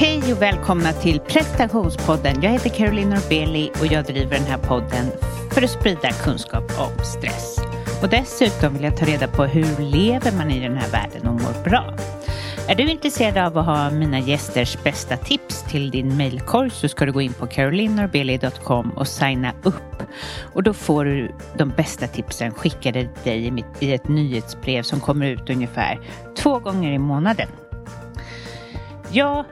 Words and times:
Hej 0.00 0.32
och 0.32 0.42
välkomna 0.42 0.92
till 0.92 1.20
prestationspodden. 1.20 2.42
Jag 2.42 2.50
heter 2.50 2.70
Caroline 2.70 3.08
Norbeli 3.10 3.70
och 3.80 3.86
jag 3.86 4.04
driver 4.04 4.38
den 4.38 4.46
här 4.46 4.58
podden 4.58 5.06
för 5.52 5.62
att 5.62 5.70
sprida 5.70 6.10
kunskap 6.10 6.64
om 6.78 7.04
stress. 7.04 7.58
Och 8.02 8.08
dessutom 8.08 8.72
vill 8.72 8.82
jag 8.82 8.96
ta 8.96 9.06
reda 9.06 9.28
på 9.28 9.44
hur 9.44 9.82
lever 9.84 10.32
man 10.32 10.50
i 10.50 10.60
den 10.60 10.76
här 10.76 10.90
världen 10.90 11.28
och 11.28 11.34
mår 11.34 11.64
bra. 11.64 11.94
Är 12.68 12.74
du 12.74 12.90
intresserad 12.90 13.38
av 13.38 13.58
att 13.58 13.66
ha 13.66 13.90
mina 13.90 14.18
gästers 14.18 14.82
bästa 14.82 15.16
tips 15.16 15.62
till 15.62 15.90
din 15.90 16.16
mailkorg 16.16 16.70
så 16.70 16.88
ska 16.88 17.06
du 17.06 17.12
gå 17.12 17.20
in 17.20 17.32
på 17.32 17.46
carolinnorbeli.com 17.46 18.90
och 18.90 19.08
signa 19.08 19.52
upp. 19.62 20.02
Och 20.52 20.62
då 20.62 20.72
får 20.72 21.04
du 21.04 21.34
de 21.56 21.68
bästa 21.70 22.06
tipsen 22.06 22.54
skickade 22.54 23.08
till 23.22 23.32
dig 23.32 23.46
i, 23.46 23.64
i 23.86 23.92
ett 23.92 24.08
nyhetsbrev 24.08 24.82
som 24.82 25.00
kommer 25.00 25.26
ut 25.26 25.50
ungefär 25.50 26.00
två 26.36 26.58
gånger 26.58 26.92
i 26.92 26.98
månaden. 26.98 27.48
Jag, 29.10 29.44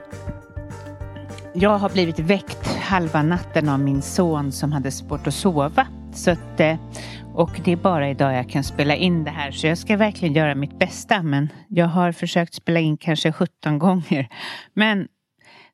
jag 1.59 1.77
har 1.77 1.89
blivit 1.89 2.19
väckt 2.19 2.67
halva 2.67 3.23
natten 3.23 3.69
av 3.69 3.79
min 3.79 4.01
son 4.01 4.51
som 4.51 4.71
hade 4.71 4.91
svårt 4.91 5.27
att 5.27 5.33
sova. 5.33 5.87
Så 6.13 6.31
att, 6.31 6.59
eh, 6.59 6.77
och 7.33 7.49
det 7.65 7.71
är 7.71 7.75
bara 7.75 8.09
idag 8.09 8.33
jag 8.33 8.49
kan 8.49 8.63
spela 8.63 8.95
in 8.95 9.23
det 9.23 9.31
här 9.31 9.51
så 9.51 9.67
jag 9.67 9.77
ska 9.77 9.97
verkligen 9.97 10.33
göra 10.33 10.55
mitt 10.55 10.79
bästa 10.79 11.23
men 11.23 11.49
jag 11.67 11.85
har 11.85 12.11
försökt 12.11 12.53
spela 12.53 12.79
in 12.79 12.97
kanske 12.97 13.31
17 13.31 13.79
gånger. 13.79 14.27
Men 14.73 15.07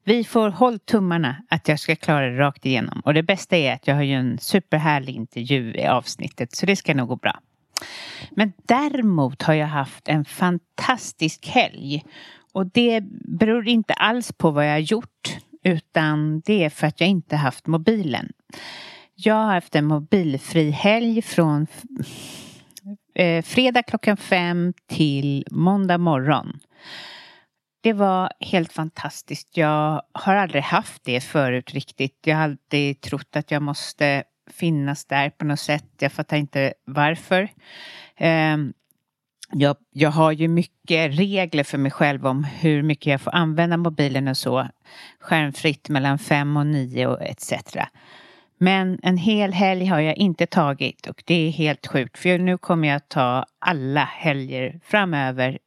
vi 0.03 0.23
får 0.23 0.49
håll 0.49 0.79
tummarna 0.79 1.35
att 1.49 1.67
jag 1.67 1.79
ska 1.79 1.95
klara 1.95 2.29
det 2.29 2.37
rakt 2.37 2.65
igenom 2.65 3.01
och 3.05 3.13
det 3.13 3.23
bästa 3.23 3.57
är 3.57 3.73
att 3.73 3.87
jag 3.87 3.95
har 3.95 4.03
ju 4.03 4.13
en 4.13 4.37
superhärlig 4.37 5.15
intervju 5.15 5.73
i 5.75 5.85
avsnittet 5.85 6.55
så 6.55 6.65
det 6.65 6.75
ska 6.75 6.93
nog 6.93 7.07
gå 7.07 7.15
bra. 7.15 7.39
Men 8.31 8.53
däremot 8.67 9.41
har 9.41 9.53
jag 9.53 9.67
haft 9.67 10.07
en 10.07 10.25
fantastisk 10.25 11.47
helg 11.47 12.03
och 12.53 12.65
det 12.65 13.01
beror 13.39 13.67
inte 13.67 13.93
alls 13.93 14.31
på 14.31 14.51
vad 14.51 14.65
jag 14.65 14.71
har 14.71 14.79
gjort 14.79 15.37
utan 15.63 16.41
det 16.45 16.63
är 16.63 16.69
för 16.69 16.87
att 16.87 16.99
jag 16.99 17.09
inte 17.09 17.35
haft 17.35 17.67
mobilen. 17.67 18.31
Jag 19.15 19.35
har 19.35 19.53
haft 19.53 19.75
en 19.75 19.85
mobilfri 19.85 20.69
helg 20.69 21.21
från 21.21 21.67
eh, 23.15 23.43
fredag 23.43 23.83
klockan 23.83 24.17
fem 24.17 24.73
till 24.87 25.45
måndag 25.51 25.97
morgon. 25.97 26.59
Det 27.81 27.93
var 27.93 28.31
helt 28.39 28.73
fantastiskt. 28.73 29.57
Jag 29.57 30.01
har 30.11 30.35
aldrig 30.35 30.63
haft 30.63 31.03
det 31.03 31.21
förut 31.21 31.73
riktigt. 31.73 32.19
Jag 32.25 32.35
har 32.35 32.43
alltid 32.43 33.01
trott 33.01 33.35
att 33.35 33.51
jag 33.51 33.61
måste 33.61 34.23
finnas 34.51 35.05
där 35.05 35.29
på 35.29 35.45
något 35.45 35.59
sätt. 35.59 35.85
Jag 35.99 36.11
fattar 36.11 36.37
inte 36.37 36.73
varför. 36.85 37.49
Ehm, 38.17 38.73
jag, 39.55 39.75
jag 39.91 40.09
har 40.09 40.31
ju 40.31 40.47
mycket 40.47 41.19
regler 41.19 41.63
för 41.63 41.77
mig 41.77 41.91
själv 41.91 42.27
om 42.27 42.43
hur 42.43 42.83
mycket 42.83 43.05
jag 43.05 43.21
får 43.21 43.35
använda 43.35 43.77
mobilen 43.77 44.27
och 44.27 44.37
så. 44.37 44.67
Skärmfritt 45.19 45.89
mellan 45.89 46.19
fem 46.19 46.57
och 46.57 46.67
nio 46.67 47.07
och 47.07 47.21
etc. 47.21 47.53
Men 48.57 48.99
en 49.03 49.17
hel 49.17 49.53
helg 49.53 49.85
har 49.85 49.99
jag 49.99 50.17
inte 50.17 50.45
tagit 50.45 51.07
och 51.07 51.23
det 51.25 51.47
är 51.47 51.51
helt 51.51 51.87
sjukt 51.87 52.17
för 52.17 52.37
nu 52.37 52.57
kommer 52.57 52.87
jag 52.87 53.09
ta 53.09 53.45
alla 53.59 54.03
helger 54.03 54.79
framöver. 54.83 55.59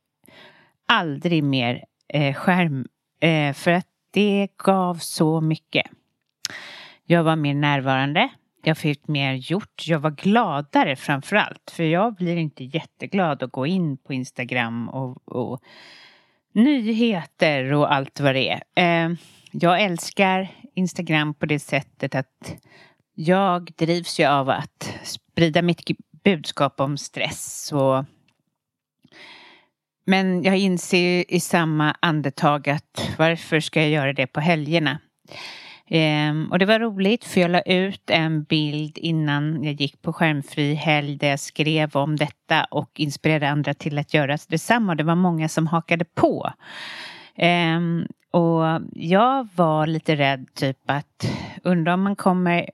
Aldrig 0.89 1.45
mer 1.45 1.85
eh, 2.09 2.35
skärm 2.35 2.87
eh, 3.21 3.53
för 3.53 3.71
att 3.71 3.87
det 4.11 4.49
gav 4.65 4.95
så 4.95 5.41
mycket. 5.41 5.87
Jag 7.05 7.25
var 7.25 7.37
mer 7.37 7.55
närvarande. 7.55 8.29
Jag 8.69 8.79
fick 8.79 9.09
mer 9.09 9.35
gjort. 9.35 9.85
Jag 9.87 9.99
var 9.99 10.11
gladare 10.11 10.97
framför 10.97 11.37
allt. 11.37 11.71
För 11.71 11.85
jag 11.85 12.15
blir 12.15 12.37
inte 12.37 12.65
jätteglad 12.65 13.43
att 13.43 13.53
gå 13.53 13.67
in 13.67 13.97
på 13.97 14.13
Instagram 14.13 14.89
och, 14.89 15.29
och 15.29 15.61
nyheter 16.53 17.73
och 17.73 17.95
allt 17.95 18.21
vad 18.21 18.35
det 18.35 18.49
är. 18.49 18.63
Eh, 18.75 19.13
jag 19.51 19.83
älskar 19.83 20.49
Instagram 20.75 21.35
på 21.35 21.47
det 21.47 21.59
sättet 21.59 22.15
att 22.15 22.57
jag 23.15 23.73
drivs 23.77 24.21
ju 24.21 24.25
av 24.25 24.51
att 24.51 24.99
sprida 25.03 25.63
mitt 25.63 25.91
budskap 26.25 26.81
om 26.81 26.99
stress 26.99 27.73
och 27.73 28.05
men 30.07 30.43
jag 30.43 30.57
inser 30.57 31.25
i 31.29 31.41
samma 31.41 31.97
andetag 32.01 32.69
att 32.69 33.11
varför 33.19 33.61
ska 33.61 33.81
jag 33.81 33.91
göra 33.91 34.13
det 34.13 34.27
på 34.27 34.41
helgerna? 34.41 34.99
Ehm, 35.89 36.49
och 36.51 36.59
det 36.59 36.67
var 36.67 36.81
roligt 36.81 37.25
för 37.25 37.41
jag 37.41 37.51
la 37.51 37.61
ut 37.61 38.11
en 38.11 38.43
bild 38.43 38.99
innan 38.99 39.65
jag 39.65 39.81
gick 39.81 40.03
på 40.03 40.13
skärmfri 40.13 40.75
helg 40.75 41.17
där 41.17 41.29
jag 41.29 41.41
skrev 41.41 41.97
om 41.97 42.17
detta 42.17 42.65
och 42.65 43.01
inspirerade 43.01 43.49
andra 43.49 43.75
till 43.75 43.99
att 43.99 44.15
göra 44.15 44.39
detsamma. 44.49 44.95
Det 44.95 45.05
var 45.05 45.15
många 45.15 45.49
som 45.49 45.67
hakade 45.67 46.05
på. 46.05 46.53
Ehm, 47.35 48.07
och 48.31 48.81
jag 48.93 49.49
var 49.55 49.87
lite 49.87 50.17
rädd 50.17 50.47
typ 50.55 50.91
att 50.91 51.31
undra 51.63 51.95
om 51.95 52.03
man 52.03 52.17
kommer 52.17 52.71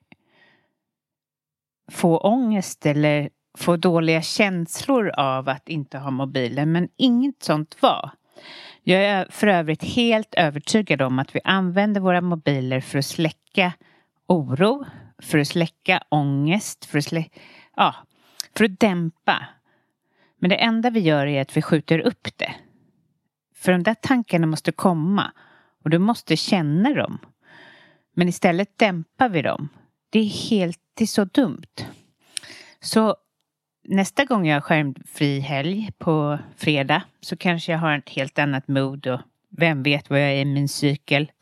få 1.91 2.19
ångest 2.19 2.87
eller 2.87 3.29
få 3.59 3.77
dåliga 3.77 4.23
känslor 4.23 5.09
av 5.09 5.49
att 5.49 5.69
inte 5.69 5.99
ha 5.99 6.11
mobilen. 6.11 6.73
Men 6.73 6.89
inget 6.97 7.43
sånt 7.43 7.77
var. 7.81 8.11
Jag 8.85 9.05
är 9.05 9.27
för 9.31 9.47
övrigt 9.47 9.85
helt 9.85 10.35
övertygad 10.35 11.03
om 11.03 11.19
att 11.19 11.35
vi 11.35 11.41
använder 11.45 12.01
våra 12.01 12.21
mobiler 12.21 12.81
för 12.81 12.99
att 12.99 13.07
släcka 13.07 13.73
oro, 14.27 14.85
för 15.19 15.39
att 15.39 15.49
släcka 15.49 16.03
ångest, 16.09 16.85
för 16.85 16.99
att, 16.99 17.05
slä 17.05 17.25
ja, 17.77 17.95
för 18.57 18.65
att 18.65 18.81
dämpa. 18.81 19.47
Men 20.39 20.51
det 20.51 20.57
enda 20.57 20.91
vi 20.91 21.01
gör 21.01 21.27
är 21.27 21.43
att 21.43 21.57
vi 21.57 21.63
skjuter 21.63 21.99
upp 21.99 22.29
det. 22.37 22.55
För 23.55 23.73
de 23.73 23.83
där 23.83 23.95
tankarna 23.95 24.47
måste 24.47 24.73
komma 24.73 25.33
och 25.85 25.91
du 25.91 25.99
måste 25.99 26.37
känna 26.37 26.95
dem. 26.95 27.19
Men 28.15 28.29
istället 28.29 28.79
dämpar 28.79 29.29
vi 29.29 29.43
dem. 29.43 29.69
Det 30.11 30.19
är 30.19 30.51
helt, 30.51 30.81
det 30.95 31.05
är 31.05 31.09
så 31.09 31.25
dumt. 31.25 31.87
Så 32.81 33.17
nästa 33.85 34.25
gång 34.25 34.47
jag 34.47 34.57
har 34.57 34.61
skärmfri 34.61 35.41
helg 35.41 35.91
på 35.99 36.39
fredag 36.57 37.03
så 37.21 37.37
kanske 37.37 37.73
jag 37.73 37.79
har 37.79 37.99
ett 37.99 38.11
helt 38.11 38.39
annat 38.39 38.69
mood 38.69 39.07
och 39.07 39.21
vem 39.51 39.83
vet 39.83 40.11
vad 40.11 40.21
jag 40.21 40.31
är 40.31 40.41
i 40.41 40.45
min 40.45 40.69
cykel. 40.69 41.33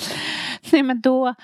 Nej 0.72 0.82
men 0.82 1.00
då, 1.00 1.34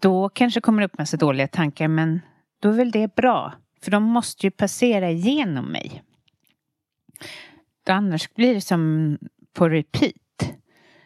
då 0.00 0.28
kanske 0.28 0.60
kommer 0.60 0.80
det 0.82 0.86
upp 0.86 0.98
massa 0.98 1.16
dåliga 1.16 1.48
tankar 1.48 1.88
men 1.88 2.20
då 2.62 2.68
är 2.68 2.72
väl 2.72 2.90
det 2.90 3.14
bra. 3.14 3.52
För 3.82 3.90
de 3.90 4.02
måste 4.02 4.46
ju 4.46 4.50
passera 4.50 5.10
igenom 5.10 5.64
mig. 5.64 6.02
Annars 7.88 8.34
blir 8.34 8.54
det 8.54 8.60
som 8.60 9.18
på 9.52 9.68
repeat. 9.68 10.12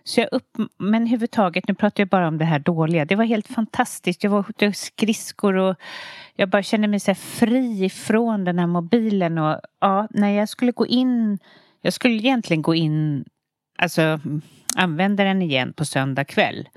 Så 0.04 0.20
jag 0.20 0.28
upp, 0.32 0.56
men 0.78 1.02
överhuvudtaget, 1.02 1.68
nu 1.68 1.74
pratar 1.74 2.00
jag 2.00 2.08
bara 2.08 2.28
om 2.28 2.38
det 2.38 2.44
här 2.44 2.58
dåliga. 2.58 3.04
Det 3.04 3.16
var 3.16 3.24
helt 3.24 3.48
fantastiskt. 3.48 4.24
Jag 4.24 4.30
var 4.30 4.46
ute 4.48 4.72
skridskor 4.72 5.56
och 5.56 5.76
jag 6.34 6.48
bara 6.48 6.62
kände 6.62 6.88
mig 6.88 7.00
så 7.00 7.14
fri 7.14 7.84
ifrån 7.84 8.44
den 8.44 8.58
här 8.58 8.66
mobilen. 8.66 9.38
Och 9.38 9.60
ja, 9.80 10.08
när 10.10 10.30
jag 10.30 10.48
skulle 10.48 10.72
gå 10.72 10.86
in, 10.86 11.38
jag 11.80 11.92
skulle 11.92 12.14
egentligen 12.14 12.62
gå 12.62 12.74
in, 12.74 13.24
alltså 13.78 14.20
använda 14.76 15.24
den 15.24 15.42
igen 15.42 15.72
på 15.72 15.84
söndag 15.84 16.24
kväll. 16.24 16.68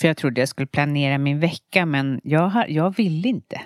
För 0.00 0.08
jag 0.08 0.16
trodde 0.16 0.40
jag 0.40 0.48
skulle 0.48 0.66
planera 0.66 1.18
min 1.18 1.40
vecka 1.40 1.86
men 1.86 2.20
jag, 2.24 2.70
jag 2.70 2.96
ville 2.96 3.28
inte. 3.28 3.60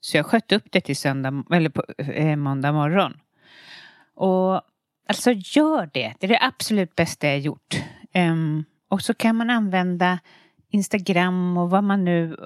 Så 0.00 0.16
jag 0.16 0.26
sköt 0.26 0.52
upp 0.52 0.64
det 0.70 0.80
till 0.80 0.96
söndag, 0.96 1.44
eller 1.50 1.70
på, 1.70 1.84
eh, 1.98 2.36
måndag 2.36 2.72
morgon. 2.72 3.20
Och 4.14 4.62
Alltså 5.08 5.32
gör 5.32 5.90
det. 5.92 6.14
Det 6.18 6.26
är 6.26 6.28
det 6.28 6.42
absolut 6.42 6.96
bästa 6.96 7.26
jag 7.26 7.38
gjort. 7.38 7.82
Um, 8.14 8.64
och 8.88 9.02
så 9.02 9.14
kan 9.14 9.36
man 9.36 9.50
använda 9.50 10.18
Instagram 10.70 11.56
och 11.56 11.70
vad 11.70 11.84
man 11.84 12.04
nu 12.04 12.36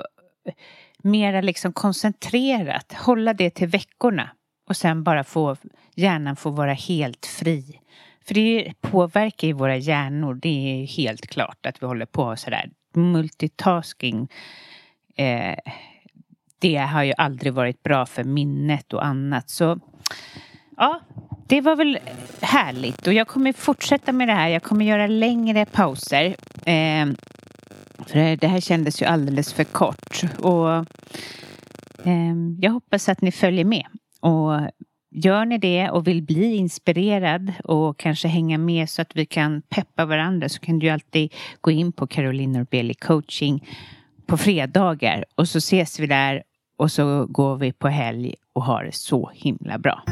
mera 1.03 1.41
liksom 1.41 1.73
koncentrerat. 1.73 2.93
Hålla 2.93 3.35
det 3.35 3.51
till 3.51 3.69
veckorna 3.69 4.31
och 4.69 4.77
sen 4.77 5.05
bara 5.05 5.25
få 5.25 5.57
hjärnan 5.95 6.37
få 6.37 6.51
vara 6.51 6.73
helt 6.73 7.27
fri. 7.27 7.81
För 8.25 8.35
det 8.35 8.73
påverkar 8.81 9.49
ju 9.49 9.53
våra 9.53 9.77
hjärnor. 9.77 10.35
Det 10.35 10.49
är 10.49 10.87
helt 10.87 11.27
klart 11.27 11.67
att 11.67 11.83
vi 11.83 11.87
håller 11.87 12.07
på 12.07 12.37
sådär. 12.37 12.71
Multitasking. 12.95 14.29
Eh, 15.17 15.59
det 16.59 16.77
har 16.77 17.03
ju 17.03 17.13
aldrig 17.17 17.53
varit 17.53 17.83
bra 17.83 18.07
för 18.07 18.25
minnet 18.25 18.93
och 18.93 19.05
annat. 19.05 19.51
Så 19.51 19.81
ja, 20.77 21.01
det 21.51 21.61
var 21.61 21.77
väl 21.77 21.99
härligt 22.41 23.07
och 23.07 23.13
jag 23.13 23.29
kommer 23.29 23.53
fortsätta 23.53 24.13
med 24.13 24.29
det 24.29 24.33
här. 24.33 24.49
Jag 24.49 24.63
kommer 24.63 24.85
göra 24.85 25.07
längre 25.07 25.67
pauser. 25.67 26.27
Eh, 26.65 27.07
för 28.07 28.37
det 28.37 28.47
här 28.47 28.61
kändes 28.61 29.03
ju 29.03 29.07
alldeles 29.07 29.53
för 29.53 29.65
kort. 29.65 30.23
Och 30.39 30.71
eh, 32.07 32.35
jag 32.61 32.71
hoppas 32.71 33.09
att 33.09 33.21
ni 33.21 33.33
följer 33.33 33.65
med. 33.65 33.87
Och 34.21 34.53
gör 35.11 35.45
ni 35.45 35.59
det 35.59 35.91
och 35.91 36.07
vill 36.07 36.23
bli 36.23 36.57
inspirerad 36.57 37.53
och 37.65 37.99
kanske 37.99 38.29
hänga 38.29 38.59
med 38.59 38.91
så 38.91 39.03
att 39.03 39.17
vi 39.17 39.27
kan 39.27 39.63
peppa 39.63 40.05
varandra 40.05 40.49
så 40.49 40.61
kan 40.61 40.79
du 40.79 40.89
alltid 40.89 41.33
gå 41.61 41.71
in 41.71 41.93
på 41.93 42.07
Caroline 42.07 42.53
Norbeli 42.53 42.95
coaching 42.95 43.69
på 44.27 44.37
fredagar 44.37 45.25
och 45.35 45.49
så 45.49 45.59
ses 45.59 46.01
vi 46.01 46.07
där 46.07 46.43
och 46.79 46.93
så 46.93 47.27
går 47.27 47.57
vi 47.57 47.73
på 47.73 47.89
helg 47.89 48.35
och 48.53 48.65
har 48.65 48.85
det 48.85 48.95
så 48.95 49.31
himla 49.35 49.79
bra. 49.79 50.03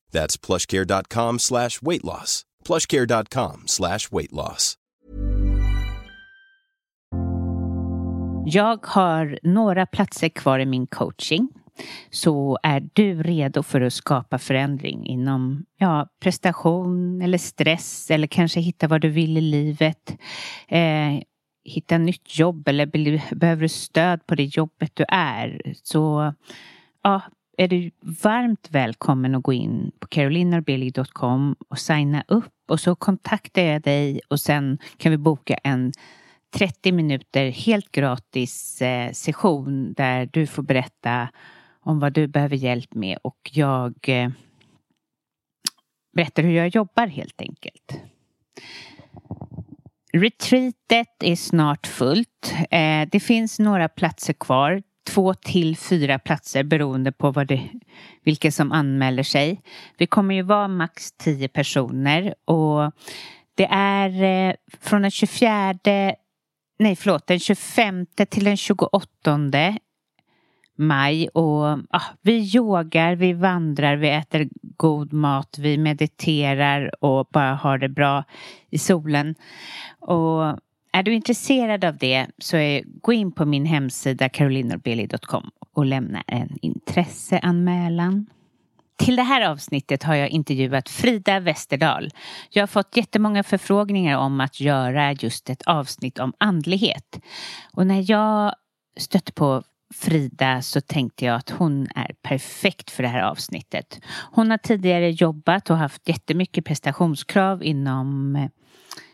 That's 0.11 0.37
plushcare.com 0.45 1.39
slash 1.39 1.81
weight 1.81 2.03
loss. 2.03 2.43
Plushcare.com 2.67 3.63
slash 3.65 4.11
weight 4.11 4.31
loss. 4.31 4.77
Jag 8.45 8.85
har 8.85 9.39
några 9.43 9.85
platser 9.85 10.29
kvar 10.29 10.59
i 10.59 10.65
min 10.65 10.87
coaching. 10.87 11.49
Så 12.09 12.57
är 12.63 12.89
du 12.93 13.23
redo 13.23 13.63
för 13.63 13.81
att 13.81 13.93
skapa 13.93 14.37
förändring 14.37 15.05
inom 15.05 15.65
ja, 15.77 16.07
prestation 16.19 17.21
eller 17.21 17.37
stress 17.37 18.11
eller 18.11 18.27
kanske 18.27 18.59
hitta 18.59 18.87
vad 18.87 19.01
du 19.01 19.09
vill 19.09 19.37
i 19.37 19.41
livet. 19.41 20.17
Eh, 20.67 21.21
hitta 21.63 21.97
nytt 21.97 22.39
jobb 22.39 22.67
eller 22.67 22.85
behöver 23.35 23.61
du 23.61 23.69
stöd 23.69 24.27
på 24.27 24.35
det 24.35 24.43
jobbet 24.43 24.91
du 24.93 25.05
är. 25.07 25.61
Så 25.83 26.33
ja, 27.03 27.21
är 27.57 27.67
du 27.67 27.91
varmt 28.01 28.67
välkommen 28.71 29.35
att 29.35 29.43
gå 29.43 29.53
in 29.53 29.91
på 29.99 30.07
carolinarbeli.com 30.07 31.55
och 31.67 31.79
signa 31.79 32.23
upp 32.27 32.53
och 32.67 32.79
så 32.79 32.95
kontaktar 32.95 33.61
jag 33.61 33.81
dig 33.81 34.21
och 34.27 34.39
sen 34.39 34.77
kan 34.97 35.11
vi 35.11 35.17
boka 35.17 35.53
en 35.53 35.93
30 36.53 36.91
minuter 36.91 37.49
helt 37.49 37.91
gratis 37.91 38.81
eh, 38.81 39.11
session 39.11 39.93
där 39.93 40.29
du 40.33 40.47
får 40.47 40.63
berätta 40.63 41.29
om 41.79 41.99
vad 41.99 42.13
du 42.13 42.27
behöver 42.27 42.55
hjälp 42.55 42.93
med 42.93 43.17
och 43.23 43.51
jag 43.53 43.95
eh, 44.07 44.29
berättar 46.13 46.43
hur 46.43 46.51
jag 46.51 46.67
jobbar 46.67 47.07
helt 47.07 47.41
enkelt. 47.41 48.01
Retreatet 50.13 51.23
är 51.23 51.35
snart 51.35 51.87
fullt. 51.87 52.53
Eh, 52.71 53.07
det 53.11 53.19
finns 53.19 53.59
några 53.59 53.89
platser 53.89 54.33
kvar 54.33 54.83
två 55.03 55.33
till 55.33 55.77
fyra 55.77 56.19
platser 56.19 56.63
beroende 56.63 57.11
på 57.11 57.31
vad 57.31 57.47
det, 57.47 57.69
vilka 58.23 58.51
som 58.51 58.71
anmäler 58.71 59.23
sig. 59.23 59.61
Vi 59.97 60.07
kommer 60.07 60.35
ju 60.35 60.41
vara 60.41 60.67
max 60.67 61.11
tio 61.11 61.47
personer 61.47 62.33
och 62.45 62.91
det 63.55 63.67
är 63.71 64.23
eh, 64.23 64.55
från 64.79 65.01
den 65.01 65.11
24, 65.11 65.73
nej 66.79 66.95
förlåt, 66.95 67.27
den 67.27 67.39
25 67.39 68.05
till 68.29 68.43
den 68.43 68.57
28 68.57 69.39
maj 70.81 71.27
och 71.27 71.65
ah, 71.89 72.01
vi 72.21 72.55
yogar, 72.55 73.15
vi 73.15 73.33
vandrar, 73.33 73.95
vi 73.95 74.09
äter 74.09 74.49
god 74.77 75.13
mat, 75.13 75.57
vi 75.57 75.77
mediterar 75.77 77.03
och 77.03 77.27
bara 77.31 77.53
har 77.53 77.77
det 77.77 77.89
bra 77.89 78.23
i 78.69 78.77
solen. 78.77 79.35
Och 79.99 80.59
är 80.91 81.03
du 81.03 81.13
intresserad 81.13 81.85
av 81.85 81.97
det 81.97 82.27
så 82.37 82.57
är, 82.57 82.83
gå 83.01 83.13
in 83.13 83.31
på 83.31 83.45
min 83.45 83.65
hemsida 83.65 84.29
carolinorbeli.com 84.29 85.51
och 85.73 85.85
lämna 85.85 86.23
en 86.27 86.57
intresseanmälan. 86.61 88.25
Till 88.97 89.15
det 89.15 89.23
här 89.23 89.49
avsnittet 89.49 90.03
har 90.03 90.15
jag 90.15 90.29
intervjuat 90.29 90.89
Frida 90.89 91.39
Westerdahl. 91.39 92.09
Jag 92.49 92.61
har 92.61 92.67
fått 92.67 92.97
jättemånga 92.97 93.43
förfrågningar 93.43 94.17
om 94.17 94.41
att 94.41 94.59
göra 94.59 95.13
just 95.13 95.49
ett 95.49 95.61
avsnitt 95.61 96.19
om 96.19 96.33
andlighet. 96.37 97.19
Och 97.73 97.87
när 97.87 98.11
jag 98.11 98.53
stötte 98.97 99.31
på 99.31 99.63
Frida 99.93 100.61
så 100.61 100.81
tänkte 100.81 101.25
jag 101.25 101.35
att 101.35 101.49
hon 101.49 101.87
är 101.95 102.15
perfekt 102.21 102.91
för 102.91 103.03
det 103.03 103.09
här 103.09 103.23
avsnittet. 103.23 103.99
Hon 104.31 104.51
har 104.51 104.57
tidigare 104.57 105.11
jobbat 105.11 105.69
och 105.69 105.77
haft 105.77 106.09
jättemycket 106.09 106.65
prestationskrav 106.65 107.63
inom 107.63 108.37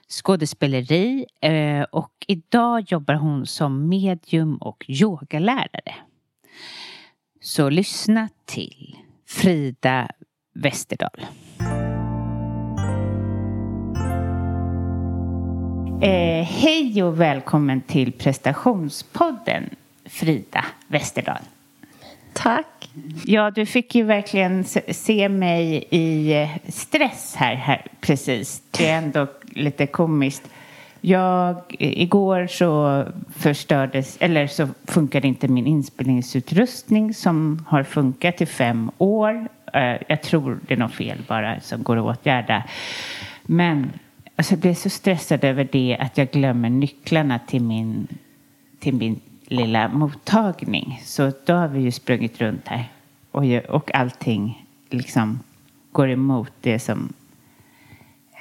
skådespeleri 0.10 1.26
eh, 1.42 1.82
och 1.82 2.12
idag 2.28 2.86
jobbar 2.88 3.14
hon 3.14 3.46
som 3.46 3.90
medium 3.90 4.58
och 4.58 4.86
yogalärare. 4.88 5.96
Så 7.42 7.70
lyssna 7.70 8.30
till 8.46 8.96
Frida 9.28 10.10
Westerdahl. 10.54 11.26
Eh, 16.02 16.44
hej 16.46 17.04
och 17.04 17.20
välkommen 17.20 17.82
till 17.82 18.12
prestationspodden 18.12 19.70
Frida 20.06 20.66
Westerdahl. 20.88 21.42
Tack. 22.34 22.77
Ja, 23.26 23.52
du 23.52 23.66
fick 23.66 23.96
ju 23.96 24.04
verkligen 24.04 24.64
se 24.92 25.30
mig 25.30 25.88
i 25.90 26.34
eh, 26.42 26.50
stress 26.68 27.36
här, 27.36 27.56
här 27.56 27.86
precis. 28.02 28.62
Det 28.72 28.88
är 28.88 28.98
ändå 28.98 29.28
lite 29.50 29.88
komiskt. 29.88 30.50
Jag, 31.02 31.62
igår 31.80 32.48
så 32.48 33.04
förstördes, 33.36 34.18
eller 34.20 34.48
så 34.48 34.68
funkade 34.86 35.28
inte 35.28 35.48
min 35.48 35.68
inspelningsutrustning 35.68 37.14
som 37.14 37.66
har 37.68 37.84
funkat 37.84 38.42
i 38.42 38.46
fem 38.46 38.92
år. 38.98 39.48
Eh, 39.74 39.96
jag 40.08 40.22
tror 40.22 40.60
det 40.68 40.74
är 40.74 40.78
något 40.78 40.94
fel 40.94 41.18
bara 41.28 41.60
som 41.60 41.84
går 41.84 41.98
att 41.98 42.18
åtgärda. 42.18 42.64
Men 43.44 43.92
alltså, 44.36 44.54
jag 44.54 44.60
blev 44.60 44.74
så 44.74 44.90
stressad 44.90 45.44
över 45.44 45.68
det 45.72 45.98
att 46.00 46.18
jag 46.18 46.32
glömmer 46.32 46.70
nycklarna 46.70 47.40
till 47.40 47.62
min, 47.62 48.08
till 48.80 48.94
min 48.94 49.20
lilla 49.48 49.88
mottagning. 49.88 51.02
Så 51.04 51.32
då 51.46 51.54
har 51.54 51.68
vi 51.68 51.80
ju 51.80 51.92
sprungit 51.92 52.42
runt 52.42 52.68
här. 52.68 52.92
Och, 53.32 53.44
och 53.70 53.96
allting 53.96 54.66
liksom 54.90 55.40
går 55.92 56.10
emot 56.10 56.52
det 56.62 56.80
som... 56.80 57.14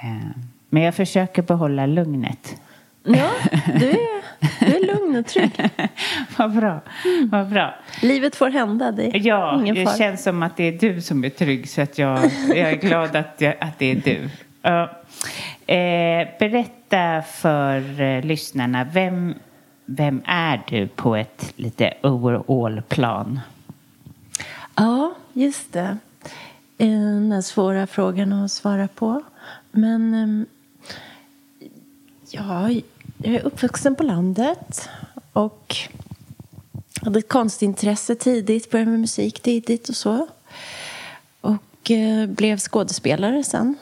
Eh, 0.03 0.41
men 0.69 0.83
jag 0.83 0.95
försöker 0.95 1.43
behålla 1.43 1.87
lugnet. 1.87 2.61
Ja, 3.03 3.31
du 3.79 3.91
är, 3.91 4.23
du 4.61 4.77
är 4.77 4.87
lugn 4.87 5.17
och 5.17 5.27
trygg. 5.27 5.71
Vad 6.37 6.57
bra. 6.57 6.81
Mm. 7.05 7.29
Vad 7.29 7.49
bra. 7.49 7.75
Livet 8.03 8.37
får 8.37 8.51
hända. 8.51 8.93
Det 8.93 9.11
ja, 9.19 9.61
ingen 9.61 9.75
det 9.75 9.99
känns 9.99 10.23
som 10.23 10.43
att 10.43 10.57
det 10.57 10.65
är 10.65 10.73
du 10.73 11.01
som 11.01 11.25
är 11.25 11.31
trygg. 11.31 11.69
Så 11.69 11.83
att 11.83 11.99
jag, 11.99 12.31
jag 12.49 12.59
är 12.59 12.77
glad 12.77 13.17
att, 13.17 13.35
jag, 13.39 13.55
att 13.61 13.79
det 13.79 13.87
är 13.87 13.97
du. 14.05 14.29
Uh, 14.71 15.77
eh, 15.77 16.29
berätta 16.39 17.23
för 17.23 18.01
uh, 18.01 18.25
lyssnarna. 18.25 18.85
Vem, 18.85 19.35
vem 19.87 20.23
är 20.27 20.65
du 20.69 20.89
på 20.89 21.17
ett 21.17 21.53
lite 21.57 21.95
overall-plan? 22.03 23.41
Ja, 24.75 25.15
just 25.33 25.73
det. 25.73 25.99
Eh, 26.79 26.89
den 26.89 27.33
här 27.33 27.43
svåra 27.43 27.87
frågan 27.87 28.33
att 28.33 28.53
svara 28.53 28.89
på. 28.89 29.23
Men 29.71 30.15
ehm, 30.15 30.47
ja, 32.31 32.71
jag 33.19 33.35
är 33.35 33.47
uppvuxen 33.47 33.95
på 33.95 34.03
landet 34.03 34.89
och 35.33 35.77
hade 37.03 37.19
ett 37.19 37.29
konstintresse 37.29 38.15
tidigt, 38.15 38.71
började 38.71 38.91
med 38.91 39.01
musik 39.01 39.41
tidigt 39.41 39.89
och 39.89 39.97
så. 39.97 40.27
Och 41.41 41.91
eh, 41.91 42.27
blev 42.27 42.59
skådespelare 42.59 43.45
sen. 43.45 43.75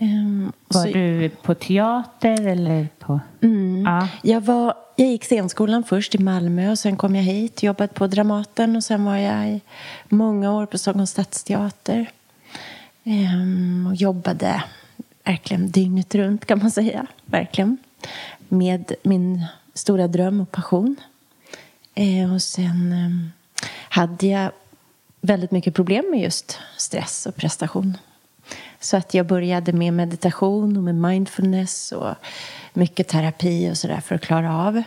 Um, 0.00 0.52
var 0.68 0.82
så, 0.82 0.88
du 0.88 1.28
på 1.28 1.54
teater 1.54 2.46
eller 2.46 2.88
på... 2.98 3.20
Mm, 3.40 3.82
ja. 3.86 4.08
jag, 4.22 4.40
var, 4.40 4.74
jag 4.96 5.08
gick 5.08 5.24
scenskolan 5.24 5.84
först 5.84 6.14
i 6.14 6.18
Malmö 6.18 6.70
och 6.70 6.78
sen 6.78 6.96
kom 6.96 7.16
jag 7.16 7.22
hit, 7.22 7.62
jobbade 7.62 7.92
på 7.92 8.06
Dramaten 8.06 8.76
och 8.76 8.84
sen 8.84 9.04
var 9.04 9.16
jag 9.16 9.48
i 9.48 9.60
många 10.08 10.52
år 10.52 10.66
på 10.66 10.78
Stockholms 10.78 11.10
stadsteater. 11.10 12.10
Um, 13.04 13.86
och 13.86 13.94
jobbade 13.94 14.64
verkligen 15.24 15.70
dygnet 15.70 16.14
runt 16.14 16.44
kan 16.44 16.58
man 16.58 16.70
säga. 16.70 17.06
Verkligen. 17.24 17.76
Med 18.48 18.92
min 19.02 19.46
stora 19.74 20.08
dröm 20.08 20.40
och 20.40 20.50
passion. 20.50 20.96
Uh, 22.00 22.34
och 22.34 22.42
sen 22.42 22.92
um, 22.92 23.32
hade 23.88 24.26
jag 24.26 24.52
väldigt 25.20 25.50
mycket 25.50 25.74
problem 25.74 26.04
med 26.10 26.20
just 26.20 26.58
stress 26.76 27.26
och 27.26 27.36
prestation. 27.36 27.96
Så 28.84 28.96
att 28.96 29.14
jag 29.14 29.26
började 29.26 29.72
med 29.72 29.92
meditation 29.92 30.76
och 30.76 30.82
med 30.82 30.94
mindfulness 30.94 31.92
och 31.92 32.14
mycket 32.72 33.08
terapi 33.08 33.70
och 33.70 33.76
sådär 33.76 34.00
för 34.00 34.14
att 34.14 34.20
klara 34.20 34.56
av 34.56 34.82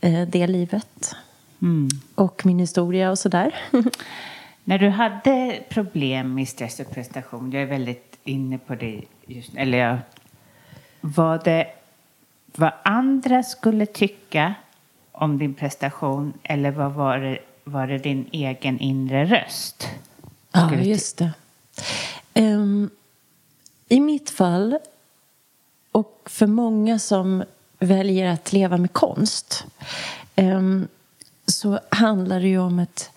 eh, 0.00 0.28
det 0.28 0.46
livet. 0.46 1.14
Mm. 1.62 1.88
Och 2.14 2.46
min 2.46 2.58
historia 2.58 3.10
och 3.10 3.18
sådär. 3.18 3.54
När 4.64 4.78
du 4.78 4.88
hade 4.88 5.62
problem 5.68 6.34
med 6.34 6.48
stress 6.48 6.80
och 6.80 6.90
prestation, 6.90 7.52
jag 7.52 7.62
är 7.62 7.66
väldigt 7.66 8.18
inne 8.24 8.58
på 8.58 8.74
det 8.74 9.00
just 9.26 9.54
eller 9.56 9.78
jag, 9.78 9.98
var 11.00 11.40
det 11.44 11.66
vad 12.54 12.72
andra 12.82 13.42
skulle 13.42 13.86
tycka 13.86 14.54
om 15.12 15.38
din 15.38 15.54
prestation 15.54 16.32
eller 16.42 16.70
vad 16.70 16.92
var 16.92 17.18
det, 17.18 17.38
var 17.64 17.86
det 17.86 17.98
din 17.98 18.28
egen 18.32 18.78
inre 18.78 19.24
röst? 19.24 19.88
Ja, 20.52 20.74
just 20.74 21.18
det. 21.18 21.30
Um, 22.34 22.90
i 23.88 24.00
mitt 24.00 24.30
fall, 24.30 24.78
och 25.92 26.20
för 26.24 26.46
många 26.46 26.98
som 26.98 27.44
väljer 27.78 28.26
att 28.26 28.52
leva 28.52 28.76
med 28.76 28.92
konst 28.92 29.66
ehm, 30.36 30.88
så 31.46 31.80
handlar 31.88 32.40
det 32.40 32.48
ju 32.48 32.58
om 32.58 32.78
ett 32.78 33.10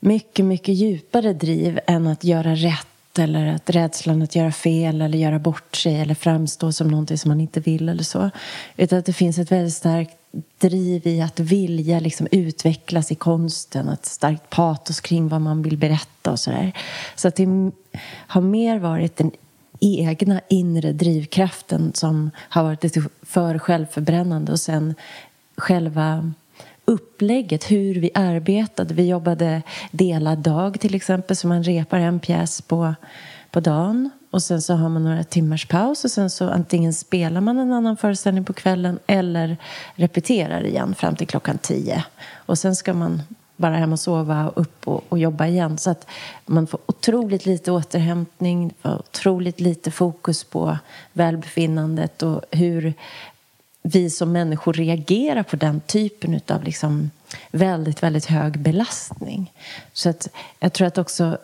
mycket, 0.00 0.44
mycket 0.44 0.74
djupare 0.74 1.32
driv 1.32 1.80
än 1.86 2.06
att 2.06 2.24
göra 2.24 2.54
rätt 2.54 2.86
eller 3.18 3.46
att 3.46 3.70
rädslan 3.70 4.22
att 4.22 4.34
göra 4.34 4.52
fel 4.52 5.02
eller 5.02 5.18
göra 5.18 5.38
bort 5.38 5.76
sig 5.76 6.00
eller 6.00 6.14
framstå 6.14 6.72
som 6.72 6.88
någonting 6.88 7.18
som 7.18 7.28
man 7.28 7.40
inte 7.40 7.60
vill 7.60 7.88
eller 7.88 8.02
så. 8.02 8.30
Utan 8.76 8.98
att 8.98 9.06
det 9.06 9.12
finns 9.12 9.38
ett 9.38 9.52
väldigt 9.52 9.74
starkt 9.74 10.16
driv 10.58 11.06
i 11.06 11.20
att 11.20 11.40
vilja 11.40 12.00
liksom 12.00 12.28
utvecklas 12.30 13.12
i 13.12 13.14
konsten. 13.14 13.88
Ett 13.88 14.06
starkt 14.06 14.50
patos 14.50 15.00
kring 15.00 15.28
vad 15.28 15.40
man 15.40 15.62
vill 15.62 15.76
berätta 15.76 16.30
och 16.30 16.40
sådär. 16.40 16.72
Så 17.16 17.28
att 17.28 17.36
det 17.36 17.70
har 18.26 18.40
mer 18.40 18.78
varit 18.78 19.20
en 19.20 19.30
egna 19.82 20.40
inre 20.48 20.92
drivkraften 20.92 21.92
som 21.94 22.30
har 22.36 22.62
varit 22.62 22.82
lite 22.82 23.02
för 23.22 23.58
självförbrännande 23.58 24.52
och 24.52 24.60
sen 24.60 24.94
själva 25.56 26.32
upplägget, 26.84 27.70
hur 27.70 27.94
vi 27.94 28.10
arbetade. 28.14 28.94
Vi 28.94 29.08
jobbade 29.08 29.62
delad 29.90 30.38
dag 30.38 30.80
till 30.80 30.94
exempel, 30.94 31.36
så 31.36 31.46
man 31.46 31.62
repar 31.62 31.98
en 31.98 32.20
pjäs 32.20 32.62
på, 32.62 32.94
på 33.50 33.60
dagen 33.60 34.10
och 34.30 34.42
sen 34.42 34.62
så 34.62 34.74
har 34.74 34.88
man 34.88 35.04
några 35.04 35.24
timmars 35.24 35.66
paus 35.66 36.04
och 36.04 36.10
sen 36.10 36.30
så 36.30 36.50
antingen 36.50 36.92
spelar 36.92 37.40
man 37.40 37.58
en 37.58 37.72
annan 37.72 37.96
föreställning 37.96 38.44
på 38.44 38.52
kvällen 38.52 38.98
eller 39.06 39.56
repeterar 39.94 40.66
igen 40.66 40.94
fram 40.94 41.16
till 41.16 41.26
klockan 41.26 41.58
tio. 41.58 42.04
Och 42.34 42.58
sen 42.58 42.76
ska 42.76 42.94
man 42.94 43.22
bara 43.62 43.76
hem 43.76 43.92
och 43.92 44.00
sova 44.00 44.48
och 44.48 44.60
upp 44.60 44.88
och, 44.88 45.04
och 45.08 45.18
jobba 45.18 45.46
igen. 45.46 45.78
Så 45.78 45.90
att 45.90 46.06
man 46.46 46.66
får 46.66 46.80
otroligt 46.86 47.46
lite 47.46 47.72
återhämtning, 47.72 48.74
otroligt 48.82 49.60
lite 49.60 49.90
fokus 49.90 50.44
på 50.44 50.78
välbefinnandet 51.12 52.22
och 52.22 52.40
hur 52.50 52.94
vi 53.82 54.10
som 54.10 54.32
människor 54.32 54.72
reagerar 54.72 55.42
på 55.42 55.56
den 55.56 55.80
typen 55.80 56.40
av 56.48 56.64
liksom 56.64 57.10
väldigt, 57.50 58.02
väldigt 58.02 58.26
hög 58.26 58.58
belastning. 58.58 59.52
Så 59.92 60.08
att 60.08 60.28
jag 60.58 60.72
tror 60.72 60.86
att 60.86 60.98
också 60.98 61.38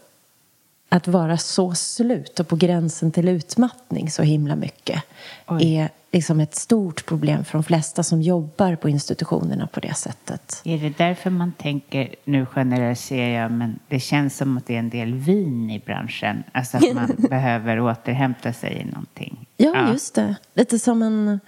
att 0.89 1.09
vara 1.09 1.37
så 1.37 1.75
slut 1.75 2.41
och 2.41 2.49
på 2.49 2.57
gränsen 2.57 3.13
till 3.13 3.29
utmattning 3.29 4.11
så 4.11 4.23
himla 4.23 4.57
mycket 4.57 5.03
Oj. 5.47 5.75
är 5.75 5.89
liksom 6.13 6.41
ett 6.41 6.55
stort 6.55 7.07
problem 7.07 7.45
för 7.45 7.53
de 7.53 7.65
flesta 7.65 8.03
som 8.03 8.23
jobbar 8.23 8.77
på 8.77 8.89
institutionerna 8.89 9.67
på 9.67 9.81
det 9.81 9.95
sättet. 9.95 10.61
Är 10.65 10.79
det 10.79 10.99
därför 10.99 11.31
man 11.31 11.53
tänker, 11.53 12.15
nu 12.25 12.47
generaliserar 12.47 13.43
jag, 13.43 13.53
men 13.53 13.79
det 13.89 14.01
känns 14.01 14.37
som 14.37 14.57
att 14.57 14.67
det 14.67 14.75
är 14.75 14.79
en 14.79 14.91
del 14.91 15.15
vin 15.15 15.71
i 15.71 15.79
branschen, 15.79 16.45
alltså 16.53 16.77
att 16.77 16.95
man 16.95 17.15
behöver 17.31 17.81
återhämta 17.81 18.53
sig 18.53 18.73
i 18.73 18.85
någonting? 18.85 19.47
Ja, 19.57 19.73
ja, 19.75 19.93
just 19.93 20.15
det. 20.15 20.37
Lite 20.55 20.79
som 20.79 21.03
en 21.03 21.41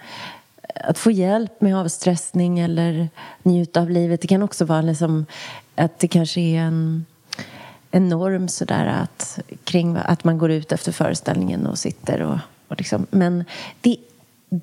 att 0.75 0.97
få 0.97 1.11
hjälp 1.11 1.61
med 1.61 1.77
avstressning 1.77 2.59
eller 2.59 3.09
njuta 3.43 3.81
av 3.81 3.89
livet. 3.89 4.21
Det 4.21 4.27
kan 4.27 4.43
också 4.43 4.65
vara 4.65 4.81
liksom 4.81 5.25
att 5.75 5.99
det 5.99 6.07
kanske 6.07 6.41
är 6.41 6.59
en, 6.59 7.05
en 7.91 8.09
norm 8.09 8.47
sådär 8.47 8.85
att, 8.85 9.39
kring 9.63 9.97
att 9.97 10.23
man 10.23 10.37
går 10.37 10.51
ut 10.51 10.71
efter 10.71 10.91
föreställningen 10.91 11.67
och 11.67 11.77
sitter 11.77 12.21
och, 12.21 12.37
och 12.67 12.77
liksom. 12.77 13.07
Men 13.11 13.45
det 13.81 13.97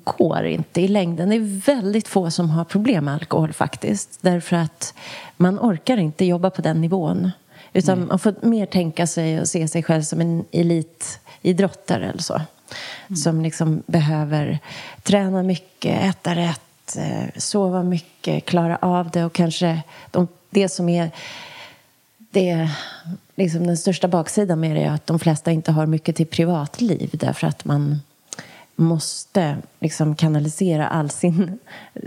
går 0.03 0.45
inte 0.45 0.81
i 0.81 0.87
längden. 0.87 1.29
Det 1.29 1.35
är 1.35 1.61
väldigt 1.65 2.07
få 2.07 2.31
som 2.31 2.49
har 2.49 2.65
problem 2.65 3.05
med 3.05 3.13
alkohol 3.13 3.53
faktiskt. 3.53 4.17
Därför 4.21 4.55
att 4.55 4.93
man 5.37 5.59
orkar 5.59 5.97
inte 5.97 6.25
jobba 6.25 6.49
på 6.49 6.61
den 6.61 6.81
nivån. 6.81 7.31
Utan 7.73 7.97
mm. 7.97 8.07
man 8.07 8.19
får 8.19 8.35
mer 8.41 8.65
tänka 8.65 9.07
sig 9.07 9.41
och 9.41 9.47
se 9.47 9.67
sig 9.67 9.83
själv 9.83 10.01
som 10.01 10.21
en 10.21 10.45
elitidrottare 10.51 12.09
eller 12.09 12.21
så. 12.21 12.33
Mm. 13.07 13.17
Som 13.17 13.41
liksom 13.41 13.83
behöver 13.85 14.59
träna 15.03 15.43
mycket, 15.43 16.03
äta 16.03 16.35
rätt, 16.35 16.97
eh, 16.97 17.27
sova 17.37 17.83
mycket, 17.83 18.45
klara 18.45 18.77
av 18.81 19.09
det 19.09 19.25
och 19.25 19.33
kanske 19.33 19.81
de, 20.11 20.27
det 20.49 20.69
som 20.69 20.89
är 20.89 21.11
det, 22.31 22.69
liksom 23.35 23.67
den 23.67 23.77
största 23.77 24.07
baksidan 24.07 24.59
med 24.59 24.75
det 24.75 24.83
är 24.83 24.91
att 24.91 25.07
de 25.07 25.19
flesta 25.19 25.51
inte 25.51 25.71
har 25.71 25.85
mycket 25.85 26.15
till 26.15 26.27
privatliv 26.27 27.09
därför 27.13 27.47
att 27.47 27.65
man 27.65 28.01
måste 28.75 29.57
liksom 29.79 30.15
kanalisera 30.15 30.87
all 30.87 31.09
sin, 31.09 31.59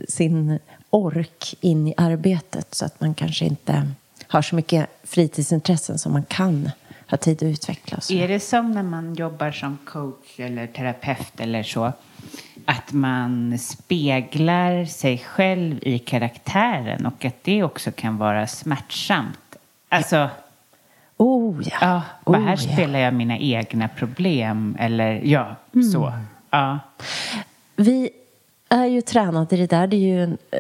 sin 0.09 0.59
ork 0.91 1.55
in 1.61 1.89
i 1.89 1.95
arbetet 1.97 2.75
så 2.75 2.85
att 2.85 3.01
man 3.01 3.15
kanske 3.15 3.45
inte 3.45 3.89
har 4.27 4.43
så 4.43 4.55
mycket 4.55 4.87
fritidsintressen 5.05 5.99
som 5.99 6.13
man 6.13 6.25
kan 6.25 6.71
ha 7.11 7.17
tid 7.17 7.37
att 7.37 7.43
utveckla. 7.43 7.99
Är 8.11 8.29
det 8.29 8.41
som 8.41 8.73
när 8.73 8.83
man 8.83 9.15
jobbar 9.15 9.51
som 9.51 9.79
coach 9.85 10.41
eller 10.41 10.67
terapeut 10.67 11.41
eller 11.41 11.63
så? 11.63 11.93
att 12.65 12.93
man 12.93 13.59
speglar 13.59 14.85
sig 14.85 15.19
själv 15.19 15.79
i 15.83 15.99
karaktären 15.99 17.07
och 17.07 17.25
att 17.25 17.45
det 17.45 17.63
också 17.63 17.93
kan 17.93 18.19
vara 18.19 18.47
smärtsamt. 18.47 19.39
Alltså, 19.93 20.29
Oh 21.17 21.63
ja. 21.65 21.77
ja, 21.81 22.03
oh, 22.25 22.41
här 22.41 22.51
ja. 22.51 22.73
spelar 22.73 22.99
jag 22.99 23.15
mina 23.15 23.39
egna 23.39 23.89
problem 23.89 24.77
eller 24.81 25.21
ja, 25.25 25.57
så. 25.93 26.13
Ja. 26.51 26.79
Vi 27.77 28.11
är 28.69 28.87
ju 28.87 29.03
tränade 29.03 29.57
i 29.57 29.59
det 29.59 29.67
där. 29.67 29.87
Det 29.87 29.97
är 29.97 29.99
ju 29.99 30.23
en, 30.23 30.39
eh, 30.51 30.59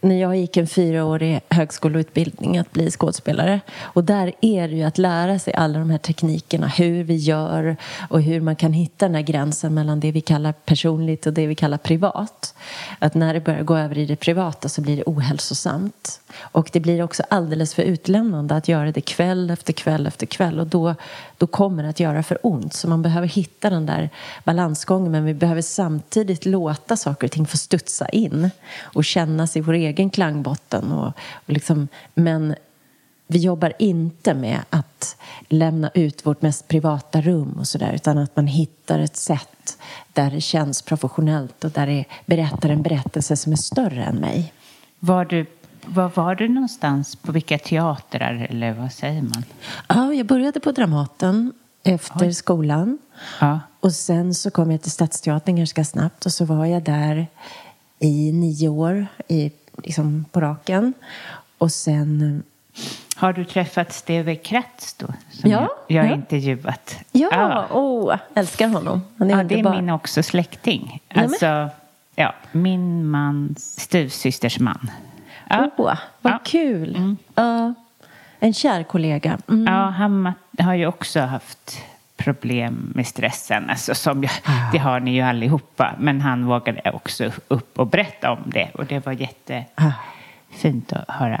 när 0.00 0.20
jag 0.20 0.36
gick 0.36 0.56
en 0.56 0.66
fyraårig 0.66 1.40
högskoleutbildning 1.50 2.58
att 2.58 2.72
bli 2.72 2.90
skådespelare. 2.90 3.60
Och 3.80 4.04
där 4.04 4.32
är 4.40 4.68
det 4.68 4.74
ju 4.74 4.82
att 4.82 4.98
lära 4.98 5.38
sig 5.38 5.54
alla 5.54 5.78
de 5.78 5.90
här 5.90 5.98
teknikerna, 5.98 6.66
hur 6.66 7.04
vi 7.04 7.16
gör 7.16 7.76
och 8.08 8.22
hur 8.22 8.40
man 8.40 8.56
kan 8.56 8.72
hitta 8.72 9.06
den 9.06 9.14
här 9.14 9.22
gränsen 9.22 9.74
mellan 9.74 10.00
det 10.00 10.12
vi 10.12 10.20
kallar 10.20 10.52
personligt 10.52 11.26
och 11.26 11.32
det 11.32 11.46
vi 11.46 11.54
kallar 11.54 11.78
privat. 11.78 12.54
Att 12.98 13.14
när 13.14 13.34
det 13.34 13.40
börjar 13.40 13.62
gå 13.62 13.76
över 13.76 13.98
i 13.98 14.06
det 14.06 14.16
privata 14.16 14.68
så 14.68 14.80
blir 14.80 14.96
det 14.96 15.02
ohälsosamt. 15.06 16.20
Och 16.40 16.70
det 16.72 16.80
blir 16.80 17.02
också 17.02 17.22
alldeles 17.30 17.74
för 17.74 17.82
utlämnande 17.82 18.56
att 18.56 18.68
göra 18.68 18.92
det 18.92 19.00
kväll 19.00 19.50
efter 19.50 19.72
kväll 19.72 20.06
efter 20.06 20.26
kväll 20.26 20.60
och 20.60 20.66
då, 20.66 20.94
då 21.38 21.46
kommer 21.46 21.82
det 21.82 21.88
att 21.88 22.00
göra 22.00 22.22
för 22.22 22.38
ont. 22.42 22.74
Så 22.74 22.88
man 22.88 23.02
behöver 23.02 23.28
hitta 23.28 23.70
den 23.70 23.86
där 23.86 24.10
balansgången 24.44 25.12
men 25.12 25.24
vi 25.24 25.34
behöver 25.34 25.62
samtidigt 25.62 26.46
låta 26.46 26.96
saker 26.96 27.26
och 27.26 27.32
ting 27.32 27.46
få 27.46 27.56
studsa 27.56 28.08
in 28.08 28.50
och 28.80 29.04
kännas 29.04 29.56
i 29.56 29.60
vår 29.60 29.72
egen 29.72 30.10
klangbotten. 30.10 30.92
Och, 30.92 31.06
och 31.46 31.52
liksom, 31.52 31.88
men 32.14 32.54
vi 33.30 33.38
jobbar 33.38 33.72
inte 33.78 34.34
med 34.34 34.60
att 34.70 35.16
lämna 35.48 35.90
ut 35.94 36.26
vårt 36.26 36.42
mest 36.42 36.68
privata 36.68 37.20
rum 37.20 37.56
och 37.58 37.66
sådär 37.66 37.92
utan 37.92 38.18
att 38.18 38.36
man 38.36 38.46
hittar 38.46 38.98
ett 38.98 39.16
sätt 39.16 39.78
där 40.12 40.30
det 40.30 40.40
känns 40.40 40.82
professionellt 40.82 41.64
och 41.64 41.70
där 41.70 41.86
det 41.86 42.04
berättar 42.26 42.68
en 42.68 42.82
berättelse 42.82 43.36
som 43.36 43.52
är 43.52 43.56
större 43.56 44.04
än 44.04 44.16
mig. 44.16 44.52
Var 44.98 45.24
du, 45.24 45.46
var 45.86 46.10
var 46.14 46.34
du 46.34 46.48
någonstans? 46.48 47.16
På 47.16 47.32
vilka 47.32 47.58
teatrar 47.58 48.46
eller 48.50 48.72
vad 48.72 48.92
säger 48.92 49.22
man? 49.22 49.44
Ja, 49.88 50.14
jag 50.14 50.26
började 50.26 50.60
på 50.60 50.72
Dramaten 50.72 51.52
efter 51.82 52.26
Oj. 52.26 52.34
skolan. 52.34 52.98
Ja. 53.40 53.60
Och 53.80 53.92
sen 53.92 54.34
så 54.34 54.50
kom 54.50 54.70
jag 54.70 54.82
till 54.82 54.90
Stadsteatern 54.90 55.56
ganska 55.56 55.84
snabbt 55.84 56.26
och 56.26 56.32
så 56.32 56.44
var 56.44 56.66
jag 56.66 56.82
där 56.82 57.26
i 57.98 58.32
nio 58.32 58.68
år 58.68 59.06
i, 59.28 59.52
liksom 59.82 60.24
på 60.32 60.40
raken. 60.40 60.94
Och 61.58 61.72
sen... 61.72 62.42
Har 63.18 63.32
du 63.32 63.44
träffat 63.44 63.92
Steve 63.92 64.34
Kratz 64.36 64.94
då? 64.94 65.06
Som 65.30 65.50
Ja, 65.50 65.68
jag, 65.88 66.02
har 66.02 66.08
ja. 66.08 66.14
intervjuat. 66.14 66.96
Ja, 67.12 67.66
åh, 67.70 68.16
älskar 68.34 68.68
honom. 68.68 69.02
Han 69.18 69.30
är 69.30 69.36
ja, 69.36 69.44
det 69.44 69.54
är 69.54 69.58
underbar. 69.58 69.76
min 69.76 69.90
också 69.90 70.22
släkting. 70.22 71.00
Alltså, 71.14 71.68
ja, 72.14 72.34
min 72.52 73.06
mans 73.06 73.80
styvsysters 73.80 74.58
man. 74.58 74.90
Ja. 75.50 75.70
Åh, 75.76 75.94
vad 76.20 76.32
Ja. 76.32 76.38
kul. 76.44 77.16
Ja, 77.34 77.74
en 78.40 78.54
kär 78.54 78.82
kollega. 78.82 79.38
Mm. 79.48 79.74
Ja, 79.74 79.86
han 79.90 80.32
har 80.58 80.74
ju 80.74 80.86
också 80.86 81.20
haft 81.20 81.82
problem 82.16 82.92
med 82.94 83.06
stressen. 83.06 83.70
Alltså, 83.70 83.94
som 83.94 84.22
jag, 84.22 84.32
Ah. 84.44 84.70
Det 84.72 84.78
har 84.78 85.00
ni 85.00 85.10
ju 85.14 85.20
allihopa. 85.22 85.94
Men 85.98 86.20
han 86.20 86.46
vågade 86.46 86.90
också 86.90 87.30
upp 87.48 87.78
och 87.78 87.86
berätta 87.86 88.30
om 88.32 88.38
det. 88.46 88.70
Och 88.74 88.86
det 88.86 89.06
var 89.06 89.12
jättefint 89.12 90.92
Ah. 90.92 90.96
att 90.96 91.10
höra. 91.16 91.40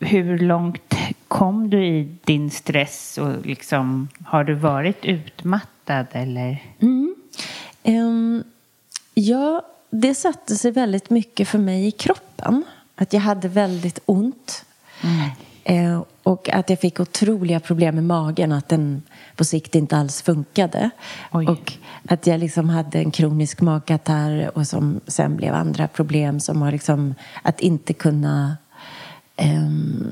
Hur 0.00 0.38
långt 0.38 0.94
kom 1.28 1.70
du 1.70 1.86
i 1.86 2.16
din 2.24 2.50
stress 2.50 3.18
och 3.18 3.46
liksom, 3.46 4.08
har 4.24 4.44
du 4.44 4.54
varit 4.54 5.04
utmattad 5.04 6.06
eller? 6.12 6.62
Ehm, 7.82 8.44
ja, 9.14 9.62
det 9.90 10.14
satte 10.14 10.56
sig 10.56 10.70
väldigt 10.70 11.10
mycket 11.10 11.48
för 11.48 11.58
mig 11.58 11.86
i 11.86 11.90
kroppen. 11.90 12.64
Att 12.96 13.12
jag 13.12 13.20
hade 13.20 13.48
väldigt 13.48 13.98
ont. 14.06 14.64
Eh, 15.64 16.02
och 16.22 16.48
att 16.48 16.70
jag 16.70 16.80
fick 16.80 17.00
otroliga 17.00 17.60
problem 17.60 17.94
med 17.94 18.04
magen. 18.04 18.52
Att 18.52 18.68
den 18.68 19.02
på 19.36 19.44
sikt 19.44 19.74
inte 19.74 19.96
alls 19.96 20.22
funkade. 20.22 20.90
Oj. 21.32 21.48
Och 21.48 21.72
att 22.08 22.26
jag 22.26 22.40
liksom 22.40 22.68
hade 22.68 22.98
en 22.98 23.10
kronisk 23.10 23.60
magkatarr 23.60 24.50
och 24.54 24.66
som 24.66 25.00
sen 25.06 25.36
blev 25.36 25.54
andra 25.54 25.88
problem 25.88 26.40
som 26.40 26.62
har 26.62 26.72
liksom 26.72 27.14
att 27.42 27.60
inte 27.60 27.92
kunna 27.92 28.56
ehm, 29.40 30.06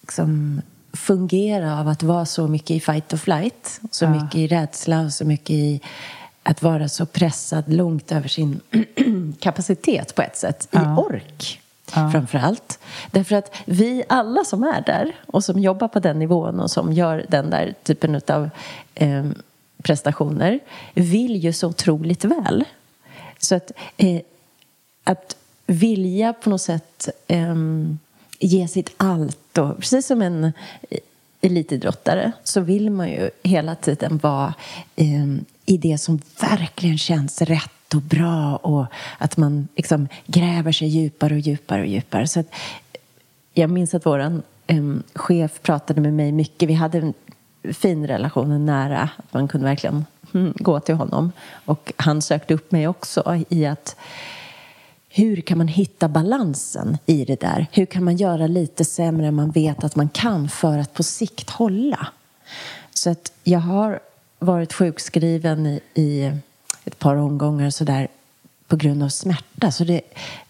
liksom 0.00 0.62
fungera 0.92 1.80
av 1.80 1.88
att 1.88 2.02
vara 2.02 2.26
så 2.26 2.48
mycket 2.48 2.70
i 2.70 2.80
fight 2.80 3.12
or 3.12 3.16
flight. 3.16 3.80
Så 3.90 4.04
Ja. 4.04 4.10
mycket 4.10 4.34
i 4.34 4.46
rädsla 4.46 5.00
och 5.00 5.12
så 5.12 5.24
mycket 5.24 5.50
i 5.50 5.80
att 6.42 6.62
vara 6.62 6.88
så 6.88 7.06
pressad 7.06 7.72
långt 7.72 8.12
över 8.12 8.28
sin 8.28 8.60
kapacitet 9.40 10.14
på 10.14 10.22
ett 10.22 10.36
sätt. 10.36 10.64
I 10.64 10.68
Ja. 10.76 10.96
ork 10.98 11.60
Ja. 11.94 12.10
framför 12.10 12.38
allt. 12.38 12.78
Därför 13.10 13.36
att 13.36 13.54
vi 13.66 14.04
alla 14.08 14.44
som 14.44 14.62
är 14.62 14.82
där 14.86 15.16
och 15.26 15.44
som 15.44 15.58
jobbar 15.58 15.88
på 15.88 16.00
den 16.00 16.18
nivån 16.18 16.60
och 16.60 16.70
som 16.70 16.92
gör 16.92 17.26
den 17.28 17.50
där 17.50 17.74
typen 17.82 18.20
av 18.28 18.50
eh, 18.94 19.26
prestationer 19.82 20.60
vill 20.94 21.36
ju 21.36 21.52
så 21.52 21.68
otroligt 21.68 22.24
väl. 22.24 22.64
Så 23.38 23.54
att, 23.54 23.72
eh, 23.96 24.20
att 25.04 25.36
vilja 25.66 26.32
på 26.32 26.50
något 26.50 26.60
sätt 26.60 27.08
eh, 27.26 27.54
ge 28.38 28.68
sitt 28.68 28.94
allt 28.96 29.58
och 29.58 29.76
precis 29.76 30.06
som 30.06 30.22
en 30.22 30.44
eh, 30.44 30.98
elitidrottare 31.40 32.32
så 32.44 32.60
vill 32.60 32.90
man 32.90 33.08
ju 33.08 33.30
hela 33.42 33.74
tiden 33.74 34.18
vara 34.18 34.54
eh, 34.96 35.26
i 35.66 35.76
det 35.76 35.98
som 35.98 36.20
verkligen 36.40 36.98
känns 36.98 37.42
rätt 37.42 37.94
och 37.94 38.02
bra 38.02 38.56
och 38.56 38.86
att 39.18 39.36
man 39.36 39.68
liksom 39.76 40.08
gräver 40.26 40.72
sig 40.72 40.88
djupare 40.88 41.34
och 41.34 41.40
djupare 41.40 41.80
och 41.80 41.86
djupare. 41.86 42.28
Så 42.28 42.40
att, 42.40 42.46
eh, 42.92 43.00
jag 43.54 43.70
minns 43.70 43.94
att 43.94 44.06
vår 44.06 44.20
eh, 44.66 44.82
chef 45.14 45.62
pratade 45.62 46.00
med 46.00 46.14
mig 46.14 46.32
mycket. 46.32 46.68
Vi 46.68 46.74
hade 46.74 46.98
en 46.98 47.14
fin 47.74 48.06
relation, 48.06 48.50
en 48.50 48.66
nära. 48.66 49.10
Man 49.30 49.48
kunde 49.48 49.66
verkligen 49.66 50.04
mm, 50.34 50.52
gå 50.56 50.80
till 50.80 50.94
honom. 50.94 51.32
Och 51.64 51.92
han 51.96 52.22
sökte 52.22 52.54
upp 52.54 52.72
mig 52.72 52.88
också 52.88 53.44
i 53.48 53.66
att 53.66 53.96
hur 55.08 55.40
kan 55.40 55.58
man 55.58 55.68
hitta 55.68 56.08
balansen 56.08 56.98
i 57.06 57.24
det 57.24 57.40
där? 57.40 57.66
Hur 57.72 57.86
kan 57.86 58.04
man 58.04 58.16
göra 58.16 58.46
lite 58.46 58.84
sämre 58.84 59.26
än 59.26 59.34
man 59.34 59.50
vet 59.50 59.84
att 59.84 59.96
man 59.96 60.08
kan 60.08 60.48
för 60.48 60.78
att 60.78 60.94
på 60.94 61.02
sikt 61.02 61.50
hålla? 61.50 62.08
Så 62.94 63.10
att 63.10 63.32
jag 63.44 63.60
har 63.60 64.00
varit 64.38 64.72
sjukskriven 64.72 65.66
i, 65.66 65.80
i 65.94 66.32
ett 66.84 66.98
par 66.98 67.16
omgångar 67.16 67.70
sådär 67.70 68.08
på 68.66 68.76
grund 68.76 69.02
av 69.02 69.08
smärta. 69.08 69.70
Så 69.70 69.84
det, 69.84 70.00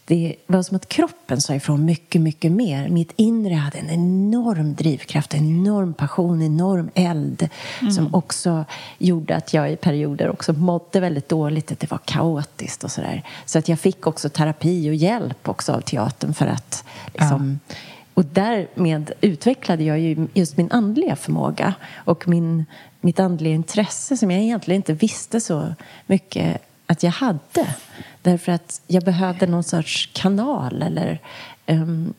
det 0.08 0.34
var 0.46 0.62
som 0.62 0.76
att 0.76 0.88
kroppen 0.88 1.40
sa 1.40 1.54
ifrån 1.54 1.84
mycket, 1.84 2.20
mycket 2.20 2.52
mer. 2.52 2.88
Mitt 2.88 3.12
inre 3.16 3.54
hade 3.54 3.78
en 3.78 3.90
enorm 3.90 4.74
drivkraft, 4.74 5.34
en 5.34 5.46
enorm 5.46 5.94
passion, 5.94 6.34
en 6.34 6.42
enorm 6.42 6.90
eld 6.94 7.48
mm. 7.80 7.92
som 7.92 8.14
också 8.14 8.64
gjorde 8.98 9.36
att 9.36 9.54
jag 9.54 9.72
i 9.72 9.76
perioder 9.76 10.30
också 10.30 10.52
mådde 10.52 11.00
väldigt 11.00 11.28
dåligt, 11.28 11.72
att 11.72 11.80
det 11.80 11.90
var 11.90 12.00
kaotiskt 12.04 12.84
och 12.84 12.90
sådär. 12.90 13.22
Så 13.44 13.58
att 13.58 13.68
jag 13.68 13.80
fick 13.80 14.06
också 14.06 14.28
terapi 14.28 14.90
och 14.90 14.94
hjälp 14.94 15.48
också 15.48 15.72
av 15.72 15.80
teatern 15.80 16.34
för 16.34 16.46
att 16.46 16.84
liksom, 17.06 17.60
ja. 17.68 17.74
Och 18.14 18.24
därmed 18.24 19.12
utvecklade 19.20 19.84
jag 19.84 19.98
ju 19.98 20.28
just 20.34 20.56
min 20.56 20.70
andliga 20.70 21.16
förmåga 21.16 21.74
och 21.94 22.28
min, 22.28 22.66
mitt 23.00 23.20
andliga 23.20 23.54
intresse 23.54 24.16
som 24.16 24.30
jag 24.30 24.40
egentligen 24.42 24.76
inte 24.76 24.92
visste 24.92 25.40
så 25.40 25.74
mycket 26.06 26.62
att 26.88 27.02
jag 27.02 27.10
hade. 27.10 27.74
Därför 28.22 28.52
att 28.52 28.80
jag 28.86 29.04
behövde 29.04 29.46
någon 29.46 29.64
sorts 29.64 30.10
kanal 30.12 30.82
eller 30.82 31.20
um, 31.66 32.14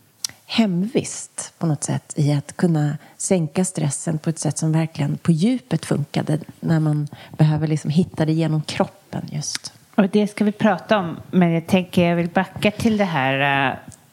hemvist 0.46 1.54
på 1.58 1.68
något 1.68 1.84
sätt 1.84 2.14
i 2.16 2.34
att 2.34 2.58
kunna 2.58 2.98
sänka 3.18 3.66
stressen 3.66 4.18
på 4.18 4.30
ett 4.30 4.40
sätt 4.40 4.58
som 4.58 4.72
verkligen 4.72 5.18
på 5.18 5.32
djupet 5.32 5.86
funkade 5.86 6.40
när 6.60 6.80
man 6.80 7.08
behöver 7.38 7.68
liksom 7.68 7.92
hitta 7.92 8.26
det 8.26 8.34
genom 8.34 8.62
kroppen 8.62 9.30
just. 9.32 9.74
Och 9.96 10.10
det 10.10 10.28
ska 10.28 10.44
vi 10.44 10.52
prata 10.52 10.98
om, 10.98 11.18
men 11.32 11.52
jag 11.52 11.68
tänker 11.68 12.10
jag 12.10 12.16
vill 12.16 12.30
backa 12.30 12.72
till 12.72 12.98
det 12.98 13.06
här 13.06 13.70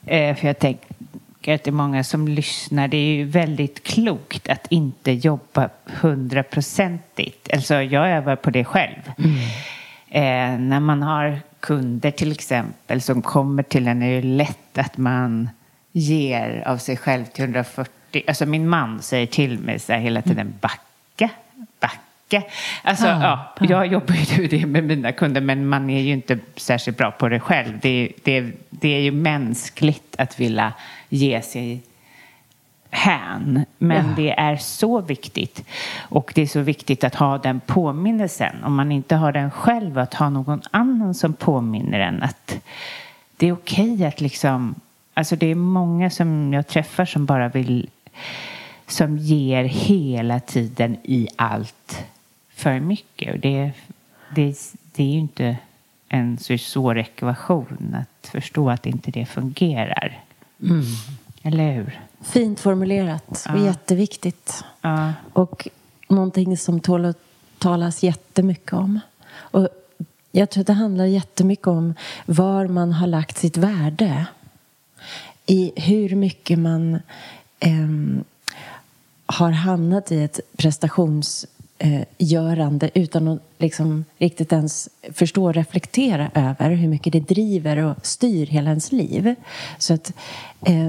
äh, 0.07 0.37
för 0.37 0.47
jag 0.47 0.59
tänker 0.59 1.55
att 1.55 1.64
det 1.64 1.71
är 1.71 1.73
många 1.73 2.05
som 2.05 2.29
lyssnar. 2.29 2.88
Det 2.88 2.97
är 2.97 3.16
ju 3.16 3.25
väldigt 3.25 3.83
klokt 3.83 4.49
att 4.49 4.66
inte 4.71 5.12
jobba 5.12 5.69
hundraprocentigt. 5.85 7.53
Alltså 7.53 7.75
jag 7.75 8.11
övar 8.11 8.37
på 8.37 8.51
det 8.51 8.64
själv. 8.64 9.12
Mm. 9.19 9.35
Eh, 10.16 10.59
när 10.59 10.81
man 10.81 11.02
har 11.02 11.40
kunder 11.61 12.11
till 12.11 12.33
exempel 12.33 13.00
som 13.00 13.22
kommer 13.22 13.62
till 13.62 13.88
en 13.88 14.02
är 14.02 14.22
det 14.22 14.29
lätt 14.29 14.79
att 14.79 14.96
man 14.96 15.48
ger 15.92 16.62
av 16.66 16.76
sig 16.76 16.96
själv 16.96 17.24
till 17.24 17.44
140. 17.44 18.22
Alltså 18.26 18.46
min 18.46 18.68
man 18.68 19.02
säger 19.02 19.26
till 19.26 19.59
mig 19.59 19.79
så 19.79 19.92
här 19.92 20.00
hela 20.00 20.22
tiden 20.22 20.38
mm. 20.38 20.55
backa, 20.61 21.31
backa. 21.81 22.42
Alltså, 22.83 23.07
ah, 23.07 23.20
ja, 23.22 23.55
ah. 23.61 23.66
jag 23.68 23.87
jobbar 23.87 24.14
ju 24.14 24.48
det 24.50 24.66
med 24.66 24.85
mina 24.85 25.12
kunder 25.12 25.40
men 25.40 25.66
man 25.66 25.90
är 25.90 26.00
ju 26.00 26.12
inte 26.12 26.38
särskilt 26.57 26.98
bra 26.98 27.11
på 27.11 27.29
det 27.29 27.40
själv. 27.40 27.79
Det, 27.83 28.12
det, 28.24 28.52
det 28.70 28.88
är 28.88 29.00
ju 29.00 29.12
mänskligt 29.12 30.14
att 30.18 30.40
vilja 30.40 30.72
ge 31.09 31.42
sig 31.42 31.83
hän. 32.90 33.64
Men 33.79 34.07
ja. 34.09 34.12
det 34.16 34.31
är 34.31 34.57
så 34.57 35.01
viktigt. 35.01 35.64
Och 35.99 36.33
det 36.35 36.42
är 36.42 36.46
så 36.46 36.61
viktigt 36.61 37.05
att 37.05 37.14
ha 37.14 37.38
den 37.38 37.61
påminnelsen. 37.61 38.64
Om 38.64 38.75
man 38.75 38.92
inte 38.92 39.16
har 39.16 39.33
den 39.33 39.51
själv, 39.51 39.99
att 39.99 40.14
ha 40.14 40.31
någon 40.31 40.62
annan 40.70 41.14
som 41.14 41.33
påminner 41.33 42.01
en 42.01 42.22
att 42.22 42.59
det 43.37 43.49
är 43.49 43.53
okej 43.53 43.92
okay 43.92 44.07
att 44.07 44.20
liksom... 44.20 44.75
Alltså 45.14 45.37
det 45.37 45.46
är 45.46 45.55
många 45.55 46.11
som 46.11 46.53
jag 46.53 46.66
träffar 46.66 47.05
som 47.05 47.27
bara 47.27 47.49
vill... 47.49 47.90
Som 48.87 49.18
ger 49.18 49.64
hela 49.64 50.40
tiden 50.40 50.96
i 51.03 51.29
allt 51.37 52.05
för 52.55 52.81
mycket. 52.81 53.35
Och 53.35 53.40
det, 53.40 53.72
det, 54.35 54.57
det 54.94 55.03
är 55.03 55.12
ju 55.12 55.18
inte 55.18 55.57
en 56.09 56.38
så 56.38 56.59
svår 56.59 56.99
ekvation 56.99 57.96
att 58.01 58.27
förstå 58.27 58.70
att 58.70 58.87
inte 58.87 59.11
det 59.11 59.27
fungerar. 59.27 60.20
Mm. 60.62 60.85
Eller 61.42 61.72
hur? 61.72 62.01
Fint 62.20 62.61
formulerat 62.61 63.31
och 63.31 63.59
ja. 63.59 63.64
jätteviktigt. 63.64 64.64
Ja. 64.81 65.12
Och 65.33 65.68
någonting 66.09 66.57
som 66.57 66.81
tål 66.81 67.05
att 67.05 67.18
talas 67.59 68.02
jättemycket 68.02 68.72
om. 68.72 69.00
Och 69.35 69.68
jag 70.33 70.50
tror 70.50 70.61
att 70.61 70.66
det 70.66 70.72
handlar 70.72 71.05
jättemycket 71.05 71.66
om 71.66 71.94
var 72.26 72.66
man 72.66 72.92
har 72.92 73.07
lagt 73.07 73.38
sitt 73.38 73.57
värde. 73.57 74.26
I 75.46 75.72
hur 75.76 76.14
mycket 76.14 76.59
man 76.59 76.94
eh, 77.61 77.88
har 79.26 79.50
hamnat 79.50 80.12
i 80.12 80.22
ett 80.22 80.40
prestationsgörande 80.57 82.90
eh, 82.94 83.02
utan 83.02 83.29
att 83.29 83.40
liksom 83.59 84.05
riktigt 84.18 84.52
ens 84.52 84.88
förstå 85.12 85.44
och 85.44 85.55
reflektera 85.55 86.31
över 86.35 86.70
hur 86.70 86.88
mycket 86.88 87.12
det 87.12 87.20
driver 87.20 87.76
och 87.76 88.07
styr 88.07 88.46
hela 88.46 88.70
ens 88.70 88.92
liv. 88.92 89.35
Så 89.79 89.94
att 89.94 90.12
eh, 90.62 90.88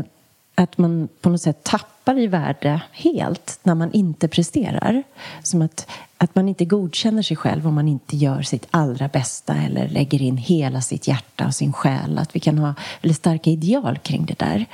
att 0.62 0.78
man 0.78 1.10
på 1.22 1.30
något 1.30 1.42
sätt 1.42 1.64
tappar 1.64 2.20
i 2.20 2.28
värde 2.28 2.82
helt 2.92 3.60
när 3.64 3.76
man 3.76 3.92
inte 3.92 4.28
presterar. 4.28 5.04
Som 5.44 5.62
att, 5.62 5.88
att 6.18 6.36
man 6.36 6.50
inte 6.50 6.66
godkänner 6.66 7.22
sig 7.22 7.38
själv 7.38 7.68
om 7.68 7.76
man 7.76 7.88
inte 7.88 8.18
gör 8.18 8.42
sitt 8.42 8.68
allra 8.72 9.08
bästa 9.08 9.56
eller 9.56 9.90
lägger 9.90 10.22
in 10.22 10.38
hela 10.38 10.82
sitt 10.82 11.08
hjärta 11.08 11.46
och 11.46 11.56
sin 11.56 11.74
själ. 11.74 12.18
Att 12.18 12.36
vi 12.36 12.40
kan 12.40 12.58
ha 12.58 12.74
väldigt 13.02 13.18
starka 13.18 13.50
ideal 13.50 13.98
kring 13.98 14.26
det 14.26 14.40
där. 14.40 14.66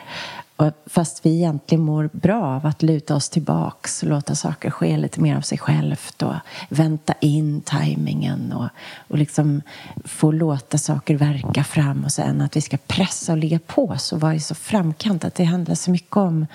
Fast 0.85 1.25
vi 1.25 1.35
egentligen 1.35 1.83
mår 1.83 2.09
bra 2.11 2.45
av 2.45 2.65
att 2.65 2.81
luta 2.81 3.15
oss 3.15 3.29
tillbaks 3.29 4.03
och 4.03 4.09
låta 4.09 4.35
saker 4.35 4.69
ske 4.69 4.97
lite 4.97 5.21
mer 5.21 5.37
av 5.37 5.41
sig 5.41 5.57
självt 5.57 6.21
och 6.21 6.33
vänta 6.69 7.13
in 7.19 7.61
tajmingen 7.61 8.53
och, 8.53 8.67
och 9.07 9.17
liksom 9.17 9.61
få 10.03 10.31
låta 10.31 10.77
saker 10.77 11.15
verka 11.15 11.63
fram 11.63 12.03
och 12.03 12.11
sen 12.11 12.41
att 12.41 12.55
vi 12.55 12.61
ska 12.61 12.77
pressa 12.87 13.31
och 13.31 13.37
ligga 13.37 13.59
på 13.59 13.89
oss 13.89 14.13
och 14.13 14.19
vara 14.19 14.39
så 14.39 14.55
framkant 14.55 15.25
att 15.25 15.35
det 15.35 15.43
handlar 15.43 15.75
så 15.75 15.91
mycket 15.91 16.17
om 16.17 16.47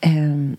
eh, 0.00 0.58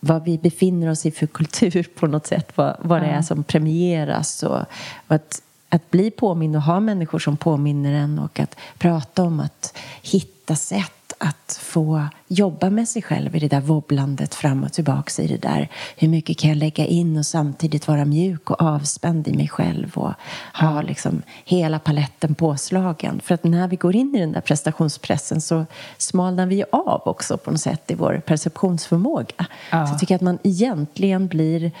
vad 0.00 0.24
vi 0.24 0.38
befinner 0.38 0.90
oss 0.90 1.06
i 1.06 1.10
för 1.10 1.26
kultur 1.26 1.86
på 1.94 2.06
något 2.06 2.26
sätt, 2.26 2.52
vad, 2.54 2.76
vad 2.78 3.02
det 3.02 3.08
är 3.08 3.22
som 3.22 3.44
premieras 3.44 4.42
och, 4.42 4.60
och 5.06 5.14
att, 5.14 5.42
att 5.68 5.90
bli 5.90 6.10
påmind 6.10 6.56
och 6.56 6.62
ha 6.62 6.80
människor 6.80 7.18
som 7.18 7.36
påminner 7.36 7.92
en 7.92 8.18
och 8.18 8.40
att 8.40 8.56
prata 8.78 9.22
om 9.22 9.40
att 9.40 9.76
hitta 10.02 10.56
sätt 10.56 10.92
att 11.22 11.58
få 11.62 12.08
jobba 12.28 12.70
med 12.70 12.88
sig 12.88 13.02
själv 13.02 13.36
i 13.36 13.38
det 13.38 13.48
där 13.48 13.60
wobblandet 13.60 14.34
fram 14.34 14.64
och 14.64 14.72
tillbaks 14.72 15.20
i 15.20 15.26
det 15.26 15.36
där. 15.36 15.68
Hur 15.96 16.08
mycket 16.08 16.38
kan 16.38 16.50
jag 16.50 16.56
lägga 16.56 16.86
in 16.86 17.16
och 17.16 17.26
samtidigt 17.26 17.88
vara 17.88 18.04
mjuk 18.04 18.50
och 18.50 18.62
avspänd 18.62 19.28
i 19.28 19.32
mig 19.32 19.48
själv 19.48 19.92
och 19.94 20.12
ha 20.54 20.82
liksom 20.82 21.22
hela 21.44 21.78
paletten 21.78 22.34
påslagen. 22.34 23.20
För 23.24 23.34
att 23.34 23.44
när 23.44 23.68
vi 23.68 23.76
går 23.76 23.96
in 23.96 24.14
i 24.14 24.20
den 24.20 24.32
där 24.32 24.40
prestationspressen 24.40 25.40
så 25.40 25.66
smalnar 25.98 26.46
vi 26.46 26.56
ju 26.56 26.64
av 26.72 27.02
också 27.04 27.36
på 27.36 27.50
något 27.50 27.60
sätt 27.60 27.90
i 27.90 27.94
vår 27.94 28.22
perceptionsförmåga. 28.26 29.46
Ja. 29.70 29.86
Så 29.86 29.92
jag 29.92 29.98
tycker 30.00 30.14
att 30.14 30.20
man 30.20 30.38
egentligen 30.42 31.26
blir 31.26 31.72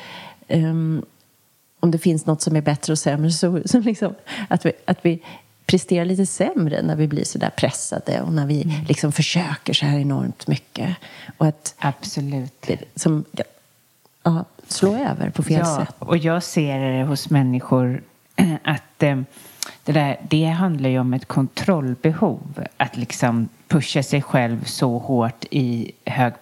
um, 0.48 1.04
om 1.80 1.90
det 1.90 1.98
finns 1.98 2.26
något 2.26 2.42
som 2.42 2.56
är 2.56 2.60
bättre 2.60 2.92
och 2.92 2.98
sämre 2.98 3.30
så, 3.30 3.60
så 3.64 3.80
liksom, 3.80 4.14
att, 4.48 4.66
vi, 4.66 4.72
att 4.84 4.98
vi 5.02 5.22
presterar 5.70 6.04
lite 6.04 6.26
sämre 6.26 6.82
när 6.82 6.96
vi 6.96 7.08
blir 7.08 7.24
så 7.24 7.38
där 7.38 7.50
pressade 7.50 8.20
och 8.20 8.32
när 8.32 8.46
vi 8.46 8.62
mm. 8.62 8.84
liksom 8.84 9.12
försöker 9.12 9.72
så 9.72 9.86
här 9.86 9.98
enormt 9.98 10.46
mycket. 10.46 10.96
Och 11.36 11.46
att, 11.46 11.74
Absolut. 11.78 12.70
Som, 12.94 13.24
ja, 14.22 14.44
slå 14.68 14.94
över 14.94 15.30
på 15.30 15.42
fel 15.42 15.58
ja, 15.58 15.76
sätt. 15.76 15.94
Och 15.98 16.16
jag 16.16 16.42
ser 16.42 16.80
det 16.80 17.04
hos 17.04 17.30
människor 17.30 18.02
att 18.64 19.02
eh, 19.02 19.20
det, 19.84 19.92
där, 19.92 20.16
det 20.28 20.44
handlar 20.44 20.90
ju 20.90 20.98
om 20.98 21.14
ett 21.14 21.26
kontrollbehov. 21.26 22.66
Att 22.76 22.96
liksom 22.96 23.48
pusha 23.68 24.02
sig 24.02 24.22
själv 24.22 24.64
så 24.64 24.98
hårt 24.98 25.44
i, 25.50 25.92
hög, 26.04 26.32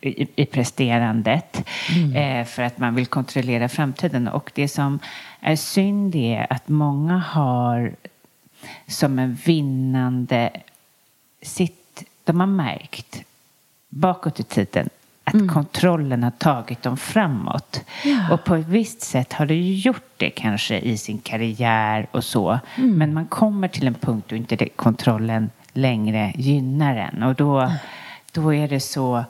i, 0.00 0.28
i 0.42 0.46
presterandet 0.46 1.64
mm. 1.96 2.16
eh, 2.16 2.46
för 2.46 2.62
att 2.62 2.78
man 2.78 2.94
vill 2.94 3.06
kontrollera 3.06 3.68
framtiden. 3.68 4.28
Och 4.28 4.52
det 4.54 4.68
som 4.68 4.98
är 5.40 5.56
synd 5.56 6.14
är 6.14 6.46
att 6.50 6.68
många 6.68 7.18
har 7.18 7.92
som 8.86 9.18
en 9.18 9.34
vinnande 9.34 10.50
sitt 11.42 12.04
de 12.24 12.40
har 12.40 12.46
märkt 12.46 13.24
bakåt 13.88 14.40
i 14.40 14.42
tiden 14.42 14.88
att 15.24 15.34
mm. 15.34 15.48
kontrollen 15.48 16.22
har 16.22 16.30
tagit 16.30 16.82
dem 16.82 16.96
framåt. 16.96 17.80
Ja. 18.04 18.32
Och 18.32 18.44
på 18.44 18.54
ett 18.54 18.66
visst 18.66 19.00
sätt 19.00 19.32
har 19.32 19.46
det 19.46 19.54
gjort 19.54 20.10
det 20.16 20.30
kanske 20.30 20.78
i 20.78 20.98
sin 20.98 21.18
karriär 21.18 22.06
och 22.10 22.24
så. 22.24 22.58
Mm. 22.76 22.98
Men 22.98 23.14
man 23.14 23.26
kommer 23.26 23.68
till 23.68 23.86
en 23.86 23.94
punkt 23.94 24.24
då 24.28 24.36
inte 24.36 24.56
det, 24.56 24.68
kontrollen 24.68 25.50
längre 25.72 26.32
gynnar 26.36 26.96
en. 26.96 27.22
Och 27.22 27.34
då, 27.34 27.72
då 28.32 28.54
är 28.54 28.68
det 28.68 28.80
så 28.80 29.24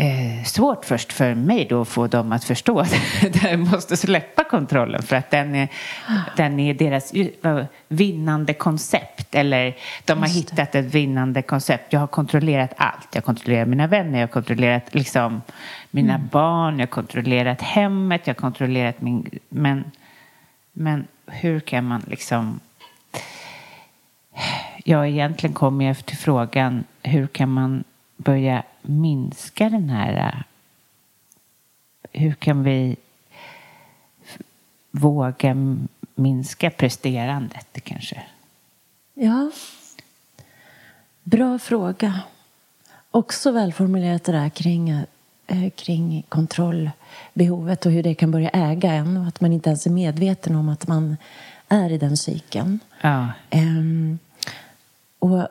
eh, 0.00 0.44
svårt 0.44 0.84
först 0.84 1.12
för 1.12 1.34
mig 1.34 1.66
då 1.70 1.80
att 1.80 1.88
få 1.88 2.06
dem 2.06 2.32
att 2.32 2.44
förstå 2.44 2.78
att 2.78 2.94
de 3.42 3.56
måste 3.56 3.96
släppa 3.96 4.44
kontrollen 4.44 5.02
för 5.02 5.16
att 5.16 5.30
den 5.30 5.54
är, 5.54 5.68
den 6.36 6.60
är 6.60 6.74
deras 6.74 7.12
vinnande 7.88 8.54
koncept. 8.54 9.34
Eller 9.34 9.76
de 10.04 10.18
har 10.18 10.28
hittat 10.28 10.74
ett 10.74 10.94
vinnande 10.94 11.42
koncept. 11.42 11.92
Jag 11.92 12.00
har 12.00 12.06
kontrollerat 12.06 12.72
allt. 12.76 13.08
Jag 13.12 13.22
har 13.22 13.26
kontrollerat 13.26 13.68
mina 13.68 13.86
vänner, 13.86 14.18
jag 14.18 14.28
har 14.28 14.32
kontrollerat 14.32 14.94
liksom, 14.94 15.42
mina 15.90 16.14
mm. 16.14 16.28
barn, 16.32 16.78
jag 16.78 16.86
har 16.86 16.90
kontrollerat 16.90 17.62
hemmet, 17.62 18.20
jag 18.24 18.34
har 18.34 18.40
kontrollerat 18.40 19.00
min... 19.00 19.38
Men, 19.48 19.84
men 20.72 21.06
hur 21.26 21.60
kan 21.60 21.84
man 21.84 22.02
liksom... 22.06 22.60
Ja, 24.84 25.06
egentligen 25.06 25.54
kommer 25.54 25.84
jag 25.84 26.06
till 26.06 26.16
frågan 26.16 26.84
hur 27.02 27.26
kan 27.26 27.48
man 27.48 27.84
börja 28.24 28.62
minska 28.82 29.68
den 29.68 29.90
här... 29.90 30.44
Hur 32.12 32.34
kan 32.34 32.62
vi 32.62 32.96
våga 34.90 35.56
minska 36.14 36.70
presterandet 36.70 37.84
kanske? 37.84 38.22
Ja. 39.14 39.50
Bra 41.22 41.58
fråga. 41.58 42.20
Också 43.10 43.50
välformulerat 43.52 44.24
det 44.24 44.32
där 44.32 44.48
kring, 44.48 44.90
eh, 45.46 45.70
kring 45.76 46.22
kontrollbehovet 46.28 47.86
och 47.86 47.92
hur 47.92 48.02
det 48.02 48.14
kan 48.14 48.30
börja 48.30 48.48
äga 48.48 48.92
en 48.92 49.16
och 49.16 49.26
att 49.26 49.40
man 49.40 49.52
inte 49.52 49.70
ens 49.70 49.86
är 49.86 49.90
medveten 49.90 50.56
om 50.56 50.68
att 50.68 50.88
man 50.88 51.16
är 51.68 51.92
i 51.92 51.98
den 51.98 52.16
cykeln. 52.16 52.80
Ja. 53.00 53.28
Um, 53.50 54.18
och 55.18 55.48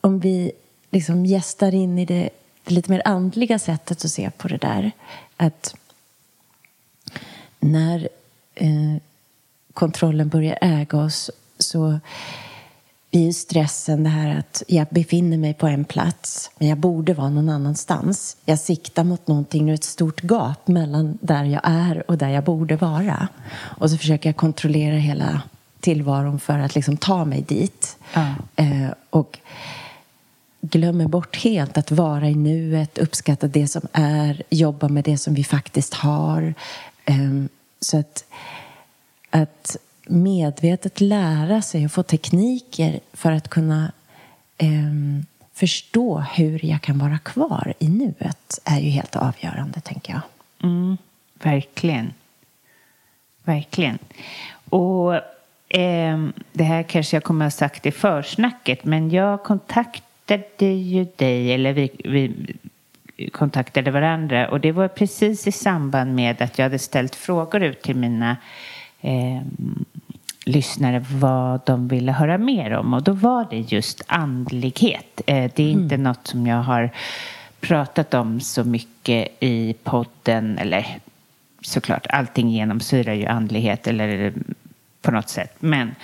om 0.00 0.18
vi 0.18 0.52
liksom 0.92 1.26
gästar 1.26 1.74
in 1.74 1.98
i 1.98 2.04
det, 2.04 2.30
det 2.64 2.74
lite 2.74 2.90
mer 2.90 3.02
andliga 3.04 3.58
sättet 3.58 4.04
att 4.04 4.10
se 4.10 4.30
på 4.30 4.48
det 4.48 4.56
där. 4.56 4.92
Att 5.36 5.74
när 7.60 8.08
eh, 8.54 8.96
kontrollen 9.74 10.28
börjar 10.28 10.58
äga 10.60 10.98
oss 10.98 11.30
så 11.58 12.00
blir 13.10 13.32
stressen 13.32 14.04
det 14.04 14.10
här 14.10 14.38
att 14.38 14.62
jag 14.68 14.86
befinner 14.90 15.36
mig 15.38 15.54
på 15.54 15.66
en 15.66 15.84
plats 15.84 16.50
men 16.58 16.68
jag 16.68 16.78
borde 16.78 17.14
vara 17.14 17.30
någon 17.30 17.48
annanstans. 17.48 18.36
Jag 18.44 18.58
siktar 18.58 19.04
mot 19.04 19.26
någonting 19.26 19.68
och 19.68 19.74
ett 19.74 19.84
stort 19.84 20.22
gap 20.22 20.68
mellan 20.68 21.18
där 21.20 21.44
jag 21.44 21.60
är 21.64 22.10
och 22.10 22.18
där 22.18 22.28
jag 22.28 22.44
borde 22.44 22.76
vara. 22.76 23.28
Och 23.54 23.90
så 23.90 23.98
försöker 23.98 24.28
jag 24.28 24.36
kontrollera 24.36 24.96
hela 24.96 25.42
tillvaron 25.80 26.40
för 26.40 26.58
att 26.58 26.74
liksom 26.74 26.96
ta 26.96 27.24
mig 27.24 27.42
dit. 27.42 27.96
Mm. 28.14 28.34
Eh, 28.56 28.90
och 29.10 29.38
glömmer 30.62 31.08
bort 31.08 31.36
helt 31.36 31.78
att 31.78 31.90
vara 31.90 32.28
i 32.28 32.34
nuet, 32.34 32.98
uppskatta 32.98 33.46
det 33.48 33.68
som 33.68 33.82
är, 33.92 34.42
jobba 34.50 34.88
med 34.88 35.04
det 35.04 35.18
som 35.18 35.34
vi 35.34 35.44
faktiskt 35.44 35.94
har. 35.94 36.54
Ehm, 37.04 37.48
så 37.80 37.98
att, 37.98 38.24
att 39.30 39.76
medvetet 40.06 41.00
lära 41.00 41.62
sig 41.62 41.84
och 41.84 41.92
få 41.92 42.02
tekniker 42.02 43.00
för 43.12 43.32
att 43.32 43.48
kunna 43.48 43.92
ehm, 44.58 45.26
förstå 45.54 46.18
hur 46.18 46.64
jag 46.64 46.82
kan 46.82 46.98
vara 46.98 47.18
kvar 47.18 47.74
i 47.78 47.88
nuet 47.88 48.60
är 48.64 48.80
ju 48.80 48.90
helt 48.90 49.16
avgörande, 49.16 49.80
tänker 49.80 50.12
jag. 50.12 50.22
Mm, 50.70 50.96
verkligen. 51.42 52.12
Verkligen. 53.44 53.98
Och 54.68 55.14
eh, 55.68 56.28
det 56.52 56.64
här 56.64 56.82
kanske 56.82 57.16
jag 57.16 57.24
kommer 57.24 57.46
att 57.46 57.52
ha 57.52 57.58
sagt 57.58 57.86
i 57.86 57.90
försnacket, 57.90 58.84
men 58.84 59.10
jag 59.10 59.42
kontaktade 59.42 60.11
kontaktade 60.32 60.72
ju 60.72 61.06
dig, 61.16 61.54
eller 61.54 61.72
vi, 61.72 61.90
vi 62.04 62.32
kontaktade 63.32 63.90
varandra 63.90 64.48
och 64.48 64.60
det 64.60 64.72
var 64.72 64.88
precis 64.88 65.46
i 65.46 65.52
samband 65.52 66.14
med 66.14 66.42
att 66.42 66.58
jag 66.58 66.64
hade 66.64 66.78
ställt 66.78 67.14
frågor 67.14 67.62
ut 67.62 67.82
till 67.82 67.96
mina 67.96 68.36
eh, 69.00 69.42
lyssnare 70.44 71.04
vad 71.10 71.60
de 71.66 71.88
ville 71.88 72.12
höra 72.12 72.38
mer 72.38 72.72
om 72.72 72.94
och 72.94 73.02
då 73.02 73.12
var 73.12 73.46
det 73.50 73.58
just 73.58 74.02
andlighet. 74.06 75.20
Eh, 75.26 75.50
det 75.54 75.62
är 75.62 75.70
inte 75.70 75.94
mm. 75.94 76.02
något 76.02 76.26
som 76.26 76.46
jag 76.46 76.62
har 76.62 76.90
pratat 77.60 78.14
om 78.14 78.40
så 78.40 78.64
mycket 78.64 79.28
i 79.40 79.74
podden 79.82 80.58
eller 80.58 80.98
såklart 81.60 82.06
allting 82.08 82.50
genomsyrar 82.50 83.14
ju 83.14 83.26
andlighet 83.26 83.86
eller 83.86 84.32
på 85.02 85.10
något 85.10 85.28
sätt 85.28 85.56
men 85.58 85.94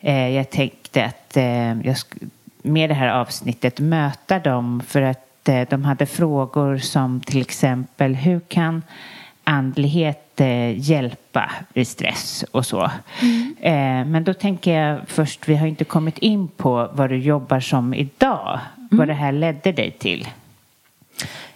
eh, 0.00 0.28
jag 0.28 0.50
tänkte 0.50 1.04
att 1.04 1.36
eh, 1.36 1.80
jag 1.86 1.96
med 2.62 2.90
det 2.90 2.94
här 2.94 3.08
avsnittet 3.08 3.80
möta 3.80 4.38
dem 4.38 4.82
för 4.86 5.02
att 5.02 5.48
eh, 5.48 5.68
de 5.70 5.84
hade 5.84 6.06
frågor 6.06 6.78
som 6.78 7.20
till 7.20 7.40
exempel 7.40 8.14
hur 8.14 8.40
kan 8.40 8.82
andlighet 9.44 10.40
eh, 10.40 10.90
hjälpa 10.90 11.50
vid 11.72 11.88
stress 11.88 12.44
och 12.50 12.66
så. 12.66 12.90
Mm. 13.20 13.56
Eh, 13.60 14.04
men 14.12 14.24
då 14.24 14.34
tänker 14.34 14.80
jag 14.80 15.00
först, 15.06 15.48
vi 15.48 15.56
har 15.56 15.66
inte 15.66 15.84
kommit 15.84 16.18
in 16.18 16.48
på 16.48 16.90
vad 16.92 17.10
du 17.10 17.18
jobbar 17.18 17.60
som 17.60 17.94
idag. 17.94 18.60
Mm. 18.76 18.88
Vad 18.90 19.08
det 19.08 19.14
här 19.14 19.32
ledde 19.32 19.72
dig 19.72 19.90
till. 19.90 20.28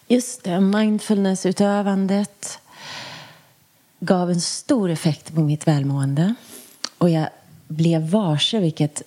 Just 0.08 0.44
det, 0.44 0.60
mindfulnessutövandet 0.60 2.60
gav 4.00 4.30
en 4.30 4.40
stor 4.40 4.90
effekt 4.90 5.34
på 5.34 5.40
mitt 5.40 5.66
välmående. 5.66 6.34
Och 6.98 7.10
jag 7.10 7.28
blev 7.68 8.10
varse 8.10 8.60
vilket 8.60 9.02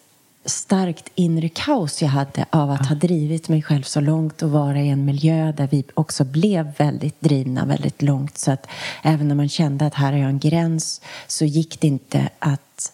starkt 0.50 1.10
inre 1.16 1.50
kaos 1.50 2.02
jag 2.02 2.10
hade 2.10 2.46
av 2.50 2.72
att 2.72 2.86
ha 2.86 2.96
drivit 2.96 3.50
mig 3.50 3.62
själv 3.62 3.84
så 3.84 4.02
långt 4.02 4.42
och 4.42 4.52
vara 4.52 4.80
i 4.80 4.90
en 4.90 5.06
miljö 5.06 5.52
där 5.52 5.68
vi 5.72 5.84
också 5.94 6.24
blev 6.24 6.74
väldigt 6.78 7.22
drivna 7.22 7.66
väldigt 7.66 8.02
långt. 8.02 8.38
Så 8.38 8.52
att 8.52 8.68
även 9.04 9.28
när 9.28 9.36
man 9.36 9.50
kände 9.50 9.86
att 9.86 9.94
här 9.94 10.12
har 10.12 10.20
jag 10.20 10.30
en 10.30 10.40
gräns 10.40 11.02
så 11.28 11.46
gick 11.46 11.82
det 11.82 11.88
inte 11.88 12.30
att 12.40 12.94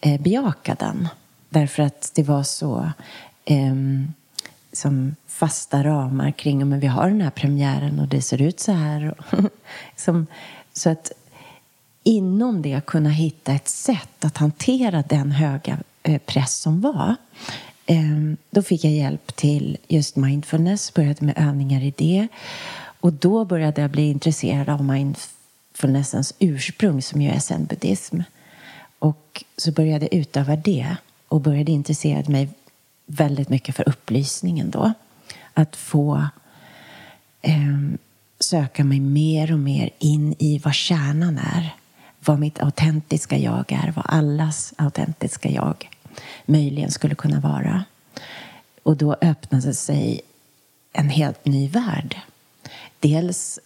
eh, 0.00 0.20
bejaka 0.20 0.74
den. 0.74 1.08
Därför 1.48 1.82
att 1.82 2.10
det 2.14 2.22
var 2.22 2.42
så 2.42 2.90
eh, 3.44 3.74
som 4.72 5.16
fasta 5.26 5.84
ramar 5.84 6.30
kring 6.30 6.68
men 6.68 6.80
vi 6.80 6.86
har 6.86 7.08
den 7.08 7.20
här 7.20 7.30
premiären 7.30 8.00
och 8.00 8.08
det 8.08 8.22
ser 8.22 8.42
ut 8.42 8.60
så 8.60 8.72
här. 8.72 9.14
som, 9.96 10.26
så 10.72 10.90
att 10.90 11.12
inom 12.02 12.62
det 12.62 12.86
kunna 12.86 13.10
hitta 13.10 13.52
ett 13.52 13.68
sätt 13.68 14.24
att 14.24 14.36
hantera 14.36 15.02
den 15.02 15.32
höga 15.32 15.78
Eh, 16.02 16.18
press 16.18 16.56
som 16.56 16.80
var. 16.80 17.16
Ehm, 17.86 18.36
då 18.50 18.62
fick 18.62 18.84
jag 18.84 18.92
hjälp 18.92 19.36
till 19.36 19.76
just 19.88 20.16
mindfulness, 20.16 20.94
började 20.94 21.24
med 21.24 21.38
övningar 21.38 21.82
i 21.82 21.94
det. 21.96 22.28
Och 23.00 23.12
då 23.12 23.44
började 23.44 23.80
jag 23.80 23.90
bli 23.90 24.10
intresserad 24.10 24.68
av 24.68 24.84
mindfulnessens 24.84 26.34
ursprung 26.38 27.02
som 27.02 27.22
ju 27.22 27.30
är 27.30 27.38
zen-buddhism. 27.38 28.20
Och 28.98 29.44
så 29.56 29.72
började 29.72 30.08
jag 30.10 30.20
utöva 30.20 30.56
det 30.56 30.96
och 31.28 31.40
började 31.40 31.72
intressera 31.72 32.30
mig 32.30 32.48
väldigt 33.06 33.48
mycket 33.48 33.76
för 33.76 33.88
upplysningen 33.88 34.70
då. 34.70 34.92
Att 35.54 35.76
få 35.76 36.28
eh, 37.42 37.78
söka 38.40 38.84
mig 38.84 39.00
mer 39.00 39.52
och 39.52 39.58
mer 39.58 39.90
in 39.98 40.34
i 40.38 40.58
vad 40.58 40.74
kärnan 40.74 41.38
är. 41.38 41.74
Vad 42.28 42.38
mitt 42.38 42.62
autentiska 42.62 43.38
jag 43.38 43.72
är, 43.72 43.92
vad 43.96 44.04
allas 44.08 44.74
autentiska 44.76 45.50
jag 45.50 45.90
möjligen 46.46 46.90
skulle 46.90 47.14
kunna 47.14 47.40
vara. 47.40 47.84
Och 48.82 48.96
då 48.96 49.16
öppnade 49.20 49.74
sig 49.74 50.20
en 50.92 51.08
helt 51.08 51.44
ny 51.44 51.68
värld. 51.68 52.16
Dels 53.00 53.58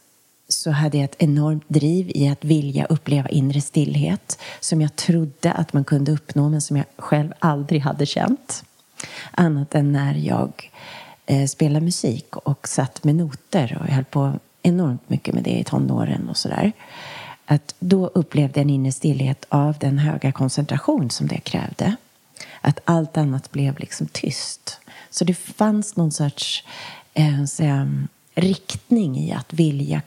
så 0.48 0.70
hade 0.70 0.96
jag 0.96 1.04
ett 1.04 1.22
enormt 1.22 1.64
driv 1.68 2.10
i 2.14 2.28
att 2.28 2.44
vilja 2.44 2.84
uppleva 2.84 3.28
inre 3.28 3.60
stillhet 3.60 4.38
som 4.60 4.80
jag 4.80 4.96
trodde 4.96 5.52
att 5.52 5.72
man 5.72 5.84
kunde 5.84 6.12
uppnå 6.12 6.48
men 6.48 6.60
som 6.60 6.76
jag 6.76 6.86
själv 6.96 7.32
aldrig 7.38 7.80
hade 7.80 8.06
känt. 8.06 8.64
Annat 9.30 9.74
än 9.74 9.92
när 9.92 10.14
jag 10.14 10.70
eh, 11.26 11.46
spelade 11.46 11.84
musik 11.84 12.36
och 12.36 12.68
satt 12.68 13.04
med 13.04 13.14
noter 13.14 13.78
och 13.80 13.88
jag 13.88 13.94
höll 13.94 14.04
på 14.04 14.32
enormt 14.62 15.08
mycket 15.08 15.34
med 15.34 15.42
det 15.42 15.58
i 15.58 15.64
tonåren 15.64 16.28
och 16.28 16.36
sådär. 16.36 16.72
Att 17.46 17.74
då 17.78 18.06
upplevde 18.06 18.60
jag 18.60 18.64
en 18.64 18.70
inre 18.70 18.92
stillhet 18.92 19.46
av 19.48 19.78
den 19.78 19.98
höga 19.98 20.32
koncentration 20.32 21.10
som 21.10 21.26
det 21.26 21.40
krävde 21.40 21.96
att 22.60 22.80
allt 22.84 23.16
annat 23.16 23.50
blev 23.50 23.78
liksom 23.78 24.06
tyst. 24.06 24.80
Så 25.10 25.24
det 25.24 25.34
fanns 25.34 25.96
någon 25.96 26.12
sorts 26.12 26.64
eh, 27.14 27.44
säga, 27.44 27.92
riktning 28.34 29.18
i 29.18 29.32
att 29.32 29.52
vilja 29.52 30.02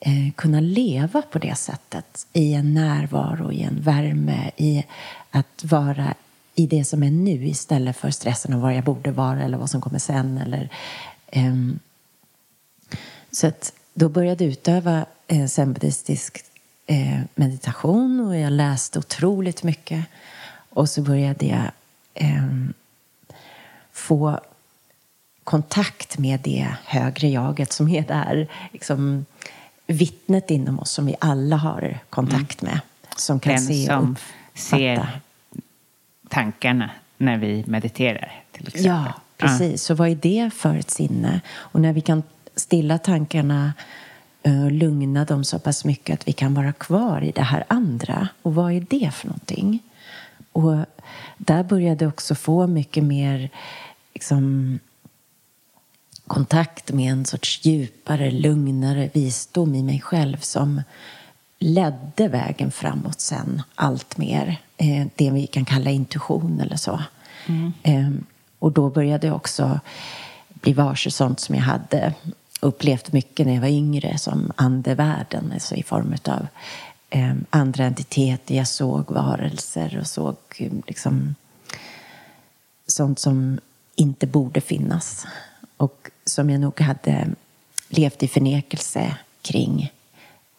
eh, 0.00 0.32
kunna 0.34 0.60
leva 0.60 1.22
på 1.22 1.38
det 1.38 1.54
sättet 1.54 2.26
i 2.32 2.54
en 2.54 2.74
närvaro, 2.74 3.52
i 3.52 3.62
en 3.62 3.80
värme, 3.80 4.50
i 4.56 4.84
att 5.30 5.64
vara 5.64 6.14
i 6.54 6.66
det 6.66 6.84
som 6.84 7.02
är 7.02 7.10
nu 7.10 7.46
istället 7.46 7.96
för 7.96 8.10
stressen 8.10 8.54
av 8.54 8.60
var 8.60 8.70
jag 8.70 8.84
borde 8.84 9.10
vara 9.10 9.42
eller 9.42 9.58
vad 9.58 9.70
som 9.70 9.80
kommer 9.80 9.98
sen. 9.98 10.38
Eller, 10.38 10.68
eh, 11.26 11.54
så 13.30 13.46
att 13.46 13.72
då 13.94 14.08
började 14.08 14.44
jag 14.44 14.52
utöva 14.52 15.06
eh, 15.32 15.46
zen-buddhistisk 15.46 16.44
eh, 16.86 17.20
meditation 17.34 18.20
och 18.20 18.36
jag 18.36 18.52
läste 18.52 18.98
otroligt 18.98 19.62
mycket. 19.62 20.04
Och 20.68 20.88
så 20.88 21.02
började 21.02 21.46
jag 21.46 21.70
eh, 22.14 22.48
få 23.92 24.40
kontakt 25.44 26.18
med 26.18 26.40
det 26.40 26.74
högre 26.84 27.28
jaget 27.28 27.72
som 27.72 27.88
är 27.88 28.02
där. 28.02 28.48
Liksom, 28.72 29.26
vittnet 29.86 30.50
inom 30.50 30.78
oss 30.78 30.90
som 30.90 31.06
vi 31.06 31.16
alla 31.18 31.56
har 31.56 31.98
kontakt 32.10 32.62
med. 32.62 32.80
Som 33.16 33.40
kan 33.40 33.52
Den 33.52 33.62
se 33.62 33.86
som 33.86 34.16
och 34.52 34.58
ser 34.58 35.20
tankarna 36.28 36.90
när 37.16 37.38
vi 37.38 37.64
mediterar. 37.66 38.42
Till 38.52 38.68
exempel. 38.68 38.86
Ja, 38.86 39.12
precis. 39.36 39.82
Så 39.82 39.94
vad 39.94 40.08
är 40.08 40.14
det 40.14 40.50
för 40.54 40.76
ett 40.76 40.90
sinne? 40.90 41.40
Och 41.54 41.80
när 41.80 41.92
vi 41.92 42.00
kan 42.00 42.22
stilla 42.56 42.98
tankarna 42.98 43.72
lugna 44.70 45.24
dem 45.24 45.44
så 45.44 45.58
pass 45.58 45.84
mycket 45.84 46.14
att 46.14 46.28
vi 46.28 46.32
kan 46.32 46.54
vara 46.54 46.72
kvar 46.72 47.24
i 47.24 47.30
det 47.30 47.42
här 47.42 47.64
andra. 47.68 48.28
Och 48.42 48.54
vad 48.54 48.72
är 48.72 48.86
det 48.90 49.10
för 49.14 49.26
någonting? 49.26 49.78
Och 50.52 50.76
där 51.38 51.62
började 51.62 52.04
jag 52.04 52.12
också 52.12 52.34
få 52.34 52.66
mycket 52.66 53.04
mer 53.04 53.50
liksom, 54.14 54.78
kontakt 56.26 56.92
med 56.92 57.12
en 57.12 57.24
sorts 57.24 57.64
djupare, 57.64 58.30
lugnare 58.30 59.10
visdom 59.12 59.74
i 59.74 59.82
mig 59.82 60.00
själv 60.00 60.36
som 60.36 60.82
ledde 61.58 62.28
vägen 62.28 62.70
framåt 62.70 63.20
sen 63.20 63.62
allt 63.74 64.16
mer. 64.16 64.60
Eh, 64.76 65.06
det 65.16 65.30
vi 65.30 65.46
kan 65.46 65.64
kalla 65.64 65.90
intuition 65.90 66.60
eller 66.60 66.76
så. 66.76 67.02
Mm. 67.46 67.72
Eh, 67.82 68.10
och 68.58 68.72
då 68.72 68.90
började 68.90 69.26
jag 69.26 69.36
också 69.36 69.80
bli 70.48 70.72
varse 70.72 71.10
sånt 71.10 71.40
som 71.40 71.54
jag 71.54 71.62
hade 71.62 72.14
upplevt 72.62 73.12
mycket 73.12 73.46
när 73.46 73.54
jag 73.54 73.60
var 73.60 73.68
yngre 73.68 74.18
som 74.18 74.52
andevärlden, 74.56 75.52
alltså 75.52 75.74
i 75.74 75.82
form 75.82 76.14
av 76.24 76.46
eh, 77.10 77.34
andra 77.50 77.84
entiteter. 77.84 78.54
Jag 78.54 78.68
såg 78.68 79.10
varelser 79.10 79.98
och 80.00 80.06
såg 80.06 80.36
eh, 80.58 80.72
liksom 80.86 81.34
sånt 82.86 83.18
som 83.18 83.60
inte 83.94 84.26
borde 84.26 84.60
finnas 84.60 85.26
och 85.76 86.10
som 86.24 86.50
jag 86.50 86.60
nog 86.60 86.80
hade 86.80 87.28
levt 87.88 88.22
i 88.22 88.28
förnekelse 88.28 89.16
kring 89.42 89.92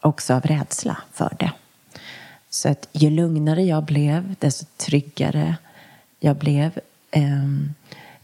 också 0.00 0.34
av 0.34 0.42
rädsla 0.42 0.96
för 1.12 1.36
det. 1.38 1.52
Så 2.50 2.68
att 2.68 2.88
ju 2.92 3.10
lugnare 3.10 3.62
jag 3.62 3.84
blev, 3.84 4.34
desto 4.38 4.66
tryggare 4.76 5.56
jag 6.20 6.36
blev 6.36 6.78
eh, 7.10 7.44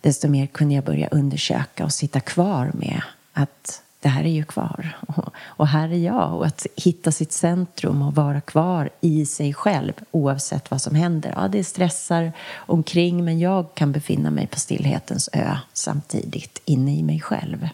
desto 0.00 0.28
mer 0.28 0.46
kunde 0.46 0.74
jag 0.74 0.84
börja 0.84 1.08
undersöka 1.08 1.84
och 1.84 1.92
sitta 1.92 2.20
kvar 2.20 2.70
med 2.74 3.02
att 3.32 3.82
det 4.00 4.08
här 4.08 4.24
är 4.24 4.32
ju 4.32 4.44
kvar 4.44 4.96
och, 5.42 5.66
här 5.66 5.88
är 5.88 5.98
jag. 5.98 6.34
Och 6.34 6.46
att 6.46 6.66
hitta 6.76 7.12
sitt 7.12 7.32
centrum 7.32 8.02
och 8.02 8.14
vara 8.14 8.40
kvar 8.40 8.90
i 9.00 9.26
sig 9.26 9.54
själv 9.54 9.92
oavsett 10.10 10.70
vad 10.70 10.82
som 10.82 10.94
händer. 10.94 11.34
Ja, 11.36 11.48
det 11.48 11.64
stressar 11.64 12.32
omkring 12.54 13.24
men 13.24 13.38
jag 13.38 13.74
kan 13.74 13.92
befinna 13.92 14.30
mig 14.30 14.46
på 14.46 14.58
stillhetens 14.60 15.28
ö 15.32 15.56
samtidigt 15.72 16.62
inne 16.64 16.96
i 16.96 17.02
mig 17.02 17.20
själv. 17.20 17.68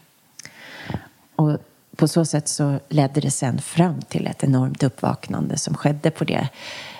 Och 1.37 1.59
på 1.97 2.09
så 2.09 2.25
sätt 2.25 2.49
så 2.49 2.79
ledde 2.89 3.21
det 3.21 3.31
sen 3.31 3.59
fram 3.59 4.03
till 4.03 4.27
ett 4.27 4.45
enormt 4.45 4.83
uppvaknande 4.83 5.59
som 5.59 5.75
skedde 5.75 6.11
på 6.11 6.25
det 6.25 6.49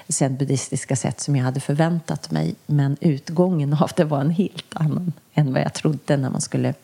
sen 0.09 0.37
buddhistiska 0.37 0.97
sätt 0.97 1.21
som 1.21 1.37
jag 1.37 1.45
hade 1.45 1.61
förväntat 1.61 2.31
mig. 2.31 2.55
Men 2.67 2.97
utgången 3.01 3.73
av 3.75 3.91
det 3.97 4.05
var 4.05 4.21
en 4.21 4.31
helt 4.31 4.77
annan 4.77 5.13
än 5.35 5.53
vad 5.53 5.63
jag 5.63 5.75
trodde 5.75 6.17
när 6.17 6.31
man 6.31 6.41
skulle 6.41 6.75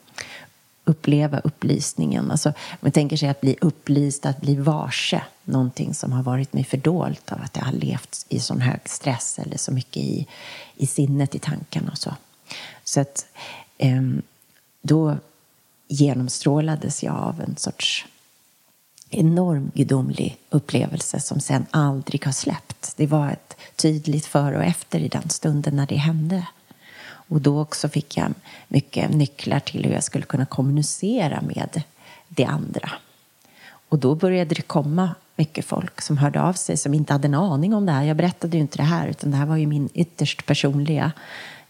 uppleva 0.84 1.38
upplysningen. 1.38 2.30
Alltså, 2.30 2.52
man 2.80 2.92
tänker 2.92 3.16
sig 3.16 3.28
att 3.28 3.40
bli 3.40 3.56
upplyst, 3.60 4.26
att 4.26 4.40
bli 4.40 4.54
varse 4.54 5.22
någonting 5.44 5.94
som 5.94 6.12
har 6.12 6.22
varit 6.22 6.52
mig 6.52 6.64
fördolt 6.64 7.32
av 7.32 7.42
att 7.42 7.56
jag 7.56 7.64
har 7.64 7.72
levt 7.72 8.26
i 8.28 8.40
sån 8.40 8.60
hög 8.60 8.80
stress 8.84 9.38
eller 9.38 9.56
så 9.56 9.72
mycket 9.72 9.96
i, 9.96 10.26
i 10.76 10.86
sinnet, 10.86 11.34
i 11.34 11.38
tankarna 11.38 11.90
och 11.90 11.98
så. 11.98 12.14
Så 12.84 13.00
att 13.00 13.26
eh, 13.78 14.02
då 14.82 15.16
genomstrålades 15.88 17.02
jag 17.02 17.14
av 17.14 17.40
en 17.40 17.56
sorts 17.56 18.06
enorm 19.10 19.70
gudomlig 19.74 20.38
upplevelse 20.50 21.20
som 21.20 21.40
sen 21.40 21.66
aldrig 21.70 22.24
har 22.24 22.32
släppt. 22.32 22.96
Det 22.96 23.06
var 23.06 23.30
ett 23.30 23.56
tydligt 23.76 24.26
före 24.26 24.56
och 24.56 24.64
efter 24.64 25.00
i 25.00 25.08
den 25.08 25.28
stunden 25.28 25.76
när 25.76 25.86
det 25.86 25.96
hände. 25.96 26.46
Och 27.32 27.40
då 27.40 27.60
också 27.60 27.88
fick 27.88 28.16
jag 28.16 28.34
mycket 28.68 29.10
nycklar 29.10 29.60
till 29.60 29.84
hur 29.84 29.92
jag 29.92 30.04
skulle 30.04 30.24
kunna 30.24 30.46
kommunicera 30.46 31.40
med 31.40 31.82
det 32.28 32.44
andra. 32.44 32.90
Och 33.88 33.98
då 33.98 34.14
började 34.14 34.54
det 34.54 34.62
komma 34.62 35.14
mycket 35.36 35.64
folk 35.64 36.00
som 36.00 36.18
hörde 36.18 36.42
av 36.42 36.52
sig 36.52 36.76
som 36.76 36.94
inte 36.94 37.12
hade 37.12 37.28
en 37.28 37.34
aning 37.34 37.74
om 37.74 37.86
det 37.86 37.92
här. 37.92 38.02
Jag 38.02 38.16
berättade 38.16 38.56
ju 38.56 38.60
inte 38.60 38.76
det 38.76 38.82
här 38.82 39.08
utan 39.08 39.30
det 39.30 39.36
här 39.36 39.46
var 39.46 39.56
ju 39.56 39.66
min 39.66 39.88
ytterst 39.94 40.46
personliga 40.46 41.12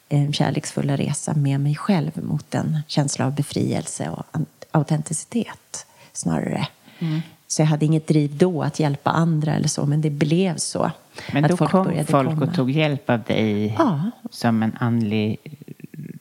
eh, 0.08 0.30
kärleksfulla 0.30 0.96
resa 0.96 1.34
med 1.34 1.60
mig 1.60 1.74
själv 1.74 2.24
mot 2.24 2.54
en 2.54 2.78
känsla 2.86 3.26
av 3.26 3.34
befrielse 3.34 4.10
och 4.10 4.24
autenticitet 4.70 5.86
snarare. 6.12 6.68
Mm. 6.98 7.20
Så 7.52 7.62
jag 7.62 7.66
hade 7.66 7.84
inget 7.84 8.06
driv 8.06 8.36
då 8.36 8.62
att 8.62 8.80
hjälpa 8.80 9.10
andra 9.10 9.54
eller 9.54 9.68
så, 9.68 9.86
men 9.86 10.00
det 10.00 10.10
blev 10.10 10.56
så. 10.56 10.90
Men 11.32 11.42
då 11.42 11.56
folk 11.56 11.70
kom 11.70 12.04
folk 12.06 12.28
komma. 12.28 12.46
och 12.46 12.54
tog 12.54 12.70
hjälp 12.70 13.10
av 13.10 13.22
dig 13.22 13.74
ja. 13.78 14.10
som 14.30 14.62
en 14.62 14.76
andlig 14.80 15.38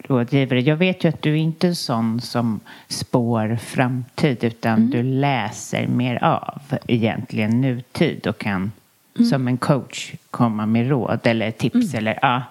rådgivare. 0.04 0.62
Jag 0.62 0.76
vet 0.76 1.04
ju 1.04 1.10
att 1.10 1.22
du 1.22 1.32
är 1.32 1.36
inte 1.36 1.67
är 1.67 1.74
sån 1.74 2.22
som 2.22 2.60
spår 2.88 3.56
framtid 3.56 4.44
utan 4.44 4.78
mm. 4.78 4.89
du 4.89 5.04
läser 5.04 5.88
mer 5.88 6.24
av 6.24 6.62
egentligen 6.88 7.62
nutid 7.62 8.28
och 8.28 8.38
kan 8.38 8.72
mm. 9.17 9.30
som 9.30 9.48
en 9.48 9.58
coach 9.58 10.13
komma 10.32 10.65
med 10.65 10.89
råd 10.89 11.20
eller 11.24 11.52
tips 11.52 11.76
mm. 11.76 11.98
eller 11.98 12.20
ja. 12.22 12.44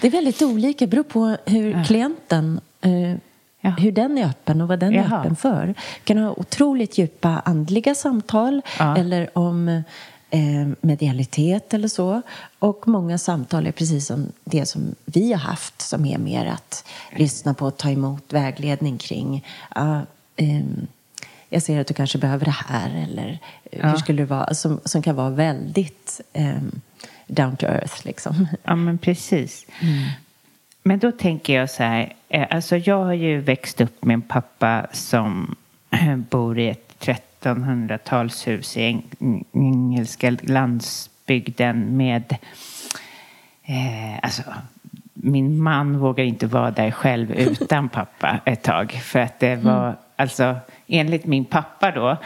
Det 0.00 0.06
är 0.06 0.10
väldigt 0.10 0.42
olika, 0.42 0.86
det 0.86 0.90
beror 0.90 1.02
på 1.02 1.36
hur 1.46 1.70
ja. 1.70 1.84
klienten 1.84 2.60
eh, 2.80 3.14
Ja. 3.68 3.82
Hur 3.82 3.92
den 3.92 4.18
är 4.18 4.26
öppen 4.26 4.60
och 4.60 4.68
vad 4.68 4.78
den 4.78 4.92
Jaha. 4.92 5.16
är 5.16 5.20
öppen 5.20 5.36
för. 5.36 5.66
Du 5.66 5.74
kan 6.04 6.18
ha 6.18 6.30
otroligt 6.30 6.98
djupa 6.98 7.42
andliga 7.44 7.94
samtal 7.94 8.62
ja. 8.78 8.96
eller 8.96 9.38
om 9.38 9.82
eh, 10.30 10.68
medialitet 10.80 11.74
eller 11.74 11.88
så. 11.88 12.22
Och 12.58 12.88
många 12.88 13.18
samtal 13.18 13.66
är 13.66 13.72
precis 13.72 14.06
som 14.06 14.32
det 14.44 14.66
som 14.66 14.94
vi 15.04 15.32
har 15.32 15.40
haft 15.40 15.80
som 15.80 16.06
är 16.06 16.18
mer 16.18 16.46
att 16.46 16.84
lyssna 17.16 17.54
på 17.54 17.66
och 17.66 17.76
ta 17.76 17.90
emot 17.90 18.32
vägledning 18.32 18.98
kring. 18.98 19.46
Uh, 19.78 20.00
um, 20.40 20.86
jag 21.48 21.62
ser 21.62 21.80
att 21.80 21.86
du 21.86 21.94
kanske 21.94 22.18
behöver 22.18 22.44
det 22.44 22.56
här 22.68 23.06
eller 23.10 23.38
ja. 23.70 23.88
hur 23.88 23.96
skulle 23.96 24.22
det 24.22 24.26
vara? 24.26 24.54
Som, 24.54 24.80
som 24.84 25.02
kan 25.02 25.16
vara 25.16 25.30
väldigt 25.30 26.20
um, 26.34 26.80
down 27.26 27.56
to 27.56 27.66
earth 27.66 28.06
liksom. 28.06 28.48
Ja 28.62 28.74
men 28.74 28.98
precis. 28.98 29.66
Mm. 29.80 30.08
Men 30.82 30.98
då 30.98 31.12
tänker 31.12 31.52
jag 31.54 31.70
så 31.70 31.82
här, 31.82 32.00
eh, 32.00 32.08
alltså 32.30 32.76
jag 32.76 33.04
har 33.04 33.12
ju 33.12 33.40
växt 33.40 33.80
upp 33.80 34.04
med 34.04 34.14
en 34.14 34.22
pappa 34.22 34.86
som 34.92 35.56
bor 36.16 36.58
i 36.58 36.68
ett 36.68 36.88
1300-talshus 37.00 38.78
i 38.78 39.02
engelska 39.52 40.36
landsbygden 40.42 41.96
med 41.96 42.36
eh, 43.64 44.18
alltså, 44.22 44.42
min 45.12 45.62
man 45.62 45.98
vågar 45.98 46.24
inte 46.24 46.46
vara 46.46 46.70
där 46.70 46.90
själv 46.90 47.32
utan 47.32 47.88
pappa 47.88 48.40
ett 48.44 48.62
tag. 48.62 48.92
För 48.92 49.18
att 49.18 49.40
det 49.40 49.56
var, 49.56 49.84
mm. 49.84 49.96
alltså 50.16 50.56
enligt 50.86 51.26
min 51.26 51.44
pappa 51.44 51.90
då, 51.90 52.16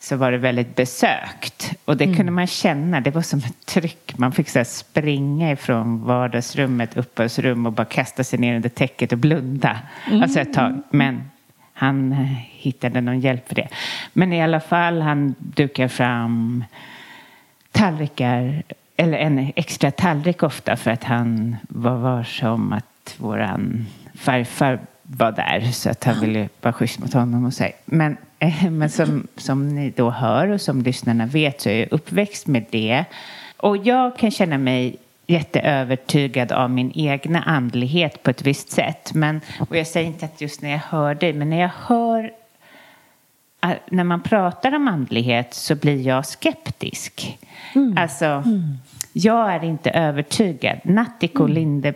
så 0.00 0.16
var 0.16 0.32
det 0.32 0.38
väldigt 0.38 0.76
besökt. 0.76 1.72
Och 1.84 1.96
det 1.96 2.04
mm. 2.04 2.16
kunde 2.16 2.32
man 2.32 2.46
känna, 2.46 3.00
det 3.00 3.10
var 3.10 3.22
som 3.22 3.38
ett 3.38 3.66
tryck. 3.66 4.18
Man 4.18 4.32
fick 4.32 4.48
så 4.48 4.64
springa 4.64 5.52
ifrån 5.52 6.04
vardagsrummet, 6.04 6.96
uppehållsrum 6.96 7.66
och 7.66 7.72
bara 7.72 7.84
kasta 7.84 8.24
sig 8.24 8.38
ner 8.38 8.56
under 8.56 8.68
täcket 8.68 9.12
och 9.12 9.18
blunda. 9.18 9.78
Mm. 10.06 10.22
Alltså 10.22 10.40
ett 10.40 10.52
tag. 10.52 10.82
Men 10.90 11.30
han 11.72 12.12
eh, 12.12 12.18
hittade 12.46 13.00
någon 13.00 13.20
hjälp 13.20 13.48
för 13.48 13.54
det. 13.54 13.68
Men 14.12 14.32
i 14.32 14.42
alla 14.42 14.60
fall, 14.60 15.00
han 15.00 15.34
dukar 15.38 15.88
fram 15.88 16.64
tallrikar, 17.72 18.62
eller 18.96 19.18
en 19.18 19.52
extra 19.56 19.90
tallrik 19.90 20.42
ofta 20.42 20.76
för 20.76 20.90
att 20.90 21.04
han 21.04 21.56
var 21.68 21.96
varse 21.96 22.48
om 22.48 22.72
att 22.72 23.14
våran 23.18 23.86
farfar 24.14 24.80
var 25.02 25.32
där 25.32 25.60
så 25.60 25.90
att 25.90 26.04
han 26.04 26.20
ville 26.20 26.48
vara 26.62 26.72
schysst 26.72 26.98
mot 26.98 27.12
honom 27.12 27.44
och 27.44 27.54
så. 27.54 27.66
Men, 27.84 28.16
men 28.70 28.90
som, 28.90 29.26
som 29.36 29.68
ni 29.68 29.90
då 29.90 30.10
hör 30.10 30.48
och 30.48 30.60
som 30.60 30.82
lyssnarna 30.82 31.26
vet 31.26 31.60
så 31.60 31.68
är 31.68 31.80
jag 31.80 31.92
uppväxt 31.92 32.46
med 32.46 32.64
det. 32.70 33.04
Och 33.56 33.76
jag 33.76 34.16
kan 34.16 34.30
känna 34.30 34.58
mig 34.58 34.96
jätteövertygad 35.26 36.52
av 36.52 36.70
min 36.70 36.92
egna 36.94 37.42
andlighet 37.42 38.22
på 38.22 38.30
ett 38.30 38.42
visst 38.42 38.70
sätt. 38.70 39.14
Men, 39.14 39.40
och 39.68 39.76
jag 39.76 39.86
säger 39.86 40.06
inte 40.06 40.24
att 40.24 40.40
just 40.40 40.62
när 40.62 40.70
jag 40.70 40.78
hör 40.78 41.14
dig, 41.14 41.32
men 41.32 41.50
när 41.50 41.60
jag 41.60 41.70
hör 41.86 42.32
äh, 43.64 43.70
när 43.90 44.04
man 44.04 44.22
pratar 44.22 44.74
om 44.74 44.88
andlighet 44.88 45.54
så 45.54 45.74
blir 45.74 46.06
jag 46.06 46.26
skeptisk. 46.26 47.38
Mm. 47.74 47.98
Alltså, 47.98 48.24
mm. 48.24 48.78
jag 49.12 49.54
är 49.54 49.64
inte 49.64 49.90
övertygad. 49.90 50.78
Nattiko 50.82 51.42
mm. 51.42 51.54
Linde 51.54 51.94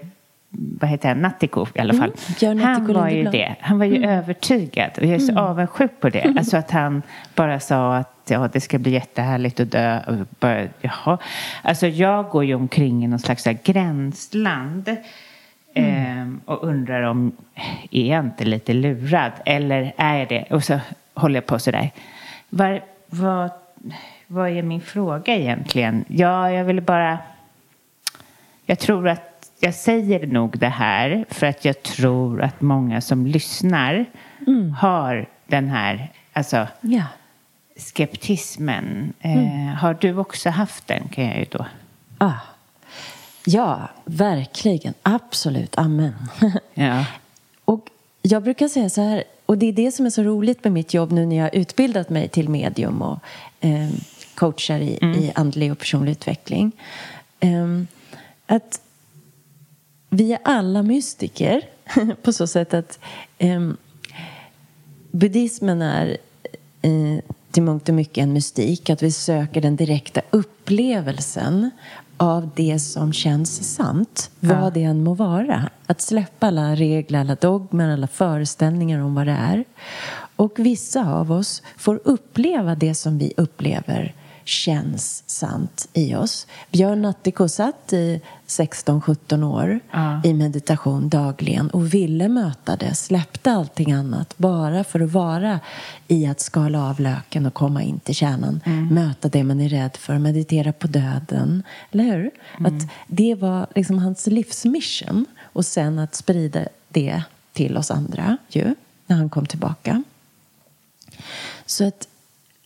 vad 0.55 0.91
heter 0.91 1.09
han, 1.09 1.19
Nattiko 1.19 1.67
i 1.75 1.81
alla 1.81 1.95
fall. 1.95 2.13
Mm, 2.43 2.59
han 2.59 2.93
var 2.93 3.09
ju 3.09 3.25
det. 3.25 3.55
Han 3.61 3.79
var 3.79 3.87
ju 3.87 3.97
Mm. 3.97 4.11
övertygad 4.11 4.91
och 4.99 5.05
jag 5.05 5.15
är 5.15 5.19
så 5.19 5.39
avundsjuk 5.39 6.01
på 6.01 6.09
det. 6.09 6.35
Alltså 6.39 6.57
att 6.57 6.71
han 6.71 7.03
bara 7.35 7.61
sa 7.61 7.97
att 7.97 8.09
ja, 8.29 8.49
det 8.53 8.61
ska 8.61 8.79
bli 8.79 8.91
jättehärligt 8.93 9.61
att 9.61 9.71
dö. 9.71 10.01
Och 10.07 10.15
bara, 10.41 10.65
jaha. 10.81 11.19
Alltså 11.63 11.87
jag 11.87 12.29
går 12.29 12.45
ju 12.45 12.55
omkring 12.55 13.05
i 13.05 13.07
någon 13.09 13.19
slags 13.19 13.45
gränsland. 13.65 14.97
ehm, 15.75 16.41
och 16.45 16.65
undrar 16.65 17.03
om, 17.03 17.33
är 17.91 18.11
jag 18.11 18.25
inte 18.25 18.45
lite 18.45 18.73
lurad? 18.73 19.33
Eller 19.47 19.93
är 19.97 20.17
jag 20.19 20.29
det? 20.29 20.45
Och 20.51 20.65
så 20.65 20.81
håller 21.15 21.35
jag 21.35 21.47
på 21.47 21.59
sådär. 21.59 21.91
Var, 22.49 22.81
vad, 23.07 23.51
vad 24.27 24.49
är 24.51 24.63
min 24.63 24.81
fråga 24.81 25.35
egentligen? 25.35 26.05
Ja, 26.09 26.51
jag 26.51 26.65
ville 26.65 26.81
bara... 26.81 27.19
Jag 28.67 28.79
tror 28.79 29.09
att 29.09 29.32
jag 29.65 29.75
säger 29.75 30.27
nog 30.27 30.59
det 30.59 30.69
här 30.69 31.25
för 31.31 31.47
att 31.47 31.65
jag 31.65 31.83
tror 31.83 32.43
att 32.43 32.61
många 32.61 33.01
som 33.01 33.27
lyssnar 33.27 34.05
har 34.79 35.29
den 35.47 35.69
här 35.69 36.13
alltså, 36.33 36.67
Ja. 36.81 37.03
skeptismen. 37.77 39.13
Eh, 39.21 39.75
har 39.75 39.95
du 40.01 40.17
också 40.17 40.51
haft 40.51 40.87
den 40.87 41.09
kan 41.09 41.25
jag 41.25 41.39
ju 41.39 41.45
då. 41.51 41.67
Ah. 42.19 42.33
Ja, 43.47 43.89
verkligen. 44.05 44.95
Absolut. 45.03 45.79
Amen. 45.79 46.15
Ja. 46.75 47.05
Och 47.65 47.89
jag 48.23 48.43
brukar 48.43 48.69
säga 48.69 48.91
så 48.91 49.01
här, 49.01 49.25
och 49.47 49.59
det 49.59 49.67
är 49.67 49.73
det 49.73 49.93
som 49.93 50.07
är 50.07 50.11
så 50.11 50.23
roligt 50.23 50.65
med 50.65 50.73
mitt 50.73 50.95
jobb 50.95 51.13
nu 51.13 51.27
när 51.27 51.37
jag 51.37 51.45
har 51.45 51.55
utbildat 51.57 52.11
mig 52.11 52.29
till 52.29 52.49
medium 52.49 53.03
och 53.03 53.19
eh, 53.61 53.89
coachar 54.35 54.79
i, 54.81 54.93
i 55.03 55.33
andlig 55.35 55.73
och 55.73 55.79
personlig 55.79 56.13
utveckling. 56.13 56.73
Eh, 57.41 57.67
att 58.47 58.81
vi 60.13 60.33
är 60.33 60.39
alla 60.45 60.83
mystiker 60.83 61.63
på 62.23 62.33
så 62.33 62.47
sätt 62.47 62.75
att 62.75 62.99
eh, 63.39 63.71
buddhismen 65.11 65.83
är 65.83 66.17
eh, 66.83 67.25
till 67.51 67.63
mångt 67.63 67.89
och 67.89 67.95
mycket 67.95 68.23
en 68.23 68.33
mystik. 68.33 68.91
Att 68.91 69.03
vi 69.03 69.13
söker 69.13 69.61
den 69.61 69.77
direkta 69.77 70.21
upplevelsen 70.31 71.71
av 72.17 72.51
det 72.57 72.79
som 72.79 73.13
känns 73.13 73.75
sant. 73.75 74.31
Vad 74.41 74.73
det 74.73 74.83
än 74.83 75.05
må 75.05 75.15
vara. 75.15 75.71
Att 75.87 76.01
släppa 76.01 76.47
alla 76.47 76.75
regler, 76.75 77.21
alla 77.21 77.35
dogmer, 77.35 77.93
alla 77.93 78.07
föreställningar 78.07 78.99
om 78.99 79.15
vad 79.15 79.27
det 79.27 79.33
är. 79.33 79.65
Och 80.37 80.53
vissa 80.57 81.13
av 81.13 81.33
oss 81.33 81.63
får 81.77 82.01
uppleva 82.05 82.75
det 82.75 82.95
som 82.95 83.19
vi 83.19 83.33
upplever 83.37 84.15
känns 84.45 85.23
sant 85.27 85.89
i 85.93 86.15
oss. 86.15 86.47
Björn 86.71 87.03
Nattiko 87.03 87.49
satt 87.49 87.93
i 87.93 88.21
16-17 88.47 89.45
år 89.45 89.81
Ja. 89.91 90.21
i 90.25 90.35
meditation 90.35 91.09
dagligen 91.09 91.71
och 91.71 91.95
ville 91.95 92.29
möta 92.29 92.77
det, 92.77 92.95
släppte 92.95 93.53
allting 93.53 93.93
annat 93.93 94.39
bara 94.39 94.85
för 94.85 95.01
att 95.01 95.13
vara 95.13 95.61
i 96.09 96.27
att 96.27 96.41
skala 96.41 96.89
av 96.89 97.01
löken 97.01 97.47
och 97.47 97.55
komma 97.55 97.83
in 97.83 98.01
till 98.01 98.15
kärnan. 98.15 98.61
Möta 98.91 99.29
det 99.29 99.45
man 99.45 99.61
är 99.61 99.69
rädd 99.69 99.97
för, 99.97 100.19
meditera 100.19 100.73
på 100.73 100.87
döden. 100.87 101.63
Eller 101.91 102.05
hur? 102.05 102.31
Att 102.67 102.89
det 103.07 103.35
var 103.35 103.67
liksom 103.75 103.99
hans 103.99 104.27
livsmission 104.27 105.27
och 105.43 105.67
sen 105.67 105.99
att 105.99 106.15
sprida 106.15 106.61
det 106.89 107.23
till 107.53 107.77
oss 107.77 107.91
andra 107.91 108.37
ju, 108.49 108.75
när 109.07 109.17
han 109.17 109.31
kom 109.31 109.47
tillbaka. 109.47 110.03
Så 111.67 111.89
att, 111.89 112.09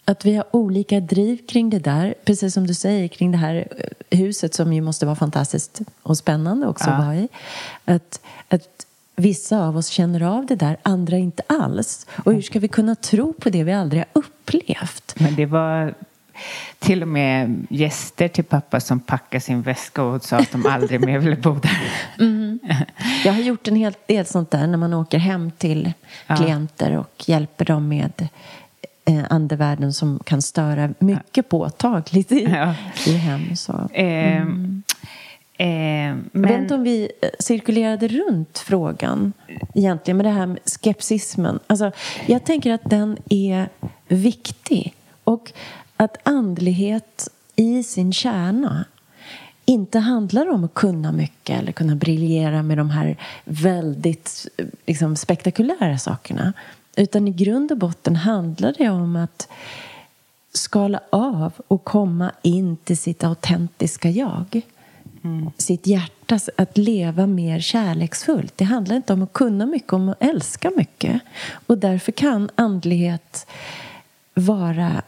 att 0.08 0.24
vi 0.24 0.36
har 0.36 0.44
olika 0.50 1.00
driv 1.00 1.46
kring 1.48 1.70
det 1.70 1.78
där. 1.78 2.14
Precis 2.24 2.54
som 2.54 2.66
du 2.66 2.74
säger 2.74 3.08
kring 3.08 3.32
det 3.32 3.38
här 3.38 3.68
eh, 4.10 4.18
huset 4.18 4.54
som 4.54 4.72
ju 4.72 4.80
måste 4.80 5.06
vara 5.06 5.16
fantastiskt 5.16 5.80
och 6.02 6.18
spännande 6.18 6.66
också 6.66 6.84
att 6.90 6.98
Ja. 6.98 7.04
vara 7.04 7.16
i. 7.16 7.28
Att, 7.84 8.20
att 8.48 8.86
vissa 9.16 9.58
av 9.66 9.76
oss 9.76 9.88
känner 9.88 10.20
av 10.22 10.46
det 10.46 10.54
där, 10.54 10.76
andra 10.82 11.16
inte 11.16 11.42
alls. 11.46 12.06
Och 12.24 12.32
hur 12.32 12.42
ska 12.42 12.58
vi 12.60 12.68
kunna 12.68 12.94
tro 12.94 13.32
på 13.32 13.50
det 13.50 13.64
vi 13.64 13.72
aldrig 13.72 14.00
har 14.00 14.08
upplevt? 14.20 15.14
Men 15.20 15.34
det 15.34 15.46
var 15.46 15.94
till 16.78 17.02
och 17.02 17.08
med 17.08 17.66
gäster 17.70 18.28
till 18.28 18.44
pappa 18.44 18.80
som 18.80 19.00
packade 19.00 19.40
sin 19.40 19.62
väska 19.62 20.02
och 20.02 20.24
sa 20.24 20.36
att 20.36 20.52
de 20.52 20.66
aldrig 20.66 21.00
mer 21.00 21.18
ville 21.18 21.36
bo 21.36 21.54
där. 21.54 21.92
Jag 23.24 23.32
har 23.32 23.40
gjort 23.40 23.68
en 23.68 23.76
hel 23.76 23.94
del 24.06 24.26
sånt 24.26 24.50
där 24.50 24.66
när 24.66 24.78
man 24.78 24.94
åker 24.94 25.18
hem 25.18 25.50
till 25.50 25.92
klienter 26.26 26.96
och 26.98 27.24
hjälper 27.28 27.64
dem 27.64 27.88
med 27.88 28.28
eh, 29.06 29.24
andevärlden 29.30 29.92
som 29.92 30.18
kan 30.24 30.42
störa 30.42 30.94
mycket 30.98 31.48
påtagligt 31.48 32.32
i, 32.32 32.44
Ja. 32.44 32.74
i 33.06 33.12
hem. 33.12 33.56
Så. 33.56 33.88
Eh, 33.92 34.42
eh, 34.42 34.46
Jag 35.58 36.14
vet 36.14 36.32
men, 36.32 36.62
inte 36.62 36.74
om 36.74 36.82
vi 36.82 37.10
eh, 37.22 37.28
cirkulerade 37.40 38.08
runt 38.08 38.58
frågan 38.58 39.32
egentligen 39.74 40.16
med 40.16 40.26
det 40.26 40.30
här 40.30 40.46
med 40.46 40.58
skepsismen. 40.64 41.58
Alltså, 41.66 41.92
jag 42.26 42.44
tänker 42.44 42.72
att 42.72 42.90
den 42.90 43.16
är 43.30 43.68
viktig 44.08 44.94
och 45.24 45.52
att 45.96 46.16
andlighet 46.22 47.28
i 47.56 47.82
sin 47.82 48.12
kärna 48.12 48.84
inte 49.64 49.98
handlar 49.98 50.50
om 50.50 50.64
att 50.64 50.74
kunna 50.74 51.12
mycket 51.12 51.58
eller 51.60 51.72
kunna 51.72 51.96
briljera 51.96 52.62
med 52.62 52.78
de 52.78 52.90
här 52.90 53.16
väldigt 53.44 54.46
eh, 54.56 54.66
liksom, 54.86 55.16
spektakulära 55.16 55.98
sakerna. 55.98 56.52
Utan 56.96 57.28
i 57.28 57.30
grund 57.30 57.72
och 57.72 57.78
botten 57.78 58.16
handlar 58.16 58.74
det 58.78 58.90
om 58.90 59.16
att 59.16 59.48
skala 60.52 61.00
av 61.10 61.52
och 61.68 61.84
komma 61.84 62.32
in 62.42 62.76
till 62.76 62.98
sitt 62.98 63.24
autentiska 63.24 64.10
jag. 64.10 64.60
Sitt 65.58 65.86
hjärta, 65.86 66.38
att 66.56 66.78
leva 66.78 67.26
mer 67.26 67.60
kärleksfullt. 67.60 68.52
Det 68.56 68.64
handlar 68.64 68.96
inte 68.96 69.12
om 69.12 69.22
att 69.22 69.32
kunna 69.32 69.66
mycket, 69.66 69.92
om 69.92 70.08
att 70.08 70.22
älska 70.22 70.70
mycket. 70.76 71.20
Och 71.66 71.78
därför 71.78 72.12
kan 72.12 72.50
andlighet 72.54 73.46
vara 74.34 75.02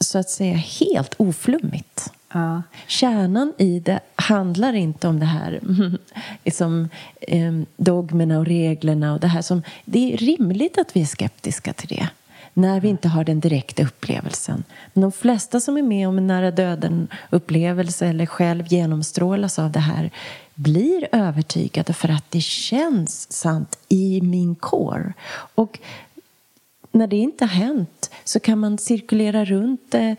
så 0.00 0.18
att 0.18 0.30
säga 0.30 0.56
helt 0.56 1.14
oflummigt 1.16 2.12
ja. 2.34 2.62
Kärnan 2.86 3.52
i 3.58 3.80
det 3.80 4.00
handlar 4.16 4.72
inte 4.72 5.08
om 5.08 5.20
det 5.20 5.26
här 5.26 5.60
liksom, 6.44 6.88
eh, 7.20 7.52
dogmerna 7.76 8.38
och 8.38 8.46
reglerna 8.46 9.12
och 9.12 9.20
det 9.20 9.26
här 9.26 9.42
som... 9.42 9.62
Det 9.84 10.12
är 10.12 10.16
rimligt 10.16 10.78
att 10.78 10.96
vi 10.96 11.00
är 11.00 11.06
skeptiska 11.06 11.72
till 11.72 11.88
det 11.88 12.08
när 12.54 12.80
vi 12.80 12.88
inte 12.88 13.08
har 13.08 13.24
den 13.24 13.40
direkta 13.40 13.82
upplevelsen. 13.82 14.64
Men 14.92 15.02
de 15.02 15.12
flesta 15.12 15.60
som 15.60 15.76
är 15.76 15.82
med 15.82 16.08
om 16.08 16.18
en 16.18 16.26
nära 16.26 16.50
döden-upplevelse 16.50 18.06
eller 18.06 18.26
själv 18.26 18.66
genomstrålas 18.72 19.58
av 19.58 19.72
det 19.72 19.80
här 19.80 20.10
blir 20.54 21.08
övertygade 21.12 21.92
för 21.92 22.08
att 22.08 22.30
det 22.30 22.40
känns 22.40 23.32
sant 23.32 23.78
i 23.88 24.20
min 24.20 24.54
core. 24.54 25.12
Och 25.54 25.78
när 26.92 27.06
det 27.06 27.16
inte 27.16 27.44
har 27.44 27.54
hänt 27.54 28.10
så 28.24 28.40
kan 28.40 28.58
man 28.58 28.78
cirkulera 28.78 29.44
runt 29.44 29.80
det, 29.90 30.16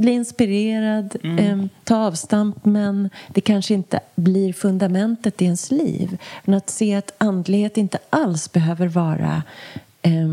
bli 0.00 0.12
inspirerad, 0.12 1.16
eh, 1.38 1.64
ta 1.84 1.96
avstamp 1.96 2.64
men 2.64 3.10
det 3.28 3.40
kanske 3.40 3.74
inte 3.74 4.00
blir 4.14 4.52
fundamentet 4.52 5.42
i 5.42 5.44
ens 5.44 5.70
liv. 5.70 6.18
Men 6.44 6.54
att 6.54 6.70
se 6.70 6.94
att 6.94 7.14
andlighet 7.18 7.76
inte 7.76 7.98
alls 8.10 8.52
behöver 8.52 8.88
vara 8.88 9.42
eh, 10.02 10.28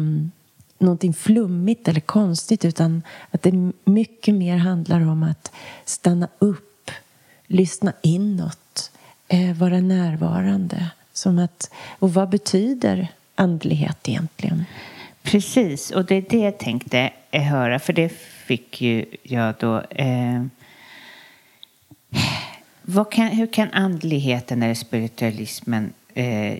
någonting 0.79 1.13
flummigt 1.13 1.87
eller 1.87 1.99
konstigt 1.99 2.65
utan 2.65 3.03
att 3.31 3.41
det 3.41 3.71
mycket 3.85 4.35
mer 4.35 4.57
handlar 4.57 5.01
om 5.07 5.23
att 5.23 5.51
stanna 5.85 6.27
upp, 6.39 6.91
lyssna 7.47 7.93
inåt, 8.01 8.91
eh, 9.27 9.53
vara 9.57 9.79
närvarande. 9.79 10.89
Som 11.13 11.39
att, 11.39 11.71
och 11.99 12.13
vad 12.13 12.29
betyder 12.29 13.07
andlighet 13.35 14.09
egentligen? 14.09 14.65
Precis, 15.23 15.91
och 15.91 16.05
det 16.05 16.15
är 16.15 16.25
det 16.29 16.39
jag 16.39 16.57
tänkte 16.57 17.09
höra, 17.31 17.79
för 17.79 17.93
det 17.93 18.11
fick 18.47 18.81
ju 18.81 19.05
jag 19.23 19.55
då. 19.59 19.81
Eh, 19.81 20.43
kan, 23.11 23.27
hur 23.27 23.47
kan 23.47 23.71
andligheten 23.71 24.63
eller 24.63 24.73
spiritualismen 24.73 25.93
eh, 26.13 26.57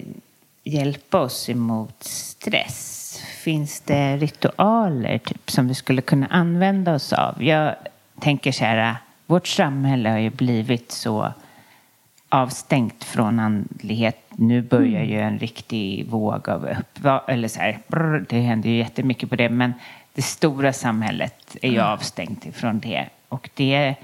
hjälpa 0.63 1.19
oss 1.19 1.49
emot 1.49 2.03
stress? 2.03 3.21
Finns 3.43 3.81
det 3.81 4.17
ritualer 4.17 5.17
typ, 5.17 5.51
som 5.51 5.67
vi 5.67 5.73
skulle 5.73 6.01
kunna 6.01 6.27
använda 6.27 6.93
oss 6.93 7.13
av? 7.13 7.43
Jag 7.43 7.75
tänker 8.19 8.51
så 8.51 8.65
här, 8.65 8.95
vårt 9.25 9.47
samhälle 9.47 10.09
har 10.09 10.17
ju 10.17 10.29
blivit 10.29 10.91
så 10.91 11.33
avstängt 12.29 13.03
från 13.03 13.39
andlighet. 13.39 14.17
Nu 14.29 14.61
börjar 14.61 15.03
ju 15.03 15.19
en 15.19 15.39
riktig 15.39 16.05
våg 16.07 16.49
av 16.49 16.65
upp... 16.65 17.05
Eller 17.27 17.47
så 17.47 17.59
här, 17.59 17.79
brr, 17.87 18.25
det 18.29 18.39
händer 18.39 18.69
ju 18.69 18.77
jättemycket 18.77 19.29
på 19.29 19.35
det. 19.35 19.49
Men 19.49 19.73
det 20.17 20.23
stora 20.23 20.73
samhället 20.73 21.57
är 21.61 21.71
ju 21.71 21.79
avstängt 21.79 22.45
ifrån 22.45 22.79
det. 22.79 23.05
Och 23.29 23.49
det, 23.53 23.95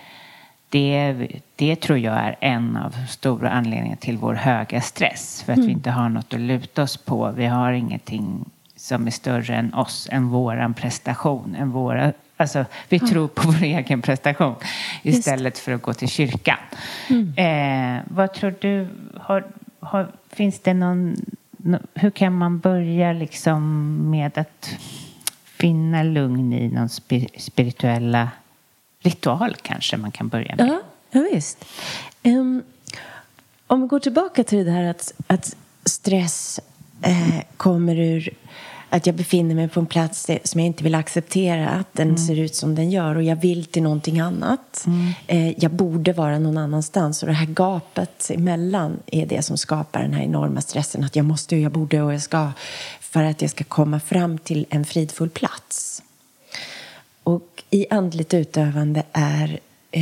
det, 0.70 1.28
det 1.56 1.76
tror 1.76 1.98
jag 1.98 2.16
är 2.16 2.36
en 2.40 2.78
av 2.78 2.96
stora 3.10 3.50
anledningarna 3.50 3.96
till 3.96 4.18
vår 4.18 4.34
höga 4.34 4.82
stress. 4.82 5.44
För 5.46 5.54
att 5.54 5.60
vi 5.60 5.72
inte 5.72 5.92
har 5.92 6.10
något 6.10 6.34
att 6.34 6.40
luta 6.40 6.84
oss 6.84 6.98
på. 6.98 7.32
Vi 7.32 7.46
har 7.46 7.72
ingenting 7.72 8.46
som 8.76 9.08
är 9.08 9.12
större 9.12 9.56
än 9.56 9.74
oss, 9.74 10.08
än 10.12 10.30
våran 10.30 10.74
prestation, 10.74 11.56
än 11.56 11.72
våra 11.72 12.14
Alltså, 12.38 12.66
vi 12.90 13.00
tror 13.00 13.28
på 13.28 13.48
vår 13.48 13.64
egen 13.64 14.02
prestation 14.02 14.56
istället 15.02 15.58
för 15.60 15.72
att 15.72 15.82
gå 15.82 15.94
till 15.94 16.10
kyrkan. 16.10 16.58
Eh, 17.36 18.02
vad 18.08 18.34
tror 18.34 18.56
du? 18.60 18.88
Har, 19.20 19.44
har, 19.80 20.12
finns 20.30 20.60
det 20.60 20.74
någon... 20.74 21.16
Hur 21.94 22.10
kan 22.10 22.34
man 22.34 22.60
börja 22.60 23.14
liksom 23.14 23.98
med 24.12 24.38
att 24.38 24.76
finna 25.64 26.04
lugn 26.04 26.54
i 26.54 26.68
någon 26.68 26.90
spirituella 27.38 28.30
ritual 29.00 29.56
kanske 29.62 29.98
man 29.98 30.12
kan 30.12 30.28
börja 30.28 30.56
med? 30.56 30.68
Ja, 30.68 30.82
ja 31.12 31.28
visst. 31.34 31.66
Um, 32.24 32.64
om 33.68 33.82
vi 33.82 33.88
går 33.88 34.00
tillbaka 34.00 34.44
till 34.44 34.66
det 34.66 34.72
här 34.72 34.84
att, 34.84 35.14
att 35.28 35.56
stress 35.86 36.60
eh, 37.02 37.44
kommer 37.58 38.00
ur 38.00 38.30
att 38.90 39.06
jag 39.06 39.16
befinner 39.16 39.56
mig 39.56 39.68
på 39.68 39.80
en 39.80 39.86
plats 39.86 40.30
som 40.44 40.60
jag 40.60 40.68
inte 40.68 40.84
vill 40.84 40.96
acceptera 40.96 41.70
att 41.70 41.94
den 41.94 42.08
mm. 42.08 42.18
ser 42.18 42.40
ut 42.40 42.56
som 42.56 42.76
den 42.76 42.92
gör 42.92 43.16
och 43.16 43.24
jag 43.24 43.36
vill 43.36 43.66
till 43.66 43.84
någonting 43.84 44.20
annat. 44.20 44.84
Mm. 44.86 45.14
Eh, 45.28 45.64
jag 45.64 45.72
borde 45.72 46.14
vara 46.14 46.40
någon 46.40 46.58
annanstans 46.58 47.24
och 47.24 47.28
det 47.28 47.34
här 47.34 47.46
gapet 47.46 48.32
emellan 48.34 49.00
är 49.06 49.26
det 49.26 49.42
som 49.42 49.58
skapar 49.58 50.02
den 50.02 50.14
här 50.14 50.24
enorma 50.24 50.62
stressen 50.62 51.04
att 51.04 51.16
jag 51.16 51.26
måste 51.26 51.56
och 51.56 51.62
jag 51.62 51.72
borde 51.72 52.02
och 52.02 52.14
jag 52.14 52.22
ska 52.22 52.52
för 53.14 53.24
att 53.24 53.42
jag 53.42 53.52
ska 53.52 53.64
komma 53.64 54.00
fram 54.00 54.38
till 54.38 54.66
en 54.70 54.86
fridfull 54.86 55.30
plats. 55.30 56.04
Och 57.24 57.64
i 57.70 57.86
andligt 57.90 58.34
utövande 58.34 59.04
är 59.12 59.60
eh, 59.92 60.02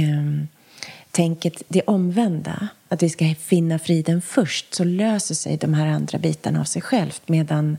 tänket 1.11 1.63
det 1.67 1.81
omvända. 1.81 2.67
Att 2.89 3.03
vi 3.03 3.09
ska 3.09 3.35
finna 3.39 3.79
friden 3.79 4.21
först, 4.21 4.73
så 4.73 4.83
löser 4.83 5.35
sig 5.35 5.57
de 5.57 5.73
här 5.73 5.87
andra 5.87 6.17
bitarna 6.17 6.59
av 6.59 6.63
sig 6.63 6.81
självt. 6.81 7.21
Medan 7.25 7.77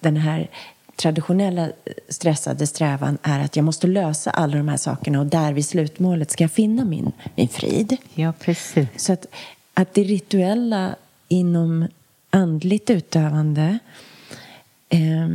den 0.00 0.16
här 0.16 0.50
traditionella 0.96 1.70
stressade 2.08 2.66
strävan 2.66 3.18
är 3.22 3.40
att 3.40 3.56
jag 3.56 3.64
måste 3.64 3.86
lösa 3.86 4.30
alla 4.30 4.56
de 4.56 4.68
här 4.68 4.76
sakerna 4.76 5.20
och 5.20 5.26
där 5.26 5.52
vid 5.52 5.66
slutmålet 5.66 6.30
ska 6.30 6.44
jag 6.44 6.52
finna 6.52 6.84
min, 6.84 7.12
min 7.34 7.48
frid. 7.48 7.96
Ja, 8.14 8.32
precis. 8.40 8.88
Så 8.96 9.12
att, 9.12 9.26
att 9.74 9.94
det 9.94 10.02
rituella 10.02 10.94
inom 11.28 11.86
andligt 12.30 12.90
utövande 12.90 13.78
eh, 14.90 15.28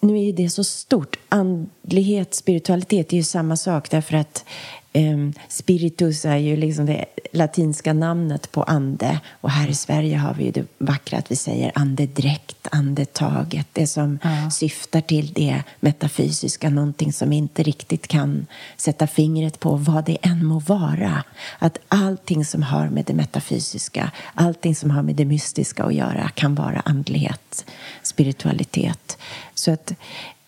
nu 0.00 0.18
är 0.18 0.24
ju 0.24 0.32
det 0.32 0.50
så 0.50 0.64
stort. 0.64 1.18
Andlighet, 1.28 2.34
spiritualitet 2.34 3.12
är 3.12 3.16
ju 3.16 3.22
samma 3.22 3.56
sak 3.56 3.90
därför 3.90 4.16
att 4.16 4.44
eh, 4.92 5.18
spiritus 5.48 6.24
är 6.24 6.36
ju 6.36 6.56
liksom 6.56 6.86
det 6.86 7.04
latinska 7.32 7.92
namnet 7.92 8.52
på 8.52 8.62
ande. 8.62 9.20
Och 9.40 9.50
här 9.50 9.68
i 9.68 9.74
Sverige 9.74 10.16
har 10.16 10.34
vi 10.34 10.44
ju 10.44 10.50
det 10.50 10.64
vackra 10.78 11.18
att 11.18 11.30
vi 11.30 11.36
säger 11.36 11.72
andedräkt, 11.74 12.61
andetaget. 12.72 13.66
Det 13.72 13.86
som 13.86 14.18
ja. 14.22 14.50
syftar 14.50 15.00
till 15.00 15.32
det 15.32 15.62
metafysiska, 15.80 16.70
någonting 16.70 17.12
som 17.12 17.32
inte 17.32 17.62
riktigt 17.62 18.08
kan 18.08 18.46
sätta 18.76 19.06
fingret 19.06 19.60
på 19.60 19.76
vad 19.76 20.04
det 20.04 20.18
än 20.22 20.46
må 20.46 20.58
vara. 20.58 21.24
Att 21.58 21.78
allting 21.88 22.44
som 22.44 22.62
har 22.62 22.88
med 22.88 23.04
det 23.04 23.14
metafysiska, 23.14 24.10
allting 24.34 24.74
som 24.74 24.90
har 24.90 25.02
med 25.02 25.16
det 25.16 25.24
mystiska 25.24 25.84
att 25.84 25.94
göra 25.94 26.28
kan 26.28 26.54
vara 26.54 26.80
andlighet, 26.80 27.66
spiritualitet. 28.02 29.18
Så 29.54 29.72
att 29.72 29.92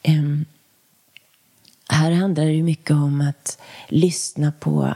um, 0.09 0.45
här 1.89 2.11
handlar 2.11 2.45
det 2.45 2.63
mycket 2.63 2.91
om 2.91 3.21
att 3.21 3.59
lyssna 3.89 4.53
på 4.53 4.95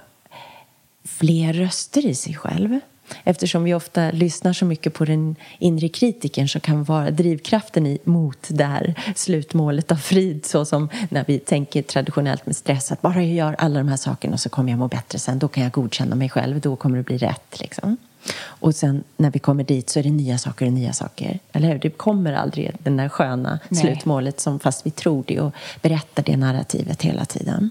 fler 1.04 1.52
röster 1.52 2.06
i 2.06 2.14
sig 2.14 2.34
själv. 2.34 2.80
Eftersom 3.24 3.64
vi 3.64 3.74
ofta 3.74 4.10
lyssnar 4.10 4.52
så 4.52 4.64
mycket 4.64 4.94
på 4.94 5.04
den 5.04 5.36
inre 5.58 5.88
kritiken 5.88 6.48
så 6.48 6.60
kan 6.60 6.84
vara 6.84 7.10
drivkraften 7.10 7.86
i, 7.86 7.98
mot 8.04 8.46
det 8.48 8.64
här 8.64 8.94
slutmålet 9.16 9.92
av 9.92 9.96
frid 9.96 10.46
så 10.46 10.64
som 10.64 10.88
när 11.08 11.24
vi 11.26 11.38
tänker 11.38 11.82
traditionellt 11.82 12.46
med 12.46 12.56
stress 12.56 12.92
att 12.92 13.02
bara 13.02 13.14
jag 13.14 13.34
gör 13.34 13.56
alla 13.58 13.78
de 13.78 13.88
här 13.88 13.96
sakerna 13.96 14.38
så 14.38 14.48
kommer 14.48 14.72
jag 14.72 14.78
må 14.78 14.88
bättre 14.88 15.18
sen. 15.18 15.38
Då 15.38 15.48
kan 15.48 15.62
jag 15.62 15.72
godkänna 15.72 16.14
mig 16.14 16.28
själv, 16.28 16.60
då 16.60 16.76
kommer 16.76 16.96
det 16.96 17.04
bli 17.04 17.18
rätt. 17.18 17.60
Liksom. 17.60 17.96
Och 18.40 18.74
sen 18.74 19.04
när 19.16 19.30
vi 19.30 19.38
kommer 19.38 19.64
dit 19.64 19.90
så 19.90 19.98
är 19.98 20.02
det 20.02 20.10
nya 20.10 20.38
saker 20.38 20.66
och 20.66 20.72
nya 20.72 20.92
saker. 20.92 21.38
Eller 21.52 21.68
hur? 21.68 21.78
Det 21.78 21.90
kommer 21.90 22.32
aldrig 22.32 22.72
det 22.78 22.90
där 22.90 23.08
sköna 23.08 23.58
Nej. 23.68 23.80
slutmålet 23.80 24.40
som 24.40 24.60
fast 24.60 24.86
vi 24.86 24.90
tror 24.90 25.24
det 25.26 25.40
och 25.40 25.54
berättar 25.82 26.22
det 26.22 26.36
narrativet 26.36 27.02
hela 27.02 27.24
tiden. 27.24 27.70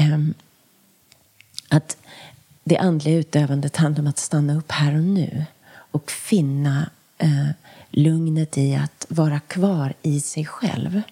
Um, 0.00 0.34
att 1.68 1.96
det 2.64 2.78
andliga 2.78 3.16
utövandet 3.16 3.76
handlar 3.76 4.02
om 4.02 4.06
att 4.06 4.18
stanna 4.18 4.56
upp 4.56 4.72
här 4.72 4.94
och 4.94 5.02
nu 5.02 5.44
och 5.90 6.10
finna 6.10 6.90
eh, 7.18 7.48
lugnet 7.90 8.58
i 8.58 8.74
att 8.74 9.06
vara 9.08 9.40
kvar 9.40 9.94
i 10.02 10.20
sig 10.20 10.44
själv. 10.44 11.02